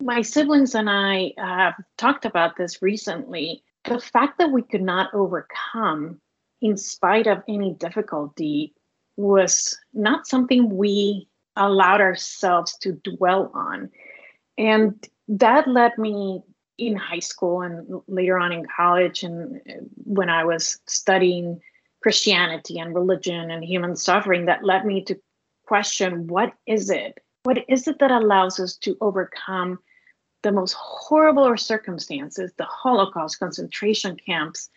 my 0.00 0.22
siblings 0.22 0.74
and 0.74 0.90
I 0.90 1.32
have 1.38 1.74
talked 1.96 2.24
about 2.24 2.56
this 2.56 2.82
recently. 2.82 3.62
The 3.84 4.00
fact 4.00 4.38
that 4.38 4.50
we 4.50 4.62
could 4.62 4.82
not 4.82 5.12
overcome, 5.12 6.20
in 6.60 6.76
spite 6.76 7.26
of 7.26 7.42
any 7.48 7.74
difficulty, 7.74 8.74
was 9.16 9.76
not 9.92 10.26
something 10.26 10.76
we 10.76 11.28
allowed 11.56 12.00
ourselves 12.00 12.76
to 12.78 12.92
dwell 12.92 13.50
on. 13.54 13.90
And 14.56 15.06
that 15.28 15.68
led 15.68 15.98
me 15.98 16.42
in 16.78 16.96
high 16.96 17.18
school 17.18 17.62
and 17.62 18.00
later 18.08 18.38
on 18.38 18.52
in 18.52 18.66
college 18.76 19.22
and 19.22 19.60
when 20.04 20.30
I 20.30 20.44
was 20.44 20.78
studying 20.86 21.60
Christianity 22.02 22.78
and 22.78 22.94
religion 22.94 23.50
and 23.50 23.62
human 23.64 23.94
suffering 23.94 24.46
that 24.46 24.64
led 24.64 24.84
me 24.84 25.04
to 25.04 25.18
question 25.66 26.26
what 26.26 26.52
is 26.66 26.90
it? 26.90 27.18
What 27.44 27.58
is 27.68 27.86
it 27.86 27.98
that 27.98 28.10
allows 28.10 28.58
us 28.58 28.76
to 28.78 28.96
overcome 29.00 29.78
the 30.42 30.52
most 30.52 30.74
horrible 30.74 31.56
circumstances, 31.56 32.52
the 32.56 32.64
Holocaust, 32.64 33.38
concentration 33.38 34.16
camps, 34.16 34.70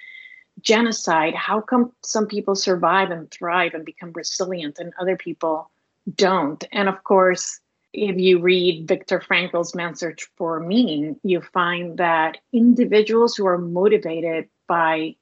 genocide? 0.62 1.36
How 1.36 1.62
come 1.62 1.92
some 2.04 2.28
people 2.28 2.56
survive 2.56 3.12
and 3.12 3.30
thrive 3.30 3.74
and 3.74 3.86
become 3.86 4.12
resilient 4.14 4.80
and 4.80 4.94
other 5.00 5.18
people 5.18 5.70
don't? 6.16 6.64
And 6.72 6.88
of 6.88 7.04
course, 7.04 7.60
if 7.94 8.18
you 8.18 8.40
read 8.40 8.88
Viktor 8.88 9.22
Frankl's 9.22 9.74
Man's 9.74 10.00
Search 10.00 10.28
for 10.36 10.60
Meaning, 10.60 11.18
you 11.24 11.42
find 11.54 11.98
that 11.98 12.38
individuals 12.52 13.36
who 13.36 13.46
are 13.48 13.58
motivated 13.58 14.50
by 14.68 15.16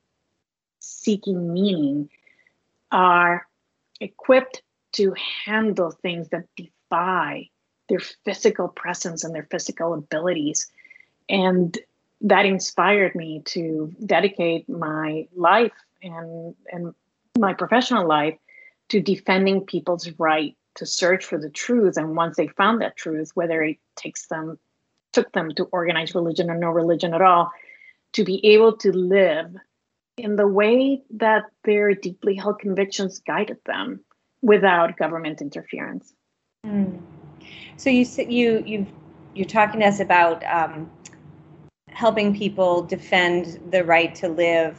seeking 0.79 1.53
meaning 1.53 2.09
are 2.91 3.47
equipped 3.99 4.63
to 4.93 5.13
handle 5.45 5.91
things 5.91 6.29
that 6.29 6.45
defy 6.55 7.49
their 7.93 7.99
physical 8.25 8.67
presence 8.67 9.23
and 9.23 9.35
their 9.35 9.47
physical 9.51 9.93
abilities. 9.93 10.67
And 11.29 11.77
that 12.21 12.45
inspired 12.45 13.13
me 13.13 13.43
to 13.45 13.93
dedicate 14.03 14.67
my 14.67 15.27
life 15.35 15.73
and, 16.01 16.55
and 16.71 16.95
my 17.37 17.53
professional 17.53 18.07
life 18.07 18.35
to 18.89 18.99
defending 18.99 19.61
people's 19.61 20.09
right 20.17 20.57
to 20.75 20.87
search 20.87 21.23
for 21.23 21.37
the 21.37 21.51
truth 21.51 21.97
and 21.97 22.15
once 22.15 22.35
they 22.35 22.47
found 22.47 22.81
that 22.81 22.97
truth 22.97 23.31
whether 23.35 23.61
it 23.61 23.77
takes 23.95 24.25
them 24.25 24.57
took 25.11 25.31
them 25.31 25.53
to 25.53 25.65
organized 25.65 26.15
religion 26.15 26.49
or 26.49 26.57
no 26.57 26.69
religion 26.69 27.13
at 27.13 27.21
all 27.21 27.51
to 28.13 28.23
be 28.23 28.43
able 28.43 28.75
to 28.75 28.91
live 28.91 29.55
in 30.17 30.35
the 30.35 30.47
way 30.47 31.01
that 31.11 31.43
their 31.63 31.93
deeply 31.93 32.35
held 32.35 32.59
convictions 32.59 33.19
guided 33.19 33.57
them 33.65 33.99
without 34.41 34.97
government 34.97 35.41
interference 35.41 36.13
mm. 36.65 36.99
So 37.77 37.89
you 37.89 38.05
you 38.27 38.63
you 38.65 38.87
you're 39.35 39.47
talking 39.47 39.79
to 39.79 39.87
us 39.87 39.99
about 39.99 40.43
um, 40.45 40.89
helping 41.89 42.35
people 42.35 42.81
defend 42.81 43.59
the 43.71 43.83
right 43.83 44.13
to 44.15 44.27
live 44.27 44.77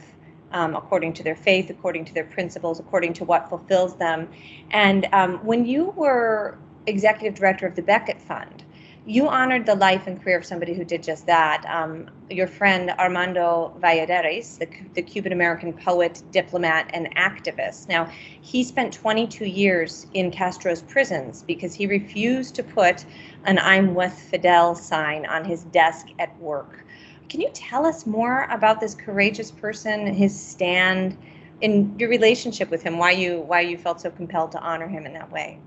um, 0.51 0.75
according 0.75 1.13
to 1.13 1.23
their 1.23 1.35
faith, 1.35 1.69
according 1.69 2.05
to 2.05 2.13
their 2.13 2.25
principles, 2.25 2.79
according 2.79 3.13
to 3.13 3.25
what 3.25 3.49
fulfills 3.49 3.95
them. 3.97 4.29
And 4.71 5.07
um, 5.11 5.37
when 5.45 5.65
you 5.65 5.85
were 5.91 6.57
executive 6.87 7.37
director 7.37 7.65
of 7.65 7.75
the 7.75 7.81
Becket 7.81 8.21
Fund, 8.21 8.63
you 9.07 9.27
honored 9.27 9.67
the 9.67 9.75
life 9.75 10.07
and 10.07 10.21
career 10.21 10.37
of 10.37 10.45
somebody 10.45 10.73
who 10.73 10.83
did 10.83 11.03
just 11.03 11.27
that. 11.27 11.63
Um, 11.69 12.09
your 12.29 12.47
friend 12.47 12.89
Armando 12.97 13.75
Valladares, 13.79 14.57
the, 14.57 14.67
the 14.95 15.01
Cuban 15.03 15.31
American 15.31 15.73
poet, 15.73 16.23
diplomat, 16.31 16.89
and 16.91 17.15
activist. 17.15 17.87
Now, 17.87 18.09
he 18.41 18.63
spent 18.63 18.93
22 18.93 19.45
years 19.45 20.07
in 20.15 20.31
Castro's 20.31 20.81
prisons 20.81 21.43
because 21.43 21.75
he 21.75 21.85
refused 21.85 22.55
to 22.55 22.63
put 22.63 23.05
an 23.43 23.59
I'm 23.59 23.93
with 23.93 24.13
Fidel 24.13 24.73
sign 24.73 25.27
on 25.27 25.45
his 25.45 25.65
desk 25.65 26.07
at 26.17 26.37
work. 26.39 26.83
Can 27.29 27.41
you 27.41 27.49
tell 27.53 27.85
us 27.85 28.07
more 28.07 28.47
about 28.49 28.79
this 28.79 28.95
courageous 28.95 29.51
person, 29.51 30.07
his 30.07 30.39
stand, 30.39 31.15
in 31.61 31.97
your 31.99 32.09
relationship 32.09 32.71
with 32.71 32.81
him? 32.81 32.97
Why 32.97 33.11
you 33.11 33.41
why 33.41 33.61
you 33.61 33.77
felt 33.77 34.01
so 34.01 34.09
compelled 34.09 34.51
to 34.53 34.59
honor 34.59 34.87
him 34.87 35.05
in 35.05 35.13
that 35.13 35.31
way? 35.31 35.59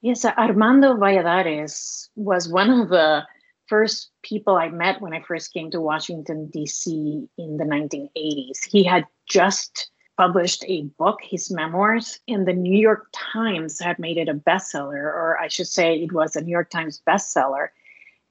Yes, 0.00 0.24
Armando 0.24 0.94
Valladares 0.94 2.08
was 2.14 2.48
one 2.48 2.70
of 2.70 2.88
the 2.88 3.24
first 3.66 4.10
people 4.22 4.56
I 4.56 4.68
met 4.68 5.00
when 5.00 5.12
I 5.12 5.20
first 5.20 5.52
came 5.52 5.70
to 5.72 5.80
Washington 5.80 6.48
D.C. 6.50 7.28
in 7.36 7.56
the 7.56 7.64
1980s. 7.64 8.64
He 8.70 8.84
had 8.84 9.04
just 9.28 9.90
published 10.16 10.64
a 10.66 10.82
book, 10.98 11.18
his 11.22 11.50
memoirs, 11.50 12.20
and 12.28 12.46
the 12.46 12.52
New 12.52 12.78
York 12.78 13.06
Times 13.12 13.80
had 13.80 13.98
made 13.98 14.18
it 14.18 14.28
a 14.28 14.34
bestseller, 14.34 15.04
or 15.04 15.38
I 15.40 15.48
should 15.48 15.68
say, 15.68 15.94
it 15.96 16.12
was 16.12 16.34
a 16.34 16.42
New 16.42 16.50
York 16.50 16.70
Times 16.70 17.02
bestseller. 17.06 17.68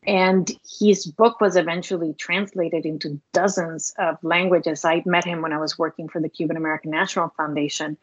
And 0.06 0.50
his 0.80 1.06
book 1.06 1.42
was 1.42 1.56
eventually 1.58 2.14
translated 2.14 2.86
into 2.86 3.20
dozens 3.34 3.94
of 4.00 4.18
languages. 4.24 4.86
I 4.86 5.04
met 5.06 5.26
him 5.26 5.42
when 5.42 5.54
I 5.54 5.60
was 5.60 5.78
working 5.78 6.08
for 6.08 6.22
the 6.22 6.30
Cuban 6.30 6.56
American 6.56 6.92
National 6.92 7.30
Foundation. 7.38 7.98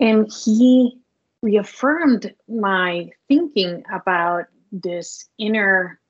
And 0.00 0.30
he 0.44 0.98
reaffirmed 1.46 2.34
my 2.48 3.08
thinking 3.28 3.84
about 3.92 4.46
this 4.72 5.28
inner 5.38 6.00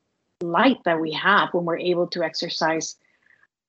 light 0.41 0.79
that 0.87 0.99
we 0.99 1.13
have 1.13 1.51
when 1.53 1.67
we're 1.67 1.79
able 1.79 2.07
to 2.07 2.23
exercise 2.23 2.97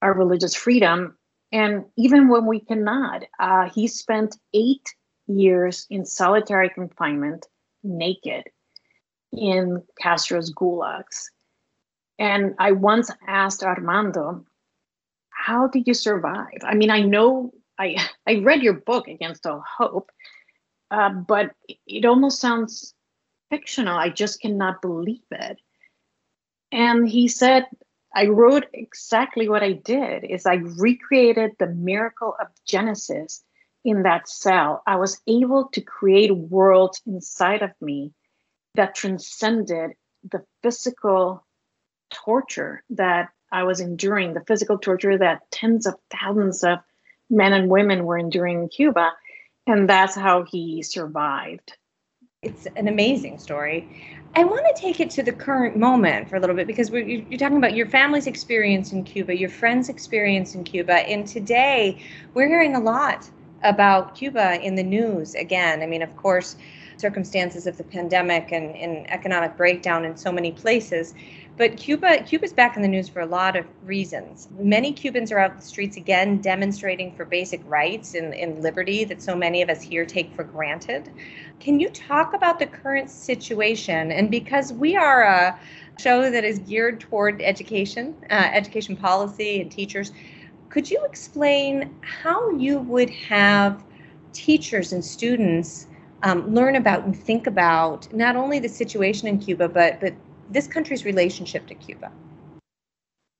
our 0.01 0.13
religious 0.13 0.55
freedom. 0.55 1.17
And 1.51 1.83
even 1.97 2.29
when 2.29 2.45
we 2.45 2.61
cannot, 2.61 3.25
uh, 3.39 3.69
he 3.69 3.87
spent 3.87 4.37
eight 4.53 4.87
years 5.27 5.85
in 5.89 6.05
solitary 6.05 6.69
confinement, 6.69 7.45
naked, 7.83 8.45
in 9.33 9.83
Castro's 9.99 10.53
gulags. 10.53 11.17
And 12.17 12.55
I 12.59 12.71
once 12.71 13.11
asked 13.27 13.61
Armando, 13.61 14.45
how 15.29 15.67
did 15.67 15.85
you 15.85 15.93
survive? 15.93 16.61
I 16.63 16.75
mean, 16.75 16.91
I 16.91 17.01
know 17.01 17.51
I 17.77 17.97
I 18.27 18.35
read 18.35 18.63
your 18.63 18.75
book 18.91 19.09
Against 19.09 19.45
All 19.45 19.63
Hope, 19.77 20.09
uh, 20.91 21.09
but 21.09 21.51
it 21.85 22.05
almost 22.05 22.39
sounds 22.39 22.93
fictional. 23.49 23.97
I 23.97 24.09
just 24.09 24.41
cannot 24.41 24.81
believe 24.81 25.21
it. 25.31 25.59
And 26.71 27.07
he 27.07 27.27
said, 27.27 27.65
I 28.13 28.27
wrote 28.27 28.65
exactly 28.73 29.47
what 29.47 29.63
I 29.63 29.73
did 29.73 30.23
is 30.23 30.45
I 30.45 30.55
recreated 30.55 31.51
the 31.59 31.67
miracle 31.67 32.35
of 32.41 32.47
Genesis 32.65 33.43
in 33.85 34.03
that 34.03 34.27
cell. 34.27 34.81
I 34.87 34.95
was 34.95 35.21
able 35.27 35.69
to 35.69 35.81
create 35.81 36.35
worlds 36.35 37.01
inside 37.05 37.61
of 37.61 37.71
me 37.81 38.11
that 38.75 38.95
transcended 38.95 39.91
the 40.29 40.43
physical 40.61 41.45
torture 42.09 42.83
that 42.89 43.29
I 43.51 43.63
was 43.63 43.79
enduring, 43.79 44.33
the 44.33 44.43
physical 44.45 44.77
torture 44.77 45.17
that 45.17 45.49
tens 45.51 45.85
of 45.85 45.95
thousands 46.09 46.63
of 46.63 46.79
men 47.29 47.53
and 47.53 47.69
women 47.69 48.05
were 48.05 48.17
enduring 48.17 48.63
in 48.63 48.69
Cuba. 48.69 49.11
And 49.67 49.87
that's 49.87 50.15
how 50.15 50.43
he 50.43 50.81
survived. 50.81 51.73
It's 52.41 52.67
an 52.77 52.87
amazing 52.87 53.37
story. 53.37 54.15
I 54.35 54.43
want 54.43 54.65
to 54.73 54.81
take 54.81 54.99
it 54.99 55.09
to 55.11 55.23
the 55.23 55.33
current 55.33 55.75
moment 55.75 56.29
for 56.29 56.37
a 56.37 56.39
little 56.39 56.55
bit 56.55 56.67
because 56.67 56.89
you're 56.89 57.39
talking 57.39 57.57
about 57.57 57.75
your 57.75 57.87
family's 57.87 58.27
experience 58.27 58.93
in 58.93 59.03
Cuba, 59.03 59.35
your 59.35 59.49
friends' 59.49 59.89
experience 59.89 60.55
in 60.55 60.63
Cuba. 60.63 60.93
And 60.93 61.27
today, 61.27 62.01
we're 62.33 62.47
hearing 62.47 62.75
a 62.75 62.79
lot 62.79 63.29
about 63.63 64.15
Cuba 64.15 64.61
in 64.61 64.75
the 64.75 64.83
news 64.83 65.35
again. 65.35 65.81
I 65.81 65.87
mean, 65.87 66.01
of 66.01 66.15
course, 66.15 66.55
circumstances 66.97 67.67
of 67.67 67.77
the 67.77 67.83
pandemic 67.83 68.51
and, 68.51 68.75
and 68.75 69.09
economic 69.11 69.57
breakdown 69.57 70.05
in 70.05 70.15
so 70.15 70.31
many 70.31 70.51
places. 70.51 71.13
But 71.57 71.75
Cuba, 71.75 72.21
Cuba's 72.23 72.53
back 72.53 72.75
in 72.75 72.83
the 72.83 72.87
news 72.87 73.09
for 73.09 73.21
a 73.21 73.25
lot 73.25 73.55
of 73.55 73.65
reasons. 73.83 74.47
Many 74.59 74.93
Cubans 74.93 75.31
are 75.31 75.39
out 75.39 75.55
the 75.55 75.65
streets 75.65 75.97
again 75.97 76.37
demonstrating 76.37 77.15
for 77.15 77.25
basic 77.25 77.61
rights 77.65 78.13
and, 78.13 78.35
and 78.35 78.61
liberty 78.61 79.03
that 79.05 79.23
so 79.23 79.35
many 79.35 79.63
of 79.63 79.69
us 79.69 79.81
here 79.81 80.05
take 80.05 80.31
for 80.35 80.43
granted. 80.43 81.11
Can 81.59 81.79
you 81.79 81.89
talk 81.89 82.35
about 82.35 82.59
the 82.59 82.67
current 82.67 83.09
situation? 83.09 84.11
And 84.11 84.29
because 84.29 84.71
we 84.71 84.95
are 84.95 85.23
a 85.23 85.59
show 85.99 86.29
that 86.29 86.43
is 86.43 86.59
geared 86.59 86.99
toward 86.99 87.41
education, 87.41 88.15
uh, 88.29 88.49
education 88.53 88.95
policy, 88.95 89.61
and 89.61 89.71
teachers, 89.71 90.11
could 90.69 90.91
you 90.91 91.03
explain 91.05 91.95
how 92.01 92.51
you 92.51 92.77
would 92.79 93.09
have 93.09 93.83
teachers 94.31 94.93
and 94.93 95.03
students 95.03 95.87
um, 96.21 96.53
learn 96.53 96.75
about 96.75 97.05
and 97.05 97.17
think 97.17 97.47
about 97.47 98.11
not 98.13 98.35
only 98.35 98.59
the 98.59 98.69
situation 98.69 99.27
in 99.27 99.39
Cuba, 99.39 99.67
but 99.67 99.99
but 99.99 100.13
this 100.49 100.67
country's 100.67 101.05
relationship 101.05 101.67
to 101.67 101.75
Cuba? 101.75 102.11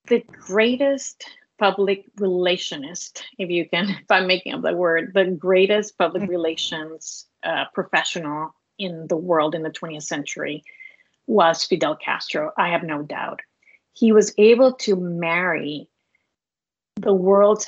the 0.07 0.23
greatest 0.27 1.25
public 1.59 2.05
relationist, 2.17 3.21
if 3.37 3.49
you 3.49 3.67
can, 3.67 3.89
if 4.01 4.09
I'm 4.09 4.27
making 4.27 4.53
up 4.53 4.61
the 4.61 4.73
word, 4.73 5.11
the 5.13 5.25
greatest 5.25 5.97
public 5.97 6.23
mm-hmm. 6.23 6.31
relations 6.31 7.27
uh, 7.43 7.65
professional 7.73 8.53
in 8.79 9.07
the 9.07 9.17
world 9.17 9.55
in 9.55 9.63
the 9.63 9.69
20th 9.69 10.03
century 10.03 10.63
was 11.25 11.63
Fidel 11.63 11.95
Castro. 11.95 12.51
I 12.57 12.69
have 12.69 12.83
no 12.83 13.01
doubt. 13.01 13.41
He 13.93 14.11
was 14.11 14.33
able 14.37 14.73
to 14.73 14.95
marry 14.95 15.89
the 16.97 17.13
world's 17.13 17.67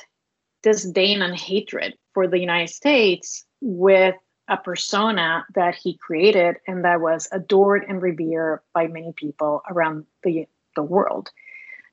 disdain 0.62 1.22
and 1.22 1.36
hatred 1.36 1.96
for 2.14 2.28
the 2.28 2.40
United 2.40 2.70
States 2.70 3.46
with 3.62 4.16
a 4.50 4.58
persona 4.58 5.46
that 5.54 5.76
he 5.76 5.96
created 5.96 6.58
and 6.68 6.84
that 6.84 7.00
was 7.00 7.30
adored 7.32 7.86
and 7.88 8.02
revered 8.02 8.62
by 8.74 8.88
many 8.88 9.14
people 9.14 9.62
around 9.70 10.06
the, 10.24 10.48
the 10.76 10.84
world. 10.84 11.30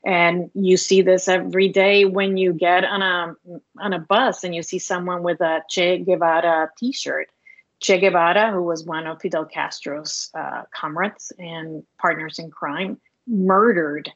And 0.04 0.50
you 0.54 0.76
see 0.76 1.02
this 1.02 1.28
every 1.28 1.68
day 1.68 2.04
when 2.04 2.36
you 2.36 2.52
get 2.52 2.84
on 2.84 3.02
a 3.02 3.34
on 3.80 3.92
a 3.92 3.98
bus 3.98 4.44
and 4.44 4.54
you 4.54 4.62
see 4.62 4.78
someone 4.78 5.22
with 5.22 5.40
a 5.40 5.62
Che 5.68 5.98
Guevara 5.98 6.70
T-shirt. 6.78 7.28
Che 7.80 7.98
Guevara, 7.98 8.52
who 8.52 8.62
was 8.62 8.84
one 8.84 9.06
of 9.06 9.20
Fidel 9.20 9.44
Castro's 9.44 10.30
uh, 10.34 10.62
comrades 10.72 11.32
and 11.38 11.82
partners 11.98 12.38
in 12.38 12.50
crime, 12.50 12.98
murdered 13.26 14.10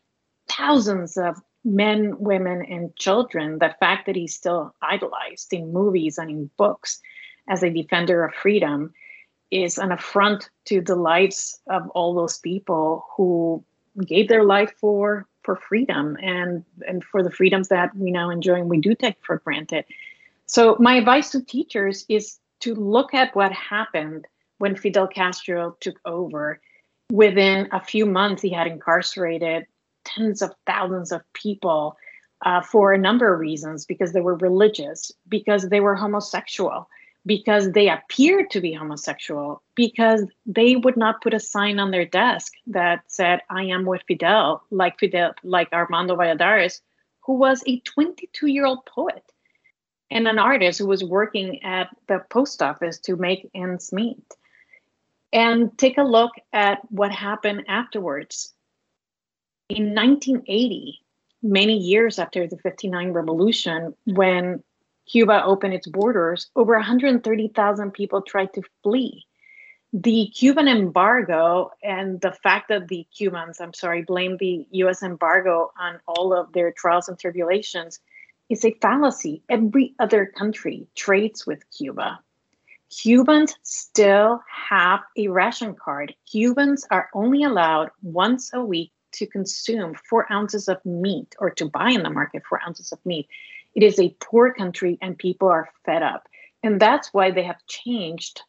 thousands 0.48 1.16
of 1.16 1.42
men, 1.64 2.16
women, 2.18 2.64
and 2.64 2.94
children. 2.96 3.58
The 3.58 3.74
fact 3.80 4.06
that 4.06 4.16
he's 4.16 4.34
still 4.34 4.74
idolized 4.80 5.52
in 5.52 5.72
movies 5.72 6.18
and 6.18 6.30
in 6.30 6.50
books 6.56 7.00
as 7.50 7.62
a 7.62 7.68
defender 7.68 8.24
of 8.24 8.32
freedom 8.34 8.94
is 9.50 9.76
an 9.76 9.92
affront 9.92 10.48
to 10.64 10.80
the 10.80 10.94
lives 10.94 11.60
of 11.68 11.88
all 11.90 12.14
those 12.14 12.38
people 12.38 13.04
who 13.16 13.62
gave 14.06 14.28
their 14.28 14.44
life 14.44 14.72
for 14.80 15.26
for 15.42 15.56
freedom 15.56 16.16
and 16.22 16.64
and 16.86 17.02
for 17.04 17.22
the 17.22 17.30
freedoms 17.30 17.68
that 17.68 17.94
we 17.96 18.10
now 18.10 18.30
enjoy 18.30 18.54
and 18.54 18.70
we 18.70 18.78
do 18.78 18.94
take 18.94 19.16
for 19.20 19.38
granted. 19.38 19.84
So 20.46 20.76
my 20.78 20.94
advice 20.94 21.30
to 21.30 21.42
teachers 21.42 22.06
is 22.08 22.38
to 22.60 22.74
look 22.74 23.12
at 23.14 23.34
what 23.34 23.52
happened 23.52 24.26
when 24.58 24.76
Fidel 24.76 25.08
Castro 25.08 25.76
took 25.80 25.98
over. 26.04 26.60
Within 27.10 27.68
a 27.72 27.80
few 27.80 28.06
months, 28.06 28.42
he 28.42 28.50
had 28.50 28.68
incarcerated 28.68 29.66
tens 30.04 30.42
of 30.42 30.54
thousands 30.66 31.10
of 31.10 31.22
people 31.32 31.96
uh, 32.46 32.62
for 32.62 32.92
a 32.92 32.98
number 32.98 33.32
of 33.32 33.40
reasons 33.40 33.84
because 33.84 34.12
they 34.12 34.20
were 34.20 34.36
religious, 34.36 35.10
because 35.28 35.68
they 35.68 35.80
were 35.80 35.96
homosexual, 35.96 36.88
because 37.26 37.72
they 37.72 37.88
appeared 37.88 38.50
to 38.50 38.60
be 38.60 38.72
homosexual, 38.72 39.62
because 39.74 40.24
they 40.46 40.76
would 40.76 40.96
not 40.96 41.20
put 41.22 41.34
a 41.34 41.40
sign 41.40 41.78
on 41.78 41.90
their 41.90 42.06
desk 42.06 42.52
that 42.66 43.02
said, 43.06 43.40
I 43.50 43.64
am 43.64 43.84
with 43.84 44.02
Fidel, 44.08 44.62
like 44.70 44.98
Fidel, 44.98 45.34
like 45.42 45.72
Armando 45.72 46.16
Valladares, 46.16 46.80
who 47.20 47.34
was 47.34 47.62
a 47.66 47.80
22 47.80 48.46
year 48.46 48.64
old 48.64 48.86
poet 48.86 49.24
and 50.10 50.26
an 50.26 50.38
artist 50.38 50.78
who 50.78 50.86
was 50.86 51.04
working 51.04 51.62
at 51.62 51.88
the 52.08 52.20
post 52.30 52.62
office 52.62 52.98
to 53.00 53.16
make 53.16 53.48
ends 53.54 53.92
meet. 53.92 54.22
And 55.32 55.76
take 55.78 55.98
a 55.98 56.02
look 56.02 56.32
at 56.52 56.80
what 56.90 57.12
happened 57.12 57.64
afterwards. 57.68 58.52
In 59.68 59.94
1980, 59.94 60.98
many 61.40 61.76
years 61.76 62.18
after 62.18 62.48
the 62.48 62.58
59 62.58 63.12
revolution, 63.12 63.94
when 64.06 64.64
Cuba 65.10 65.42
opened 65.44 65.74
its 65.74 65.88
borders, 65.88 66.50
over 66.54 66.74
130,000 66.74 67.90
people 67.90 68.22
tried 68.22 68.52
to 68.54 68.62
flee. 68.82 69.26
The 69.92 70.30
Cuban 70.36 70.68
embargo 70.68 71.72
and 71.82 72.20
the 72.20 72.32
fact 72.32 72.68
that 72.68 72.86
the 72.86 73.04
Cubans, 73.16 73.60
I'm 73.60 73.74
sorry, 73.74 74.02
blame 74.02 74.36
the 74.36 74.68
US 74.70 75.02
embargo 75.02 75.72
on 75.80 75.98
all 76.06 76.32
of 76.32 76.52
their 76.52 76.70
trials 76.70 77.08
and 77.08 77.18
tribulations 77.18 77.98
is 78.48 78.64
a 78.64 78.76
fallacy. 78.80 79.42
Every 79.48 79.94
other 79.98 80.26
country 80.26 80.86
trades 80.94 81.44
with 81.44 81.68
Cuba. 81.76 82.20
Cubans 82.90 83.56
still 83.62 84.42
have 84.68 85.00
a 85.16 85.26
ration 85.26 85.74
card. 85.74 86.14
Cubans 86.30 86.86
are 86.90 87.08
only 87.14 87.42
allowed 87.42 87.90
once 88.02 88.50
a 88.52 88.64
week 88.64 88.92
to 89.12 89.26
consume 89.26 89.94
four 90.08 90.32
ounces 90.32 90.68
of 90.68 90.84
meat 90.84 91.34
or 91.40 91.50
to 91.50 91.68
buy 91.68 91.90
in 91.90 92.04
the 92.04 92.10
market 92.10 92.44
four 92.48 92.60
ounces 92.64 92.92
of 92.92 93.04
meat. 93.04 93.28
It 93.74 93.82
is 93.82 93.98
a 93.98 94.14
poor 94.20 94.52
country 94.52 94.98
and 95.00 95.16
people 95.16 95.48
are 95.48 95.70
fed 95.84 96.02
up. 96.02 96.28
And 96.62 96.80
that's 96.80 97.12
why 97.12 97.30
they 97.30 97.42
have 97.42 97.66
changed. 97.66 98.42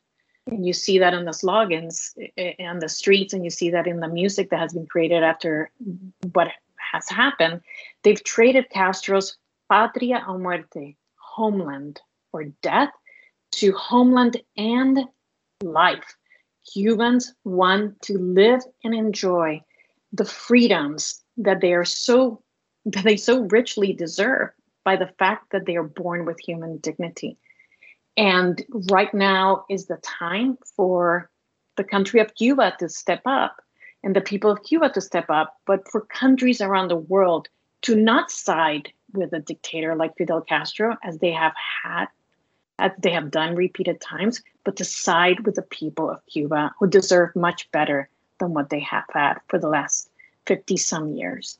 And 0.47 0.65
you 0.65 0.73
see 0.73 0.99
that 0.99 1.13
in 1.13 1.25
the 1.25 1.33
slogans 1.33 2.13
eh, 2.19 2.27
eh, 2.37 2.53
and 2.59 2.81
the 2.81 2.89
streets, 2.89 3.33
and 3.33 3.43
you 3.43 3.49
see 3.49 3.69
that 3.69 3.87
in 3.87 3.99
the 3.99 4.07
music 4.07 4.49
that 4.49 4.59
has 4.59 4.73
been 4.73 4.87
created 4.87 5.23
after 5.23 5.69
what 6.33 6.49
has 6.91 7.07
happened. 7.07 7.61
They've 8.03 8.23
traded 8.23 8.69
Castro's 8.69 9.37
patria 9.69 10.23
o 10.27 10.37
muerte, 10.37 10.97
homeland 11.15 12.01
or 12.33 12.45
death, 12.61 12.89
to 13.51 13.71
homeland 13.73 14.41
and 14.57 14.99
life. 15.63 16.15
Cubans 16.73 17.33
want 17.43 18.01
to 18.03 18.17
live 18.17 18.61
and 18.83 18.93
enjoy 18.93 19.61
the 20.11 20.25
freedoms 20.25 21.21
that 21.37 21.61
they 21.61 21.73
are 21.73 21.85
so 21.85 22.41
that 22.85 23.03
they 23.03 23.15
so 23.15 23.41
richly 23.43 23.93
deserve 23.93 24.49
by 24.83 24.95
the 24.95 25.11
fact 25.19 25.51
that 25.51 25.65
they 25.65 25.75
are 25.75 25.83
born 25.83 26.25
with 26.25 26.39
human 26.39 26.77
dignity. 26.77 27.37
And 28.17 28.63
right 28.91 29.13
now 29.13 29.65
is 29.69 29.85
the 29.85 29.97
time 29.97 30.57
for 30.75 31.29
the 31.77 31.83
country 31.83 32.19
of 32.19 32.35
Cuba 32.35 32.75
to 32.79 32.89
step 32.89 33.21
up 33.25 33.61
and 34.03 34.15
the 34.15 34.21
people 34.21 34.51
of 34.51 34.63
Cuba 34.63 34.89
to 34.89 35.01
step 35.01 35.29
up, 35.29 35.57
but 35.65 35.87
for 35.87 36.01
countries 36.01 36.61
around 36.61 36.87
the 36.87 36.95
world 36.95 37.47
to 37.83 37.95
not 37.95 38.31
side 38.31 38.91
with 39.13 39.33
a 39.33 39.39
dictator 39.39 39.95
like 39.95 40.15
Fidel 40.17 40.41
Castro, 40.41 40.97
as 41.03 41.19
they 41.19 41.31
have 41.31 41.53
had, 41.83 42.07
as 42.79 42.91
they 42.99 43.11
have 43.11 43.31
done 43.31 43.55
repeated 43.55 44.01
times, 44.01 44.41
but 44.63 44.75
to 44.77 44.85
side 44.85 45.45
with 45.45 45.55
the 45.55 45.61
people 45.61 46.09
of 46.09 46.25
Cuba 46.25 46.73
who 46.79 46.87
deserve 46.87 47.35
much 47.35 47.69
better 47.71 48.09
than 48.39 48.53
what 48.53 48.69
they 48.69 48.79
have 48.79 49.05
had 49.13 49.35
for 49.47 49.59
the 49.59 49.69
last 49.69 50.09
50 50.47 50.77
some 50.77 51.09
years. 51.13 51.59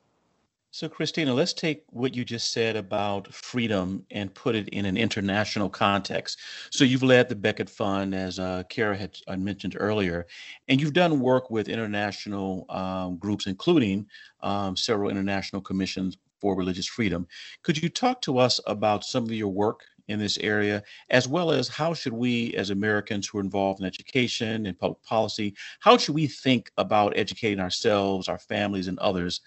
So, 0.74 0.88
Kristina, 0.88 1.36
let's 1.36 1.52
take 1.52 1.84
what 1.90 2.16
you 2.16 2.24
just 2.24 2.54
said 2.54 2.78
about 2.78 3.34
freedom 3.34 4.06
and 4.10 4.34
put 4.34 4.56
it 4.56 4.70
in 4.70 4.86
an 4.86 4.96
international 4.96 5.70
context. 5.70 6.40
So, 6.72 6.86
you've 6.86 7.04
led 7.04 7.28
the 7.28 7.36
Becket 7.36 7.70
Fund, 7.70 8.16
as 8.16 8.40
uh, 8.40 8.64
Cara 8.70 8.96
had 8.96 9.18
uh, 9.28 9.36
mentioned 9.36 9.76
earlier, 9.78 10.28
and 10.70 10.80
you've 10.80 10.94
done 10.94 11.20
work 11.20 11.52
with 11.52 11.68
international 11.68 12.66
um, 12.70 13.18
groups, 13.18 13.48
including 13.48 14.06
um, 14.44 14.78
several 14.78 15.10
international 15.10 15.62
commissions 15.62 16.18
for 16.40 16.56
religious 16.56 16.88
freedom. 16.88 17.28
Could 17.64 17.82
you 17.84 17.90
talk 17.90 18.22
to 18.22 18.38
us 18.38 18.62
about 18.66 19.04
some 19.04 19.26
of 19.26 19.32
your 19.32 19.50
work 19.50 19.82
in 20.08 20.20
this 20.20 20.38
area, 20.38 20.84
as 21.10 21.28
well 21.28 21.52
as 21.52 21.68
how 21.68 21.94
should 21.94 22.14
we, 22.14 22.56
as 22.56 22.70
Americans 22.70 23.28
who 23.28 23.40
are 23.40 23.42
involved 23.42 23.82
in 23.82 23.86
education 23.86 24.66
and 24.66 24.80
public 24.80 25.04
policy, 25.04 25.54
how 25.82 25.98
should 25.98 26.16
we 26.16 26.28
think 26.28 26.72
about 26.78 27.18
educating 27.18 27.60
ourselves, 27.60 28.30
our 28.30 28.40
families, 28.40 28.88
and 28.88 28.98
others? 29.00 29.42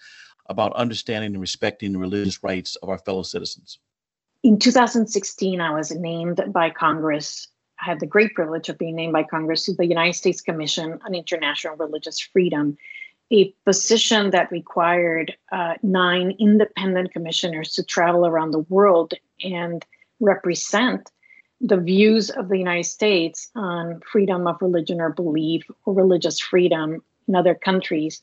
About 0.47 0.73
understanding 0.75 1.33
and 1.33 1.41
respecting 1.41 1.91
the 1.91 1.99
religious 1.99 2.43
rights 2.43 2.75
of 2.77 2.89
our 2.89 2.97
fellow 2.97 3.23
citizens? 3.23 3.79
In 4.43 4.59
2016, 4.59 5.59
I 5.59 5.73
was 5.73 5.91
named 5.91 6.41
by 6.49 6.69
Congress. 6.69 7.47
I 7.81 7.85
had 7.85 7.99
the 7.99 8.05
great 8.05 8.33
privilege 8.35 8.69
of 8.69 8.77
being 8.77 8.95
named 8.95 9.13
by 9.13 9.23
Congress 9.23 9.65
to 9.65 9.73
the 9.73 9.87
United 9.87 10.13
States 10.13 10.41
Commission 10.41 10.99
on 11.05 11.15
International 11.15 11.75
Religious 11.75 12.19
Freedom, 12.19 12.77
a 13.31 13.51
position 13.65 14.29
that 14.31 14.51
required 14.51 15.35
uh, 15.51 15.73
nine 15.81 16.35
independent 16.39 17.11
commissioners 17.11 17.73
to 17.73 17.83
travel 17.83 18.27
around 18.27 18.51
the 18.51 18.59
world 18.59 19.15
and 19.43 19.83
represent 20.19 21.11
the 21.61 21.77
views 21.77 22.29
of 22.29 22.49
the 22.49 22.57
United 22.57 22.83
States 22.83 23.49
on 23.55 24.01
freedom 24.01 24.45
of 24.45 24.61
religion 24.61 25.01
or 25.01 25.09
belief 25.09 25.63
or 25.85 25.93
religious 25.93 26.39
freedom 26.39 27.01
in 27.27 27.35
other 27.35 27.55
countries 27.55 28.21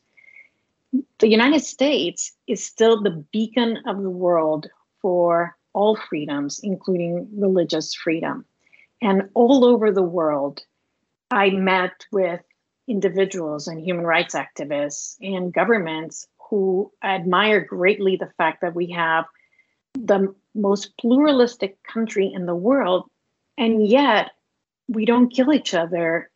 the 1.18 1.28
United 1.28 1.62
States 1.62 2.32
is 2.46 2.64
still 2.64 3.00
the 3.00 3.24
beacon 3.32 3.78
of 3.86 4.02
the 4.02 4.10
world 4.10 4.66
for 5.00 5.56
all 5.72 5.96
freedoms, 5.96 6.60
including 6.62 7.28
religious 7.32 7.94
freedom. 7.94 8.44
And 9.00 9.30
all 9.34 9.64
over 9.64 9.90
the 9.90 10.02
world, 10.02 10.60
I 11.30 11.50
met 11.50 12.06
with 12.12 12.40
individuals 12.88 13.68
and 13.68 13.80
human 13.80 14.04
rights 14.04 14.34
activists 14.34 15.16
and 15.20 15.52
governments 15.52 16.26
who 16.50 16.92
admire 17.02 17.60
greatly 17.60 18.16
the 18.16 18.32
fact 18.36 18.60
that 18.60 18.74
we 18.74 18.90
have 18.90 19.24
the 19.94 20.34
most 20.54 20.96
pluralistic 20.98 21.82
country 21.84 22.30
in 22.32 22.46
the 22.46 22.54
world, 22.54 23.08
and 23.56 23.86
yet 23.86 24.32
we 24.88 25.04
don't 25.04 25.30
kill 25.30 25.52
each 25.52 25.72
other 25.72 26.30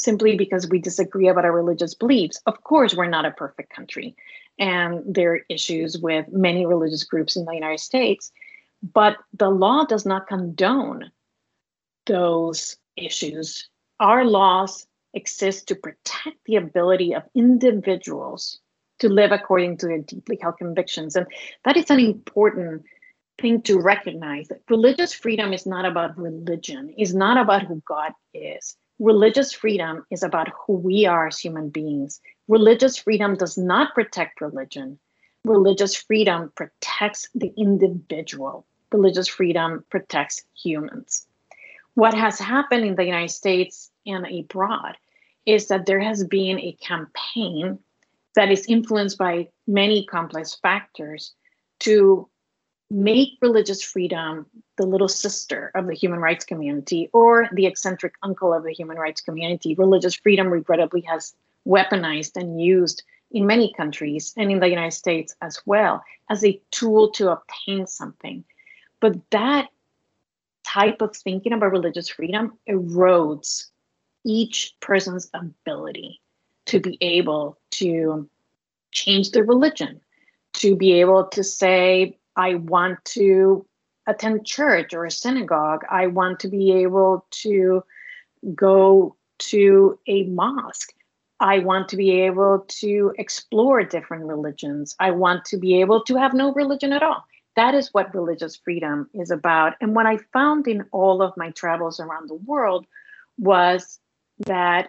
simply 0.00 0.36
because 0.36 0.68
we 0.68 0.78
disagree 0.78 1.28
about 1.28 1.44
our 1.44 1.52
religious 1.52 1.94
beliefs. 1.94 2.40
Of 2.46 2.64
course, 2.64 2.94
we're 2.94 3.06
not 3.06 3.26
a 3.26 3.32
perfect 3.32 3.70
country, 3.70 4.16
and 4.58 5.02
there 5.06 5.34
are 5.34 5.40
issues 5.48 5.98
with 5.98 6.26
many 6.32 6.66
religious 6.66 7.04
groups 7.04 7.36
in 7.36 7.44
the 7.44 7.54
United 7.54 7.80
States, 7.80 8.32
but 8.82 9.16
the 9.34 9.50
law 9.50 9.84
does 9.84 10.06
not 10.06 10.26
condone 10.26 11.10
those 12.06 12.76
issues. 12.96 13.68
Our 14.00 14.24
laws 14.24 14.86
exist 15.12 15.68
to 15.68 15.74
protect 15.74 16.38
the 16.46 16.56
ability 16.56 17.14
of 17.14 17.22
individuals 17.34 18.58
to 19.00 19.08
live 19.08 19.32
according 19.32 19.76
to 19.78 19.86
their 19.86 19.98
deeply 19.98 20.38
held 20.40 20.56
convictions. 20.58 21.16
And 21.16 21.26
that 21.64 21.76
is 21.76 21.90
an 21.90 22.00
important 22.00 22.84
thing 23.40 23.62
to 23.62 23.80
recognize 23.80 24.48
that 24.48 24.62
religious 24.68 25.12
freedom 25.12 25.52
is 25.52 25.66
not 25.66 25.84
about 25.84 26.18
religion, 26.18 26.94
is 26.96 27.14
not 27.14 27.36
about 27.36 27.62
who 27.62 27.82
God 27.86 28.12
is. 28.34 28.76
Religious 29.00 29.50
freedom 29.50 30.04
is 30.10 30.22
about 30.22 30.50
who 30.50 30.74
we 30.74 31.06
are 31.06 31.28
as 31.28 31.38
human 31.38 31.70
beings. 31.70 32.20
Religious 32.48 32.98
freedom 32.98 33.34
does 33.34 33.56
not 33.56 33.94
protect 33.94 34.42
religion. 34.42 34.98
Religious 35.44 35.96
freedom 35.96 36.52
protects 36.54 37.26
the 37.34 37.50
individual. 37.56 38.66
Religious 38.92 39.26
freedom 39.26 39.82
protects 39.88 40.44
humans. 40.54 41.26
What 41.94 42.12
has 42.12 42.38
happened 42.38 42.84
in 42.84 42.94
the 42.94 43.06
United 43.06 43.30
States 43.30 43.90
and 44.04 44.26
abroad 44.26 44.98
is 45.46 45.68
that 45.68 45.86
there 45.86 46.00
has 46.00 46.22
been 46.24 46.60
a 46.60 46.76
campaign 46.82 47.78
that 48.34 48.52
is 48.52 48.66
influenced 48.66 49.16
by 49.16 49.48
many 49.66 50.04
complex 50.04 50.56
factors 50.56 51.32
to 51.80 52.28
make 52.90 53.38
religious 53.40 53.82
freedom 53.82 54.46
the 54.76 54.86
little 54.86 55.08
sister 55.08 55.70
of 55.74 55.86
the 55.86 55.94
human 55.94 56.18
rights 56.18 56.44
community 56.44 57.08
or 57.12 57.48
the 57.52 57.66
eccentric 57.66 58.14
uncle 58.22 58.52
of 58.52 58.64
the 58.64 58.72
human 58.72 58.96
rights 58.96 59.20
community. 59.20 59.74
Religious 59.74 60.14
freedom, 60.16 60.48
regrettably, 60.48 61.02
has 61.02 61.34
weaponized 61.66 62.36
and 62.36 62.60
used 62.60 63.02
in 63.30 63.46
many 63.46 63.72
countries 63.74 64.34
and 64.36 64.50
in 64.50 64.58
the 64.58 64.68
United 64.68 64.96
States 64.96 65.36
as 65.40 65.60
well 65.66 66.02
as 66.28 66.44
a 66.44 66.60
tool 66.72 67.10
to 67.12 67.30
obtain 67.30 67.86
something. 67.86 68.44
But 68.98 69.18
that 69.30 69.68
type 70.64 71.00
of 71.00 71.16
thinking 71.16 71.52
about 71.52 71.72
religious 71.72 72.08
freedom 72.08 72.58
erodes 72.68 73.66
each 74.24 74.74
person's 74.80 75.30
ability 75.32 76.20
to 76.66 76.80
be 76.80 76.98
able 77.00 77.58
to 77.70 78.28
change 78.92 79.30
their 79.30 79.44
religion, 79.44 80.00
to 80.54 80.76
be 80.76 81.00
able 81.00 81.26
to 81.28 81.42
say, 81.42 82.18
I 82.40 82.54
want 82.54 83.04
to 83.16 83.66
attend 84.06 84.46
church 84.46 84.94
or 84.94 85.04
a 85.04 85.10
synagogue. 85.10 85.82
I 85.90 86.06
want 86.06 86.40
to 86.40 86.48
be 86.48 86.72
able 86.72 87.26
to 87.42 87.84
go 88.54 89.16
to 89.50 89.98
a 90.06 90.24
mosque. 90.24 90.92
I 91.38 91.58
want 91.58 91.90
to 91.90 91.96
be 91.96 92.22
able 92.22 92.64
to 92.80 93.12
explore 93.18 93.82
different 93.84 94.24
religions. 94.24 94.96
I 94.98 95.10
want 95.10 95.44
to 95.46 95.58
be 95.58 95.82
able 95.82 96.02
to 96.04 96.16
have 96.16 96.32
no 96.32 96.54
religion 96.54 96.94
at 96.94 97.02
all. 97.02 97.22
That 97.56 97.74
is 97.74 97.92
what 97.92 98.14
religious 98.14 98.56
freedom 98.56 99.10
is 99.12 99.30
about. 99.30 99.74
And 99.82 99.94
what 99.94 100.06
I 100.06 100.16
found 100.32 100.66
in 100.66 100.86
all 100.92 101.20
of 101.20 101.36
my 101.36 101.50
travels 101.50 102.00
around 102.00 102.30
the 102.30 102.42
world 102.52 102.86
was 103.36 103.98
that 104.46 104.88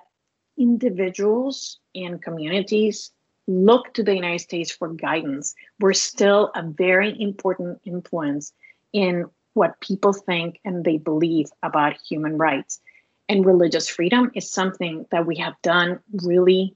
individuals 0.57 1.79
and 1.95 2.21
communities 2.21 3.11
look 3.47 3.93
to 3.93 4.03
the 4.03 4.15
United 4.15 4.39
States 4.39 4.71
for 4.71 4.89
guidance. 4.89 5.55
We're 5.79 5.93
still 5.93 6.51
a 6.55 6.63
very 6.63 7.19
important 7.19 7.81
influence 7.85 8.53
in 8.93 9.25
what 9.53 9.79
people 9.81 10.13
think 10.13 10.59
and 10.63 10.85
they 10.85 10.97
believe 10.97 11.49
about 11.63 11.97
human 12.07 12.37
rights. 12.37 12.79
And 13.27 13.45
religious 13.45 13.89
freedom 13.89 14.31
is 14.35 14.49
something 14.49 15.05
that 15.11 15.25
we 15.25 15.37
have 15.37 15.55
done 15.61 15.99
really 16.23 16.75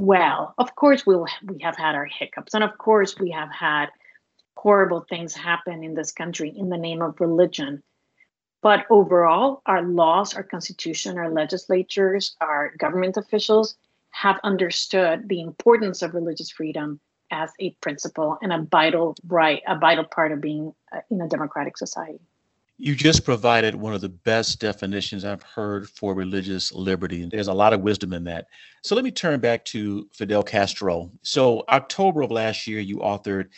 well. 0.00 0.54
Of 0.58 0.74
course, 0.74 1.06
we'll, 1.06 1.26
we 1.44 1.58
have 1.62 1.76
had 1.76 1.94
our 1.94 2.06
hiccups, 2.06 2.54
and 2.54 2.64
of 2.64 2.78
course, 2.78 3.18
we 3.18 3.30
have 3.30 3.50
had 3.52 3.86
horrible 4.56 5.04
things 5.08 5.34
happen 5.34 5.82
in 5.82 5.94
this 5.94 6.12
country 6.12 6.52
in 6.56 6.68
the 6.68 6.78
name 6.78 7.02
of 7.02 7.20
religion. 7.20 7.82
But 8.62 8.86
overall, 8.90 9.60
our 9.66 9.82
laws, 9.82 10.34
our 10.34 10.44
constitution, 10.44 11.18
our 11.18 11.30
legislatures, 11.30 12.36
our 12.40 12.72
government 12.78 13.16
officials 13.16 13.76
have 14.12 14.38
understood 14.44 15.28
the 15.28 15.40
importance 15.40 16.02
of 16.02 16.14
religious 16.14 16.50
freedom 16.50 17.00
as 17.30 17.50
a 17.58 17.70
principle 17.80 18.38
and 18.42 18.52
a 18.52 18.62
vital 18.70 19.16
right, 19.26 19.62
a 19.66 19.78
vital 19.78 20.04
part 20.04 20.32
of 20.32 20.40
being 20.40 20.72
uh, 20.94 21.00
in 21.10 21.20
a 21.20 21.28
democratic 21.28 21.76
society. 21.76 22.20
You 22.78 22.94
just 22.94 23.24
provided 23.24 23.74
one 23.74 23.94
of 23.94 24.00
the 24.00 24.08
best 24.08 24.60
definitions 24.60 25.24
I've 25.24 25.42
heard 25.42 25.88
for 25.88 26.14
religious 26.14 26.72
liberty. 26.72 27.22
And 27.22 27.30
there's 27.30 27.48
a 27.48 27.54
lot 27.54 27.72
of 27.72 27.80
wisdom 27.80 28.12
in 28.12 28.24
that. 28.24 28.46
So 28.82 28.94
let 28.94 29.04
me 29.04 29.10
turn 29.10 29.40
back 29.40 29.64
to 29.66 30.08
Fidel 30.12 30.42
Castro. 30.42 31.10
So, 31.22 31.64
October 31.68 32.22
of 32.22 32.30
last 32.30 32.66
year, 32.66 32.80
you 32.80 32.98
authored 32.98 33.48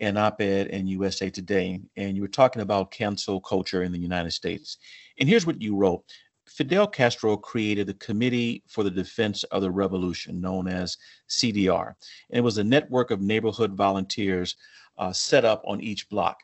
an 0.00 0.16
op 0.16 0.40
ed 0.40 0.68
in 0.68 0.86
USA 0.86 1.28
Today, 1.28 1.80
and 1.96 2.16
you 2.16 2.22
were 2.22 2.28
talking 2.28 2.62
about 2.62 2.92
cancel 2.92 3.40
culture 3.40 3.82
in 3.82 3.90
the 3.90 3.98
United 3.98 4.30
States. 4.30 4.78
And 5.18 5.28
here's 5.28 5.46
what 5.46 5.60
you 5.60 5.76
wrote 5.76 6.04
Fidel 6.48 6.86
Castro 6.86 7.36
created 7.36 7.86
the 7.86 7.94
Committee 7.94 8.62
for 8.66 8.82
the 8.82 8.90
Defense 8.90 9.44
of 9.44 9.62
the 9.62 9.70
Revolution, 9.70 10.40
known 10.40 10.68
as 10.68 10.96
CDR. 11.28 11.94
And 12.30 12.38
it 12.38 12.42
was 12.42 12.58
a 12.58 12.64
network 12.64 13.10
of 13.10 13.20
neighborhood 13.20 13.74
volunteers 13.74 14.56
uh, 14.96 15.12
set 15.12 15.44
up 15.44 15.62
on 15.66 15.80
each 15.80 16.08
block. 16.08 16.38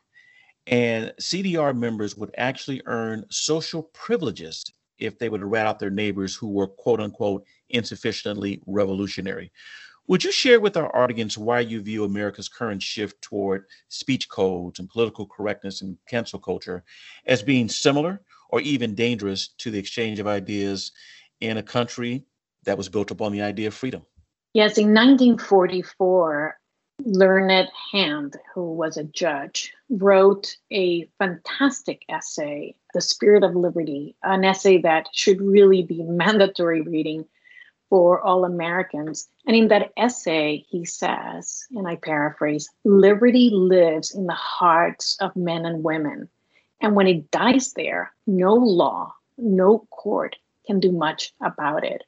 And 0.67 1.13
CDR 1.19 1.77
members 1.77 2.15
would 2.17 2.33
actually 2.37 2.81
earn 2.85 3.25
social 3.29 3.83
privileges 3.93 4.63
if 4.97 5.19
they 5.19 5.29
would 5.29 5.43
rat 5.43 5.67
out 5.67 5.79
their 5.79 5.89
neighbors 5.89 6.35
who 6.35 6.49
were 6.49 6.67
quote 6.67 6.99
unquote 6.99 7.43
insufficiently 7.69 8.61
revolutionary. 8.65 9.51
Would 10.07 10.23
you 10.23 10.31
share 10.31 10.59
with 10.59 10.77
our 10.77 10.95
audience 10.95 11.35
why 11.35 11.61
you 11.61 11.81
view 11.81 12.03
America's 12.03 12.47
current 12.47 12.81
shift 12.81 13.19
toward 13.21 13.65
speech 13.89 14.29
codes 14.29 14.79
and 14.79 14.87
political 14.87 15.25
correctness 15.25 15.81
and 15.81 15.97
cancel 16.07 16.39
culture 16.39 16.83
as 17.25 17.41
being 17.41 17.67
similar 17.67 18.21
or 18.55 18.61
even 18.61 18.95
dangerous 18.95 19.49
to 19.49 19.69
the 19.69 19.77
exchange 19.77 20.17
of 20.17 20.27
ideas 20.27 20.93
in 21.41 21.57
a 21.57 21.61
country 21.61 22.23
that 22.63 22.77
was 22.77 22.87
built 22.87 23.11
upon 23.11 23.33
the 23.33 23.41
idea 23.41 23.67
of 23.67 23.73
freedom. 23.73 24.01
Yes, 24.53 24.77
in 24.77 24.93
1944, 24.93 26.57
Learned 27.03 27.67
Hand, 27.91 28.37
who 28.53 28.71
was 28.71 28.95
a 28.95 29.03
judge, 29.03 29.73
wrote 29.89 30.55
a 30.71 31.05
fantastic 31.19 32.03
essay, 32.07 32.73
The 32.93 33.01
Spirit 33.01 33.43
of 33.43 33.57
Liberty, 33.57 34.15
an 34.23 34.45
essay 34.45 34.77
that 34.83 35.09
should 35.11 35.41
really 35.41 35.83
be 35.83 36.01
mandatory 36.07 36.79
reading 36.79 37.25
for 37.89 38.21
all 38.21 38.45
Americans. 38.45 39.27
And 39.45 39.57
in 39.57 39.67
that 39.67 39.91
essay, 39.97 40.65
he 40.69 40.85
says, 40.85 41.65
and 41.71 41.89
I 41.89 41.97
paraphrase, 41.97 42.69
liberty 42.85 43.49
lives 43.51 44.15
in 44.15 44.27
the 44.27 44.33
hearts 44.33 45.17
of 45.19 45.35
men 45.35 45.65
and 45.65 45.83
women. 45.83 46.29
And 46.81 46.95
when 46.95 47.07
it 47.07 47.31
dies 47.31 47.73
there, 47.73 48.13
no 48.27 48.53
law, 48.53 49.13
no 49.37 49.87
court 49.89 50.35
can 50.65 50.79
do 50.79 50.91
much 50.91 51.33
about 51.41 51.83
it. 51.83 52.03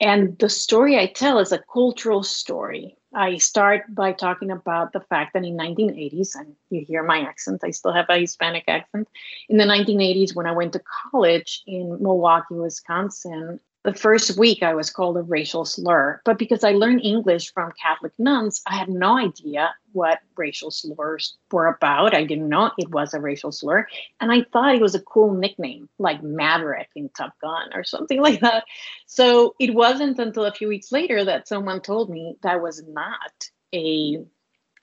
And 0.00 0.38
the 0.38 0.48
story 0.48 0.98
I 0.98 1.06
tell 1.06 1.38
is 1.38 1.52
a 1.52 1.62
cultural 1.72 2.22
story. 2.22 2.96
I 3.14 3.38
start 3.38 3.94
by 3.94 4.12
talking 4.12 4.50
about 4.50 4.92
the 4.92 5.00
fact 5.00 5.34
that 5.34 5.44
in 5.44 5.56
1980s, 5.56 6.34
and 6.34 6.56
you 6.68 6.84
hear 6.84 7.04
my 7.04 7.20
accent, 7.20 7.62
I 7.62 7.70
still 7.70 7.92
have 7.92 8.06
a 8.08 8.18
Hispanic 8.18 8.64
accent. 8.66 9.08
In 9.48 9.56
the 9.56 9.64
1980s, 9.64 10.34
when 10.34 10.46
I 10.46 10.52
went 10.52 10.72
to 10.72 10.82
college 11.12 11.62
in 11.66 12.02
Milwaukee, 12.02 12.54
Wisconsin, 12.54 13.60
the 13.84 13.92
first 13.92 14.38
week 14.38 14.62
I 14.62 14.74
was 14.74 14.90
called 14.90 15.18
a 15.18 15.22
racial 15.22 15.66
slur, 15.66 16.20
but 16.24 16.38
because 16.38 16.64
I 16.64 16.72
learned 16.72 17.02
English 17.04 17.52
from 17.52 17.70
Catholic 17.80 18.12
nuns, 18.18 18.62
I 18.66 18.76
had 18.76 18.88
no 18.88 19.18
idea 19.18 19.74
what 19.92 20.20
racial 20.36 20.70
slurs 20.70 21.36
were 21.52 21.66
about. 21.66 22.14
I 22.14 22.24
didn't 22.24 22.48
know 22.48 22.70
it 22.78 22.90
was 22.90 23.12
a 23.12 23.20
racial 23.20 23.52
slur. 23.52 23.86
And 24.22 24.32
I 24.32 24.46
thought 24.52 24.74
it 24.74 24.80
was 24.80 24.94
a 24.94 25.02
cool 25.02 25.34
nickname, 25.34 25.90
like 25.98 26.22
Maverick 26.22 26.88
in 26.96 27.10
Top 27.10 27.38
Gun 27.42 27.74
or 27.74 27.84
something 27.84 28.20
like 28.22 28.40
that. 28.40 28.64
So 29.06 29.54
it 29.60 29.74
wasn't 29.74 30.18
until 30.18 30.46
a 30.46 30.52
few 30.52 30.68
weeks 30.68 30.90
later 30.90 31.22
that 31.26 31.46
someone 31.46 31.82
told 31.82 32.08
me 32.08 32.36
that 32.42 32.62
was 32.62 32.82
not 32.88 33.50
a 33.74 34.24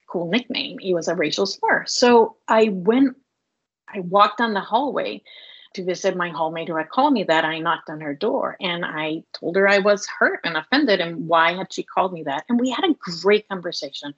cool 0.08 0.30
nickname, 0.30 0.78
it 0.80 0.94
was 0.94 1.08
a 1.08 1.16
racial 1.16 1.48
slur. 1.48 1.86
So 1.88 2.36
I 2.48 2.70
went, 2.70 3.18
I 3.88 4.02
walked 4.02 4.38
down 4.38 4.54
the 4.54 4.60
hallway 4.60 5.24
to 5.74 5.84
visit 5.84 6.16
my 6.16 6.30
hallmate 6.30 6.68
who 6.68 6.76
had 6.76 6.90
called 6.90 7.14
me 7.14 7.24
that, 7.24 7.46
I 7.46 7.60
knocked 7.60 7.90
on 7.90 8.02
her 8.02 8.14
door 8.14 8.58
and 8.60 8.86
I 8.86 9.24
told 9.34 9.56
her 9.56 9.68
I 9.68 9.80
was 9.80 10.08
hurt 10.08 10.42
and 10.44 10.58
offended 10.58 11.00
and 11.00 11.28
why 11.28 11.54
had 11.54 11.72
she 11.72 11.84
called 11.84 12.14
me 12.14 12.24
that. 12.24 12.46
And 12.50 12.60
we 12.60 12.70
had 12.70 12.84
a 12.84 12.96
great 13.22 13.48
conversation. 13.48 14.14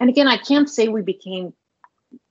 And 0.00 0.10
again, 0.10 0.28
I 0.28 0.36
can't 0.36 0.68
say 0.68 0.88
we 0.88 1.02
became 1.02 1.52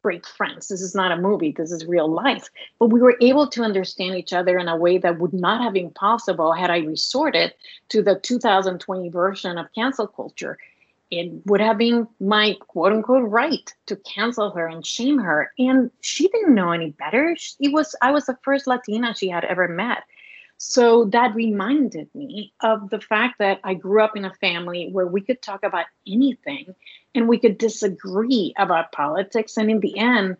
great 0.01 0.25
friends. 0.25 0.67
This 0.67 0.81
is 0.81 0.95
not 0.95 1.11
a 1.11 1.17
movie, 1.17 1.51
this 1.51 1.71
is 1.71 1.85
real 1.85 2.07
life. 2.07 2.49
But 2.79 2.87
we 2.87 3.01
were 3.01 3.17
able 3.21 3.47
to 3.47 3.63
understand 3.63 4.15
each 4.15 4.33
other 4.33 4.57
in 4.57 4.67
a 4.67 4.77
way 4.77 4.97
that 4.97 5.19
would 5.19 5.33
not 5.33 5.61
have 5.61 5.73
been 5.73 5.91
possible 5.91 6.53
had 6.53 6.69
I 6.69 6.77
resorted 6.79 7.53
to 7.89 8.01
the 8.01 8.19
2020 8.19 9.09
version 9.09 9.57
of 9.57 9.73
cancel 9.73 10.07
culture 10.07 10.57
it 11.11 11.31
would 11.45 11.61
have 11.61 11.77
been 11.77 12.07
my 12.19 12.55
quote 12.67 12.93
unquote 12.93 13.29
right 13.29 13.73
to 13.85 13.95
cancel 13.97 14.51
her 14.51 14.67
and 14.67 14.85
shame 14.85 15.19
her. 15.19 15.51
And 15.57 15.91
she 16.01 16.27
didn't 16.27 16.55
know 16.55 16.71
any 16.71 16.91
better. 16.91 17.35
It 17.59 17.71
was 17.71 17.95
I 18.01 18.11
was 18.11 18.25
the 18.25 18.37
first 18.43 18.67
Latina 18.67 19.13
she 19.15 19.29
had 19.29 19.45
ever 19.45 19.67
met. 19.67 20.03
So 20.57 21.05
that 21.05 21.35
reminded 21.35 22.09
me 22.15 22.53
of 22.61 22.89
the 22.89 23.01
fact 23.01 23.39
that 23.39 23.59
I 23.63 23.73
grew 23.73 24.01
up 24.01 24.15
in 24.15 24.25
a 24.25 24.33
family 24.35 24.89
where 24.91 25.05
we 25.05 25.21
could 25.21 25.41
talk 25.41 25.63
about 25.63 25.85
anything 26.07 26.73
and 27.13 27.27
we 27.27 27.39
could 27.39 27.57
disagree 27.57 28.53
about 28.57 28.93
politics. 28.93 29.57
And 29.57 29.69
in 29.69 29.81
the 29.81 29.97
end, 29.97 30.37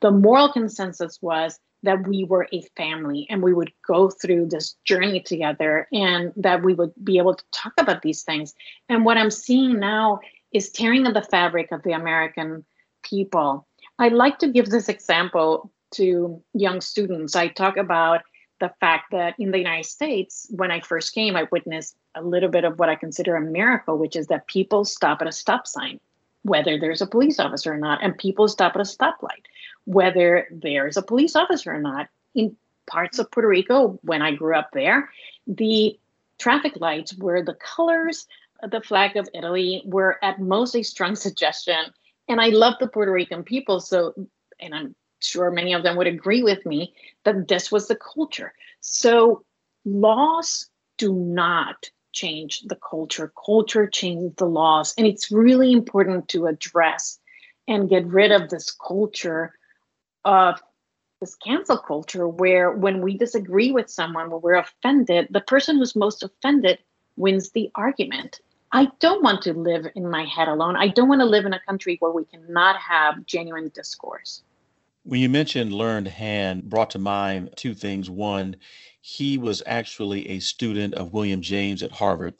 the 0.00 0.10
moral 0.10 0.52
consensus 0.52 1.22
was 1.22 1.58
that 1.84 2.06
we 2.08 2.24
were 2.24 2.48
a 2.52 2.62
family 2.76 3.26
and 3.30 3.42
we 3.42 3.52
would 3.52 3.72
go 3.86 4.10
through 4.10 4.46
this 4.46 4.74
journey 4.84 5.20
together 5.20 5.86
and 5.92 6.32
that 6.36 6.62
we 6.62 6.74
would 6.74 6.92
be 7.02 7.18
able 7.18 7.34
to 7.34 7.44
talk 7.52 7.72
about 7.78 8.02
these 8.02 8.22
things. 8.22 8.54
And 8.88 9.04
what 9.04 9.18
I'm 9.18 9.30
seeing 9.30 9.78
now 9.78 10.20
is 10.52 10.70
tearing 10.70 11.06
of 11.06 11.14
the 11.14 11.22
fabric 11.22 11.72
of 11.72 11.82
the 11.82 11.92
American 11.92 12.64
people. 13.02 13.66
I 13.98 14.08
like 14.08 14.38
to 14.40 14.48
give 14.48 14.70
this 14.70 14.88
example 14.88 15.70
to 15.92 16.42
young 16.54 16.80
students. 16.80 17.36
I 17.36 17.48
talk 17.48 17.76
about 17.76 18.22
the 18.60 18.72
fact 18.80 19.10
that 19.12 19.34
in 19.38 19.50
the 19.50 19.58
United 19.58 19.86
States, 19.86 20.46
when 20.50 20.70
I 20.70 20.80
first 20.80 21.12
came, 21.12 21.36
I 21.36 21.46
witnessed 21.52 21.96
a 22.14 22.22
little 22.22 22.48
bit 22.48 22.64
of 22.64 22.78
what 22.78 22.88
I 22.88 22.94
consider 22.94 23.36
a 23.36 23.40
miracle, 23.40 23.98
which 23.98 24.16
is 24.16 24.28
that 24.28 24.46
people 24.46 24.84
stop 24.84 25.20
at 25.20 25.28
a 25.28 25.32
stop 25.32 25.66
sign, 25.66 26.00
whether 26.42 26.78
there's 26.78 27.02
a 27.02 27.06
police 27.06 27.38
officer 27.38 27.74
or 27.74 27.78
not, 27.78 28.02
and 28.02 28.16
people 28.16 28.48
stop 28.48 28.74
at 28.74 28.80
a 28.80 28.84
stoplight, 28.84 29.44
whether 29.84 30.48
there's 30.50 30.96
a 30.96 31.02
police 31.02 31.36
officer 31.36 31.74
or 31.74 31.80
not. 31.80 32.08
In 32.34 32.56
parts 32.86 33.18
of 33.18 33.30
Puerto 33.30 33.48
Rico, 33.48 33.98
when 34.02 34.22
I 34.22 34.32
grew 34.32 34.56
up 34.56 34.70
there, 34.72 35.10
the 35.46 35.98
traffic 36.38 36.74
lights 36.80 37.14
were 37.16 37.42
the 37.42 37.54
colors 37.54 38.26
of 38.62 38.70
the 38.70 38.80
flag 38.80 39.16
of 39.16 39.28
Italy, 39.34 39.82
were 39.84 40.18
at 40.22 40.40
most 40.40 40.74
a 40.74 40.82
strong 40.82 41.16
suggestion. 41.26 41.84
And 42.28 42.40
I 42.40 42.48
love 42.48 42.74
the 42.80 42.88
Puerto 42.88 43.12
Rican 43.12 43.42
people, 43.42 43.80
so 43.80 44.14
and 44.60 44.74
I'm 44.74 44.94
sure 45.20 45.50
many 45.50 45.72
of 45.72 45.82
them 45.82 45.96
would 45.96 46.06
agree 46.06 46.42
with 46.42 46.64
me 46.66 46.94
that 47.24 47.48
this 47.48 47.72
was 47.72 47.88
the 47.88 47.96
culture. 47.96 48.52
So 48.80 49.44
laws 49.84 50.68
do 50.98 51.12
not 51.12 51.90
change 52.12 52.62
the 52.62 52.76
culture. 52.76 53.32
Culture 53.44 53.86
changes 53.86 54.32
the 54.36 54.46
laws. 54.46 54.94
And 54.96 55.06
it's 55.06 55.32
really 55.32 55.72
important 55.72 56.28
to 56.28 56.46
address 56.46 57.18
and 57.66 57.88
get 57.88 58.06
rid 58.06 58.30
of 58.30 58.50
this 58.50 58.70
culture 58.70 59.54
of 60.24 60.62
this 61.20 61.34
cancel 61.34 61.78
culture 61.78 62.28
where 62.28 62.72
when 62.72 63.00
we 63.00 63.16
disagree 63.16 63.72
with 63.72 63.88
someone, 63.88 64.30
when 64.30 64.40
we're 64.42 64.54
offended, 64.54 65.28
the 65.30 65.40
person 65.40 65.76
who's 65.76 65.96
most 65.96 66.22
offended 66.22 66.78
wins 67.16 67.50
the 67.50 67.70
argument. 67.74 68.40
I 68.72 68.88
don't 68.98 69.22
want 69.22 69.42
to 69.42 69.52
live 69.52 69.86
in 69.94 70.10
my 70.10 70.24
head 70.24 70.48
alone. 70.48 70.76
I 70.76 70.88
don't 70.88 71.08
want 71.08 71.20
to 71.20 71.26
live 71.26 71.46
in 71.46 71.52
a 71.52 71.60
country 71.60 71.96
where 72.00 72.10
we 72.10 72.24
cannot 72.24 72.76
have 72.76 73.24
genuine 73.24 73.70
discourse. 73.72 74.42
When 75.04 75.20
you 75.20 75.28
mentioned 75.28 75.72
learned 75.72 76.08
hand, 76.08 76.64
brought 76.64 76.90
to 76.90 76.98
mind 76.98 77.50
two 77.56 77.74
things. 77.74 78.10
One, 78.10 78.56
he 79.00 79.38
was 79.38 79.62
actually 79.66 80.28
a 80.30 80.40
student 80.40 80.94
of 80.94 81.12
William 81.12 81.40
James 81.40 81.82
at 81.82 81.92
Harvard, 81.92 82.34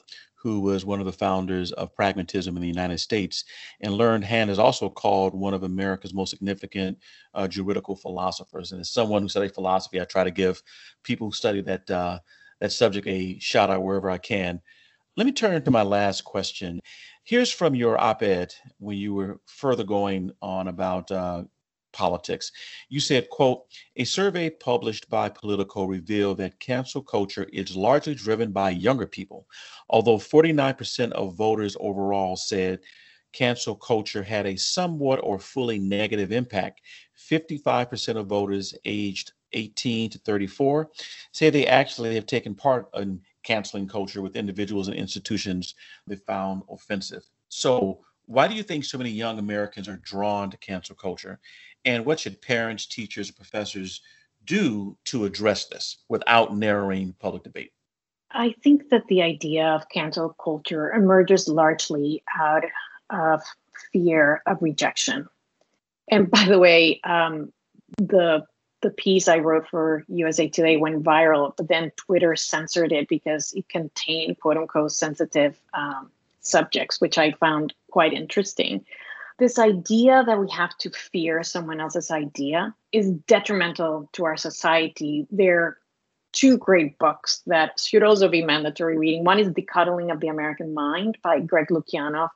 who 0.45 0.59
was 0.59 0.85
one 0.85 0.99
of 0.99 1.07
the 1.07 1.11
founders 1.11 1.71
of 1.71 1.95
pragmatism 1.95 2.55
in 2.55 2.61
the 2.61 2.67
United 2.67 2.99
States. 2.99 3.45
And 3.81 3.95
learned 3.95 4.23
hand 4.23 4.51
is 4.51 4.59
also 4.59 4.89
called 4.89 5.33
one 5.33 5.55
of 5.55 5.63
America's 5.63 6.13
most 6.13 6.29
significant 6.29 6.99
uh, 7.33 7.47
juridical 7.47 7.95
philosophers. 7.95 8.71
And 8.71 8.79
as 8.79 8.91
someone 8.91 9.23
who 9.23 9.27
studied 9.27 9.55
philosophy, 9.55 9.99
I 9.99 10.05
try 10.05 10.23
to 10.23 10.29
give 10.29 10.61
people 11.01 11.25
who 11.25 11.33
study 11.33 11.61
that 11.61 11.89
uh, 11.89 12.19
that 12.61 12.71
subject 12.71 13.07
a 13.07 13.39
shout 13.39 13.71
out 13.71 13.81
wherever 13.81 14.07
I 14.07 14.19
can. 14.19 14.61
Let 15.17 15.25
me 15.25 15.31
turn 15.31 15.63
to 15.63 15.71
my 15.71 15.81
last 15.81 16.23
question. 16.25 16.79
Here's 17.23 17.51
from 17.51 17.73
your 17.73 17.99
op-ed 17.99 18.53
when 18.77 18.97
you 18.97 19.15
were 19.15 19.39
further 19.47 19.83
going 19.83 20.29
on 20.43 20.67
about 20.67 21.09
uh, 21.09 21.45
politics. 21.95 22.51
You 22.89 22.99
said, 22.99 23.29
quote, 23.29 23.63
a 23.95 24.03
survey 24.03 24.49
published 24.49 25.09
by 25.09 25.29
Politico 25.29 25.85
revealed 25.85 26.37
that 26.37 26.59
cancel 26.59 27.01
culture 27.01 27.47
is 27.53 27.75
largely 27.75 28.13
driven 28.13 28.51
by 28.51 28.71
younger 28.71 29.07
people. 29.07 29.47
Although 29.89 30.17
49% 30.17 31.11
of 31.13 31.35
voters 31.35 31.77
overall 31.79 32.35
said 32.35 32.81
cancel 33.31 33.75
culture 33.75 34.23
had 34.23 34.45
a 34.45 34.57
somewhat 34.57 35.19
or 35.23 35.39
fully 35.39 35.79
negative 35.79 36.31
impact, 36.31 36.81
55% 37.17 38.17
of 38.17 38.27
voters 38.27 38.73
aged 38.83 39.31
18 39.53 40.09
to 40.09 40.17
34 40.19 40.91
say 41.31 41.49
they 41.49 41.65
actually 41.65 42.15
have 42.15 42.25
taken 42.25 42.53
part 42.53 42.89
in 42.95 43.21
canceling 43.43 43.87
culture 43.87 44.21
with 44.21 44.35
individuals 44.35 44.89
and 44.89 44.97
institutions 44.97 45.75
they 46.07 46.17
found 46.17 46.61
offensive. 46.69 47.23
So, 47.47 48.01
why 48.27 48.47
do 48.47 48.55
you 48.55 48.63
think 48.63 48.83
so 48.83 48.97
many 48.97 49.11
young 49.11 49.37
Americans 49.37 49.87
are 49.87 49.97
drawn 49.97 50.49
to 50.49 50.57
cancel 50.57 50.95
culture? 50.95 51.39
And 51.85 52.05
what 52.05 52.19
should 52.19 52.41
parents, 52.41 52.87
teachers, 52.87 53.31
professors 53.31 54.01
do 54.45 54.97
to 55.05 55.25
address 55.25 55.65
this 55.65 55.97
without 56.09 56.55
narrowing 56.55 57.13
public 57.19 57.43
debate? 57.43 57.71
I 58.31 58.53
think 58.63 58.89
that 58.89 59.07
the 59.07 59.21
idea 59.21 59.67
of 59.67 59.87
cancel 59.89 60.35
culture 60.43 60.91
emerges 60.91 61.47
largely 61.47 62.23
out 62.37 62.65
of 63.09 63.41
fear 63.93 64.41
of 64.45 64.61
rejection. 64.61 65.27
And 66.09 66.29
by 66.29 66.45
the 66.45 66.59
way, 66.59 66.99
um, 67.03 67.53
the 67.97 68.45
the 68.81 68.89
piece 68.91 69.27
I 69.27 69.39
wrote 69.39 69.67
for 69.67 70.03
USA 70.09 70.47
Today 70.47 70.77
went 70.77 71.01
viral, 71.01 71.53
but 71.57 71.67
then 71.67 71.91
Twitter 71.95 72.35
censored 72.35 72.91
it 72.91 73.07
because 73.07 73.51
it 73.53 73.67
contained 73.69 74.39
quote 74.39 74.57
unquote 74.57 74.91
sensitive 74.91 75.59
um, 75.73 76.11
subjects, 76.41 77.01
which 77.01 77.17
I 77.17 77.31
found 77.31 77.73
quite 77.89 78.13
interesting 78.13 78.85
this 79.37 79.59
idea 79.59 80.23
that 80.25 80.39
we 80.39 80.49
have 80.51 80.77
to 80.77 80.89
fear 80.91 81.43
someone 81.43 81.81
else's 81.81 82.11
idea 82.11 82.73
is 82.91 83.11
detrimental 83.27 84.09
to 84.13 84.25
our 84.25 84.37
society. 84.37 85.27
There 85.29 85.61
are 85.61 85.77
two 86.31 86.57
great 86.57 86.97
books 86.99 87.41
that 87.47 87.79
should 87.79 88.03
also 88.03 88.27
be 88.27 88.43
mandatory 88.43 88.97
reading. 88.97 89.23
One 89.23 89.39
is 89.39 89.53
The 89.53 89.61
Coddling 89.61 90.11
of 90.11 90.19
the 90.19 90.27
American 90.27 90.73
Mind 90.73 91.17
by 91.21 91.39
Greg 91.39 91.67
Lukianoff 91.67 92.29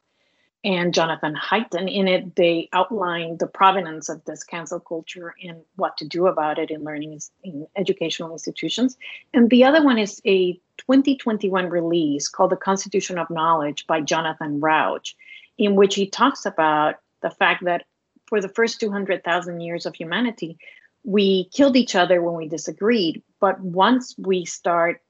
and 0.63 0.93
Jonathan 0.93 1.35
Haidt. 1.35 1.73
And 1.73 1.87
In 1.87 2.07
it, 2.07 2.35
they 2.35 2.69
outline 2.73 3.37
the 3.37 3.47
provenance 3.47 4.09
of 4.09 4.23
this 4.25 4.43
cancel 4.43 4.79
culture 4.79 5.33
and 5.43 5.61
what 5.75 5.95
to 5.97 6.05
do 6.05 6.27
about 6.27 6.59
it 6.59 6.69
in 6.69 6.83
learning 6.83 7.19
in 7.43 7.67
educational 7.77 8.31
institutions. 8.31 8.97
And 9.33 9.49
the 9.49 9.63
other 9.63 9.83
one 9.83 9.97
is 9.97 10.21
a 10.25 10.53
2021 10.77 11.69
release 11.69 12.27
called 12.27 12.51
The 12.51 12.57
Constitution 12.57 13.17
of 13.17 13.29
Knowledge 13.29 13.87
by 13.87 14.01
Jonathan 14.01 14.59
Rauch 14.59 15.15
in 15.59 15.75
which 15.75 15.93
he 15.93 16.07
talks 16.07 16.45
about 16.45 16.95
the 17.21 17.29
fact 17.29 17.65
that 17.65 17.83
for 18.27 18.39
the 18.41 18.49
first 18.49 18.79
200,000 18.79 19.59
years 19.59 19.85
of 19.85 19.93
humanity, 19.93 20.57
we 21.03 21.49
killed 21.53 21.75
each 21.75 21.95
other 21.95 22.21
when 22.21 22.35
we 22.35 22.47
disagreed. 22.47 23.21
But 23.39 23.59
once 23.59 24.15
we 24.17 24.45
start 24.45 25.01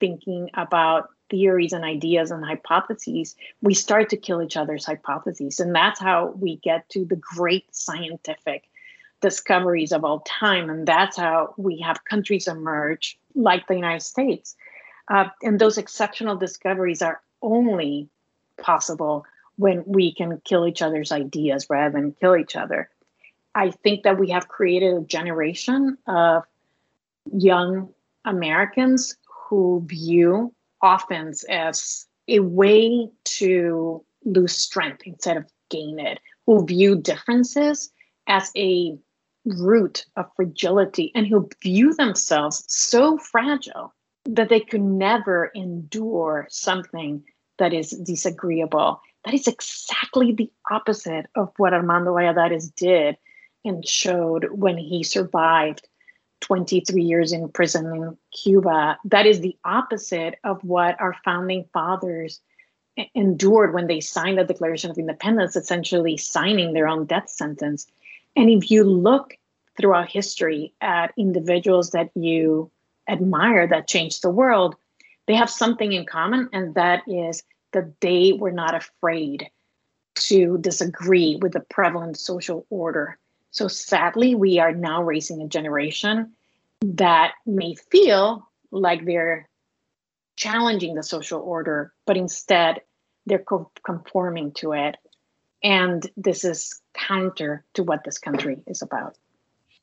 thinking 0.00 0.50
about 0.54 1.10
theories 1.28 1.74
and 1.74 1.84
ideas 1.84 2.30
and 2.30 2.42
hypotheses, 2.42 3.36
we 3.60 3.74
start 3.74 4.08
to 4.08 4.16
kill 4.16 4.42
each 4.42 4.56
other's 4.56 4.86
hypotheses. 4.86 5.60
And 5.60 5.74
that's 5.74 6.00
how 6.00 6.32
we 6.38 6.56
get 6.56 6.88
to 6.90 7.04
the 7.04 7.16
great 7.16 7.66
scientific 7.74 8.64
discoveries 9.20 9.92
of 9.92 10.04
all 10.04 10.20
time. 10.20 10.70
And 10.70 10.86
that's 10.86 11.18
how 11.18 11.52
we 11.58 11.80
have 11.80 12.04
countries 12.04 12.48
emerge 12.48 13.18
like 13.34 13.66
the 13.66 13.74
United 13.74 14.04
States. 14.04 14.56
Uh, 15.08 15.28
and 15.42 15.58
those 15.58 15.76
exceptional 15.76 16.36
discoveries 16.36 17.02
are 17.02 17.20
only 17.42 18.08
possible 18.58 19.26
when 19.58 19.82
we 19.86 20.14
can 20.14 20.40
kill 20.44 20.66
each 20.66 20.80
other's 20.82 21.12
ideas 21.12 21.66
rather 21.68 21.92
than 21.92 22.14
kill 22.20 22.36
each 22.36 22.56
other. 22.56 22.88
I 23.54 23.70
think 23.70 24.04
that 24.04 24.18
we 24.18 24.30
have 24.30 24.48
created 24.48 24.96
a 24.96 25.00
generation 25.00 25.98
of 26.06 26.44
young 27.32 27.92
Americans 28.24 29.16
who 29.26 29.82
view 29.84 30.54
offense 30.82 31.44
as 31.44 32.06
a 32.28 32.38
way 32.38 33.10
to 33.24 34.04
lose 34.24 34.56
strength 34.56 35.02
instead 35.06 35.36
of 35.36 35.44
gain 35.70 35.98
it, 35.98 36.20
who 36.46 36.64
view 36.64 36.94
differences 36.96 37.90
as 38.28 38.52
a 38.56 38.96
root 39.44 40.06
of 40.16 40.26
fragility, 40.36 41.10
and 41.14 41.26
who 41.26 41.48
view 41.62 41.94
themselves 41.94 42.64
so 42.68 43.18
fragile 43.18 43.92
that 44.24 44.50
they 44.50 44.60
could 44.60 44.82
never 44.82 45.50
endure 45.54 46.46
something 46.50 47.24
that 47.58 47.72
is 47.72 47.90
disagreeable 47.90 49.00
that 49.24 49.34
is 49.34 49.46
exactly 49.46 50.32
the 50.32 50.50
opposite 50.70 51.26
of 51.34 51.52
what 51.56 51.74
Armando 51.74 52.14
Valladares 52.14 52.74
did 52.74 53.16
and 53.64 53.86
showed 53.86 54.48
when 54.50 54.78
he 54.78 55.02
survived 55.02 55.86
23 56.40 57.02
years 57.02 57.32
in 57.32 57.48
prison 57.48 57.86
in 57.86 58.16
Cuba. 58.32 58.98
That 59.04 59.26
is 59.26 59.40
the 59.40 59.56
opposite 59.64 60.36
of 60.44 60.62
what 60.62 61.00
our 61.00 61.16
founding 61.24 61.66
fathers 61.72 62.40
endured 63.14 63.74
when 63.74 63.86
they 63.86 64.00
signed 64.00 64.38
the 64.38 64.44
Declaration 64.44 64.90
of 64.90 64.98
Independence, 64.98 65.56
essentially 65.56 66.16
signing 66.16 66.72
their 66.72 66.88
own 66.88 67.06
death 67.06 67.28
sentence. 67.28 67.86
And 68.36 68.48
if 68.50 68.70
you 68.70 68.84
look 68.84 69.36
throughout 69.76 70.10
history 70.10 70.72
at 70.80 71.12
individuals 71.16 71.90
that 71.90 72.10
you 72.14 72.70
admire 73.08 73.66
that 73.66 73.88
changed 73.88 74.22
the 74.22 74.30
world, 74.30 74.76
they 75.26 75.34
have 75.34 75.50
something 75.50 75.92
in 75.92 76.06
common, 76.06 76.48
and 76.52 76.74
that 76.74 77.02
is 77.06 77.42
that 77.72 78.00
they 78.00 78.32
were 78.32 78.52
not 78.52 78.74
afraid 78.74 79.50
to 80.14 80.58
disagree 80.58 81.36
with 81.40 81.52
the 81.52 81.60
prevalent 81.60 82.18
social 82.18 82.66
order. 82.70 83.18
So 83.50 83.68
sadly, 83.68 84.34
we 84.34 84.58
are 84.58 84.72
now 84.72 85.02
raising 85.02 85.42
a 85.42 85.48
generation 85.48 86.32
that 86.82 87.34
may 87.46 87.74
feel 87.90 88.48
like 88.70 89.04
they're 89.04 89.48
challenging 90.36 90.94
the 90.94 91.02
social 91.02 91.40
order, 91.40 91.92
but 92.06 92.16
instead 92.16 92.80
they're 93.26 93.38
co- 93.38 93.70
conforming 93.84 94.52
to 94.52 94.72
it. 94.72 94.96
And 95.62 96.08
this 96.16 96.44
is 96.44 96.80
counter 96.94 97.64
to 97.74 97.82
what 97.82 98.04
this 98.04 98.18
country 98.18 98.58
is 98.66 98.82
about. 98.82 99.16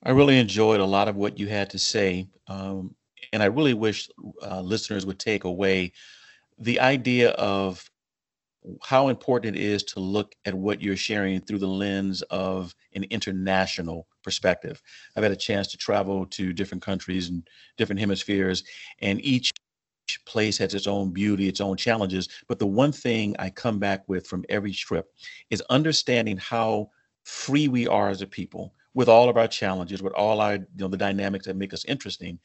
I 0.04 0.12
really 0.12 0.40
enjoyed 0.40 0.80
a 0.80 0.86
lot 0.86 1.08
of 1.08 1.16
what 1.16 1.40
you 1.40 1.48
had 1.48 1.70
to 1.72 1.80
say. 1.80 2.28
Um, 2.48 2.96
and 3.34 3.42
I 3.44 3.48
really 3.48 3.74
wish 3.74 4.10
uh, 4.42 4.62
listeners 4.62 5.06
would 5.06 5.20
take 5.20 5.44
away 5.44 5.92
the 6.58 6.80
idea 6.80 7.32
of 7.32 7.90
how 8.82 9.10
important 9.10 9.56
it 9.56 9.62
is 9.62 9.84
to 9.84 10.00
look 10.00 10.34
at 10.46 10.54
what 10.54 10.82
you're 10.82 10.96
sharing 10.98 11.40
through 11.42 11.60
the 11.60 11.68
lens 11.68 12.22
of 12.24 12.74
an 12.96 13.04
international 13.06 14.08
perspective. 14.24 14.82
I've 15.16 15.24
had 15.24 15.32
a 15.32 15.36
chance 15.36 15.68
to 15.70 15.78
travel 15.78 16.26
to 16.28 16.54
different 16.54 16.84
countries 16.84 17.30
and 17.30 17.48
different 17.78 18.00
hemispheres, 18.00 18.64
and 19.02 19.24
each 19.24 19.52
place 20.26 20.58
has 20.58 20.74
its 20.74 20.88
own 20.88 21.12
beauty, 21.12 21.48
its 21.48 21.62
own 21.62 21.78
challenges. 21.78 22.30
But 22.48 22.60
the 22.60 22.68
one 22.68 22.92
thing 22.92 23.36
I 23.40 23.50
come 23.50 23.80
back 23.80 24.08
with 24.08 24.28
from 24.28 24.46
every 24.50 24.72
trip 24.72 25.12
is 25.50 25.62
understanding 25.70 26.38
how 26.38 26.90
free 27.24 27.68
we 27.68 27.88
are 27.88 28.10
as 28.10 28.22
a 28.22 28.28
people 28.28 28.74
with 28.94 29.10
all 29.10 29.30
of 29.30 29.38
our 29.38 29.48
challenges, 29.48 30.02
with 30.02 30.14
all 30.14 30.42
our, 30.42 30.56
you 30.56 30.66
know, 30.78 30.88
the 30.88 30.98
dynamics 30.98 31.46
that 31.46 31.56
make 31.56 31.74
us 31.74 31.86
interesting. 31.86 32.40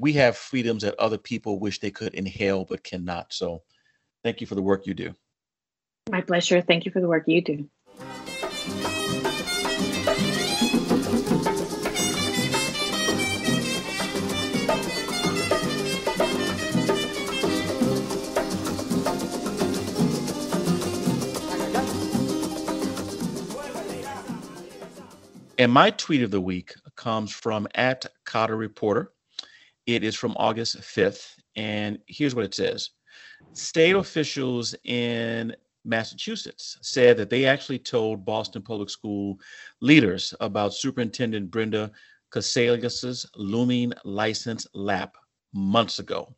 We 0.00 0.12
have 0.12 0.36
freedoms 0.36 0.84
that 0.84 0.94
other 1.00 1.18
people 1.18 1.58
wish 1.58 1.80
they 1.80 1.90
could 1.90 2.14
inhale 2.14 2.64
but 2.64 2.84
cannot. 2.84 3.32
So 3.32 3.62
thank 4.22 4.40
you 4.40 4.46
for 4.46 4.54
the 4.54 4.62
work 4.62 4.86
you 4.86 4.94
do. 4.94 5.12
My 6.08 6.20
pleasure. 6.20 6.60
Thank 6.62 6.86
you 6.86 6.92
for 6.92 7.00
the 7.00 7.08
work 7.08 7.24
you 7.26 7.42
do. 7.42 7.68
And 25.60 25.72
my 25.72 25.90
tweet 25.90 26.22
of 26.22 26.30
the 26.30 26.40
week 26.40 26.72
comes 26.94 27.32
from 27.32 27.66
at 27.74 28.06
Cotter 28.24 28.56
Reporter. 28.56 29.10
It 29.88 30.04
is 30.04 30.14
from 30.14 30.36
August 30.36 30.76
5th. 30.80 31.36
And 31.56 31.98
here's 32.06 32.34
what 32.34 32.44
it 32.44 32.54
says 32.54 32.90
State 33.54 33.96
officials 33.96 34.74
in 34.84 35.56
Massachusetts 35.82 36.76
said 36.82 37.16
that 37.16 37.30
they 37.30 37.46
actually 37.46 37.78
told 37.78 38.26
Boston 38.26 38.60
Public 38.60 38.90
School 38.90 39.38
leaders 39.80 40.34
about 40.40 40.74
Superintendent 40.74 41.50
Brenda 41.50 41.90
Cassellius's 42.30 43.24
looming 43.34 43.94
license 44.04 44.66
lap 44.74 45.16
months 45.54 46.00
ago. 46.00 46.36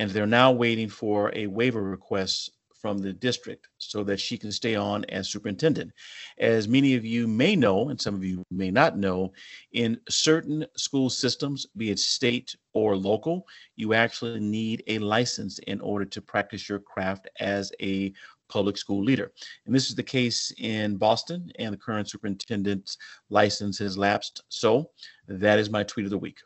And 0.00 0.10
they're 0.10 0.26
now 0.26 0.50
waiting 0.50 0.88
for 0.88 1.30
a 1.36 1.46
waiver 1.46 1.84
request 1.84 2.50
from 2.80 2.98
the 2.98 3.12
district 3.12 3.68
so 3.78 4.02
that 4.04 4.20
she 4.20 4.38
can 4.38 4.50
stay 4.50 4.74
on 4.74 5.04
as 5.06 5.28
superintendent. 5.28 5.92
As 6.38 6.66
many 6.66 6.94
of 6.94 7.04
you 7.04 7.26
may 7.26 7.54
know, 7.54 7.90
and 7.90 8.00
some 8.00 8.14
of 8.14 8.24
you 8.24 8.44
may 8.50 8.70
not 8.70 8.96
know, 8.96 9.32
in 9.72 10.00
certain 10.08 10.66
school 10.76 11.10
systems, 11.10 11.66
be 11.76 11.90
it 11.90 11.98
state 11.98 12.56
or 12.72 12.96
local, 12.96 13.46
you 13.76 13.94
actually 13.94 14.40
need 14.40 14.82
a 14.86 14.98
license 14.98 15.58
in 15.60 15.80
order 15.80 16.04
to 16.06 16.22
practice 16.22 16.68
your 16.68 16.78
craft 16.78 17.28
as 17.38 17.72
a 17.80 18.12
public 18.48 18.76
school 18.76 19.02
leader. 19.02 19.30
And 19.66 19.74
this 19.74 19.88
is 19.88 19.94
the 19.94 20.02
case 20.02 20.52
in 20.58 20.96
Boston, 20.96 21.52
and 21.58 21.72
the 21.72 21.78
current 21.78 22.10
superintendent's 22.10 22.96
license 23.28 23.78
has 23.78 23.96
lapsed. 23.96 24.42
So 24.48 24.90
that 25.28 25.58
is 25.58 25.70
my 25.70 25.84
tweet 25.84 26.06
of 26.06 26.10
the 26.10 26.18
week. 26.18 26.38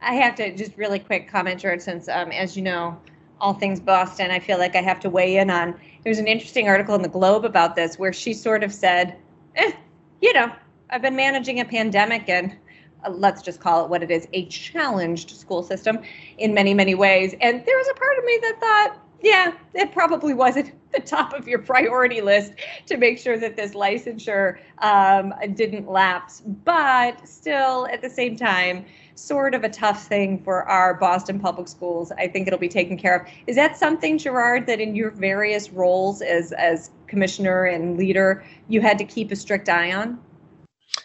I 0.00 0.14
have 0.14 0.34
to 0.36 0.54
just 0.54 0.76
really 0.76 0.98
quick 0.98 1.28
comment, 1.28 1.60
George, 1.60 1.80
since 1.80 2.08
um, 2.08 2.30
as 2.32 2.56
you 2.56 2.62
know, 2.62 3.00
all 3.40 3.54
things 3.54 3.80
Boston, 3.80 4.30
I 4.30 4.38
feel 4.38 4.58
like 4.58 4.76
I 4.76 4.82
have 4.82 5.00
to 5.00 5.10
weigh 5.10 5.36
in 5.36 5.50
on. 5.50 5.78
There's 6.04 6.18
an 6.18 6.26
interesting 6.26 6.68
article 6.68 6.94
in 6.94 7.02
the 7.02 7.08
Globe 7.08 7.44
about 7.44 7.76
this 7.76 7.98
where 7.98 8.12
she 8.12 8.32
sort 8.34 8.62
of 8.62 8.72
said, 8.72 9.16
eh, 9.56 9.72
you 10.20 10.32
know, 10.32 10.52
I've 10.90 11.02
been 11.02 11.16
managing 11.16 11.60
a 11.60 11.64
pandemic 11.64 12.28
and 12.28 12.56
uh, 13.04 13.10
let's 13.10 13.42
just 13.42 13.60
call 13.60 13.84
it 13.84 13.90
what 13.90 14.02
it 14.02 14.10
is 14.10 14.28
a 14.32 14.46
challenged 14.46 15.30
school 15.30 15.62
system 15.62 16.00
in 16.38 16.52
many, 16.52 16.74
many 16.74 16.94
ways. 16.94 17.34
And 17.40 17.64
there 17.64 17.76
was 17.76 17.88
a 17.88 17.94
part 17.94 18.18
of 18.18 18.24
me 18.24 18.38
that 18.42 18.60
thought, 18.60 19.06
yeah, 19.22 19.52
it 19.74 19.92
probably 19.92 20.34
wasn't 20.34 20.72
the 20.92 21.00
top 21.00 21.32
of 21.32 21.46
your 21.46 21.58
priority 21.58 22.20
list 22.20 22.54
to 22.86 22.96
make 22.96 23.18
sure 23.18 23.38
that 23.38 23.56
this 23.56 23.74
licensure 23.74 24.58
um, 24.78 25.32
didn't 25.54 25.88
lapse. 25.88 26.42
But 26.64 27.28
still, 27.28 27.86
at 27.88 28.02
the 28.02 28.10
same 28.10 28.36
time, 28.36 28.84
sort 29.14 29.54
of 29.54 29.62
a 29.64 29.68
tough 29.68 30.06
thing 30.06 30.42
for 30.42 30.62
our 30.68 30.94
Boston 30.94 31.38
public 31.38 31.68
schools. 31.68 32.10
I 32.12 32.26
think 32.26 32.46
it'll 32.46 32.58
be 32.58 32.68
taken 32.68 32.96
care 32.96 33.20
of. 33.20 33.26
Is 33.46 33.56
that 33.56 33.76
something, 33.76 34.18
Gerard, 34.18 34.66
that 34.66 34.80
in 34.80 34.94
your 34.94 35.10
various 35.10 35.70
roles 35.70 36.22
as 36.22 36.52
as 36.52 36.90
commissioner 37.06 37.64
and 37.64 37.98
leader, 37.98 38.44
you 38.68 38.80
had 38.80 38.98
to 38.98 39.04
keep 39.04 39.30
a 39.30 39.36
strict 39.36 39.68
eye 39.68 39.92
on? 39.92 40.18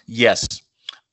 Yes. 0.07 0.47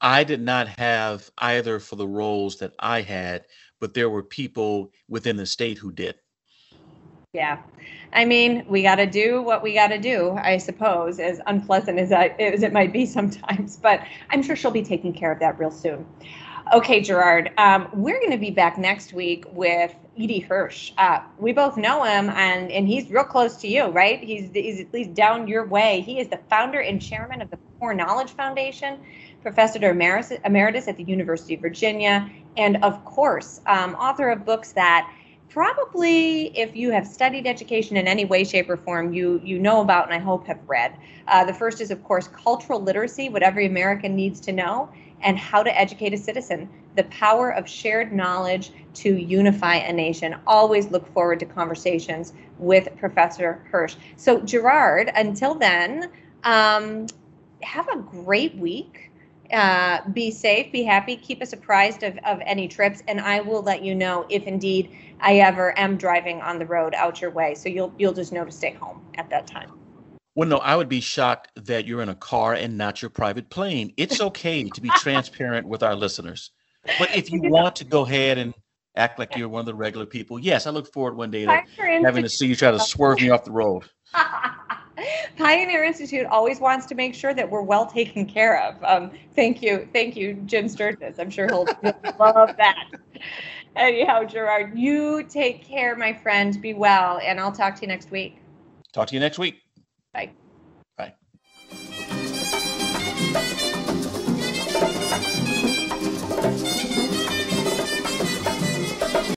I 0.01 0.25
did 0.25 0.41
not 0.41 0.67
have 0.67 1.31
either 1.39 1.79
for 1.79 1.95
the 1.95 2.09
roles 2.09 2.59
that 2.59 2.75
I 2.81 3.03
had, 3.03 3.45
but 3.79 3.95
there 3.95 4.11
were 4.11 4.25
people 4.25 4.93
within 5.09 5.37
the 5.37 5.47
state 5.47 5.79
who 5.79 5.93
did. 5.93 6.17
Yeah. 7.35 7.63
I 8.13 8.27
mean, 8.27 8.63
we 8.69 8.83
got 8.83 8.97
to 8.97 9.07
do 9.07 9.41
what 9.41 9.63
we 9.63 9.73
got 9.73 9.87
to 9.87 9.99
do, 9.99 10.33
I 10.43 10.59
suppose, 10.59 11.19
as 11.19 11.41
unpleasant 11.47 11.99
as, 11.99 12.11
that, 12.11 12.39
as 12.39 12.63
it 12.63 12.75
might 12.75 12.93
be 12.93 13.07
sometimes. 13.19 13.79
But 13.79 14.03
I'm 14.29 14.43
sure 14.43 14.55
she'll 14.55 14.71
be 14.71 14.83
taking 14.83 15.15
care 15.15 15.33
of 15.33 15.39
that 15.39 15.59
real 15.59 15.71
soon. 15.71 16.05
Okay, 16.75 17.01
Gerard, 17.01 17.51
um, 17.57 17.89
we're 17.95 18.19
going 18.19 18.33
to 18.33 18.39
be 18.39 18.51
back 18.51 18.77
next 18.77 19.15
week 19.15 19.47
with 19.51 19.95
E.D. 20.17 20.41
Hirsch. 20.41 20.93
Uh, 20.99 21.21
we 21.39 21.55
both 21.55 21.79
know 21.79 22.03
him, 22.03 22.29
and, 22.29 22.71
and 22.71 22.87
he's 22.87 23.11
real 23.11 23.25
close 23.25 23.57
to 23.63 23.67
you, 23.67 23.87
right? 23.87 24.23
He's, 24.23 24.51
he's 24.53 24.81
at 24.81 24.93
least 24.93 25.15
down 25.15 25.49
your 25.49 25.65
way. 25.65 26.03
He 26.03 26.21
is 26.21 26.29
the 26.29 26.39
founder 26.51 26.81
and 26.81 27.01
chairman 27.01 27.41
of 27.41 27.51
the 27.51 27.59
Core 27.81 27.95
Knowledge 27.95 28.33
Foundation, 28.33 29.01
professor 29.41 29.79
emeritus, 29.91 30.39
emeritus 30.45 30.87
at 30.87 30.99
the 30.99 31.05
University 31.05 31.55
of 31.55 31.63
Virginia, 31.63 32.31
and 32.59 32.77
of 32.85 33.03
course, 33.07 33.63
um, 33.67 33.95
author 33.95 34.29
of 34.29 34.45
books 34.45 34.73
that 34.73 35.11
probably 35.53 36.47
if 36.59 36.75
you 36.75 36.91
have 36.91 37.07
studied 37.07 37.47
education 37.47 37.97
in 37.97 38.07
any 38.07 38.25
way 38.25 38.43
shape 38.43 38.71
or 38.71 38.77
form 38.77 39.13
you 39.13 39.41
you 39.45 39.59
know 39.59 39.81
about 39.81 40.07
and 40.07 40.15
i 40.15 40.19
hope 40.19 40.47
have 40.47 40.59
read 40.67 40.97
uh, 41.29 41.45
the 41.45 41.53
first 41.55 41.81
is 41.81 41.91
of 41.91 42.03
course 42.05 42.29
cultural 42.29 42.81
literacy 42.81 43.29
what 43.29 43.43
every 43.43 43.67
american 43.67 44.17
needs 44.17 44.41
to 44.41 44.53
know 44.53 44.89
and 45.23 45.39
how 45.39 45.63
to 45.63 45.79
educate 45.79 46.13
a 46.13 46.17
citizen. 46.17 46.69
The 46.97 47.05
power 47.05 47.51
of 47.51 47.69
shared 47.69 48.13
knowledge 48.13 48.73
to 48.95 49.17
unify 49.17 49.77
a 49.77 49.93
nation. 49.93 50.37
Always 50.47 50.91
look 50.91 51.11
forward 51.13 51.41
to 51.41 51.47
conversations 51.47 52.33
with 52.59 52.89
professor 52.99 53.65
hirsch. 53.71 53.97
So 54.17 54.41
gerard 54.41 55.11
until 55.15 55.55
then 55.55 56.11
um, 56.45 57.07
have 57.63 57.89
a 57.89 57.99
great 57.99 58.57
week. 58.57 59.09
Uh, 59.53 60.01
be 60.11 60.31
safe, 60.31 60.73
be 60.73 60.83
happy, 60.83 61.15
keep 61.15 61.43
us 61.43 61.53
apprised 61.53 62.03
of, 62.03 62.17
of 62.25 62.41
any 62.47 62.67
trips, 62.67 63.03
and 63.07 63.21
I 63.21 63.41
will 63.43 63.61
let 63.61 63.85
you 63.85 63.95
know 63.95 64.25
if 64.31 64.45
indeed 64.45 64.91
I 65.23 65.37
ever 65.39 65.79
am 65.79 65.97
driving 65.97 66.41
on 66.41 66.59
the 66.59 66.67
road 66.67 66.95
out 66.95 67.21
your 67.21 67.31
way. 67.31 67.55
So 67.55 67.69
you'll 67.69 67.95
you'll 67.97 68.13
just 68.13 68.33
know 68.33 68.45
to 68.45 68.53
stay 68.53 68.73
home 68.73 69.05
at 69.17 69.31
that 69.31 69.47
time. 69.47 69.73
Well, 70.35 70.49
no, 70.49 70.59
I 70.59 70.77
would 70.77 70.89
be 70.89 71.01
shocked 71.01 71.51
that 71.67 71.87
you're 71.87 72.03
in 72.03 72.09
a 72.09 72.15
car 72.15 72.55
and 72.55 72.79
not 72.79 73.03
your 73.03 73.11
private 73.11 73.51
plane. 73.51 73.93
It's 73.97 74.21
okay 74.21 74.65
to 74.65 74.81
be 74.81 74.89
transparent 74.89 75.67
with 75.67 75.83
our 75.83 75.95
listeners. 75.95 76.51
But 76.99 77.15
if 77.15 77.31
you 77.31 77.43
want 77.45 77.77
to 77.77 77.85
go 77.85 78.03
ahead 78.03 78.39
and 78.39 78.55
act 78.97 79.19
like 79.19 79.37
you're 79.37 79.49
one 79.49 79.61
of 79.61 79.67
the 79.67 79.75
regular 79.75 80.07
people, 80.07 80.39
yes, 80.39 80.67
I 80.67 80.71
look 80.71 80.91
forward 80.93 81.17
one 81.17 81.31
day 81.31 81.45
to 81.45 81.63
having 82.03 82.23
to 82.23 82.31
see 82.31 82.47
you 82.47 82.57
try 82.57 82.71
to 82.71 82.81
swerve 82.81 83.21
me 83.21 83.29
off 83.29 83.45
the 83.45 83.53
road. 83.53 83.85
Pioneer 85.37 85.85
Institute 85.85 86.27
always 86.27 86.61
wants 86.61 86.87
to 86.87 86.95
make 86.95 87.15
sure 87.15 87.35
that 87.35 87.49
we're 87.49 87.63
well 87.63 87.87
taken 87.87 88.25
care 88.25 88.63
of. 88.63 88.83
Um, 88.85 89.11
thank 89.35 89.63
you, 89.63 89.89
thank 89.93 90.17
you, 90.17 90.35
Jim 90.47 90.67
Stergios. 90.67 91.19
I'm 91.19 91.31
sure 91.31 91.47
he'll, 91.47 91.67
he'll 91.83 92.17
love 92.19 92.57
that. 92.57 92.89
Anyhow, 93.77 94.25
Gerard, 94.25 94.79
you 94.79 95.23
take 95.25 95.65
care, 95.65 95.97
my 95.97 96.13
friend. 96.13 96.61
Be 96.61 96.75
well, 96.75 97.21
and 97.23 97.41
I'll 97.41 97.53
talk 97.53 97.75
to 97.77 97.83
you 97.83 97.89
next 97.89 98.11
week. 98.11 98.39
Talk 98.93 99.09
to 99.09 99.15
you 99.15 99.21
next 99.21 99.39
week. 99.39 99.63
Bye. 100.13 100.31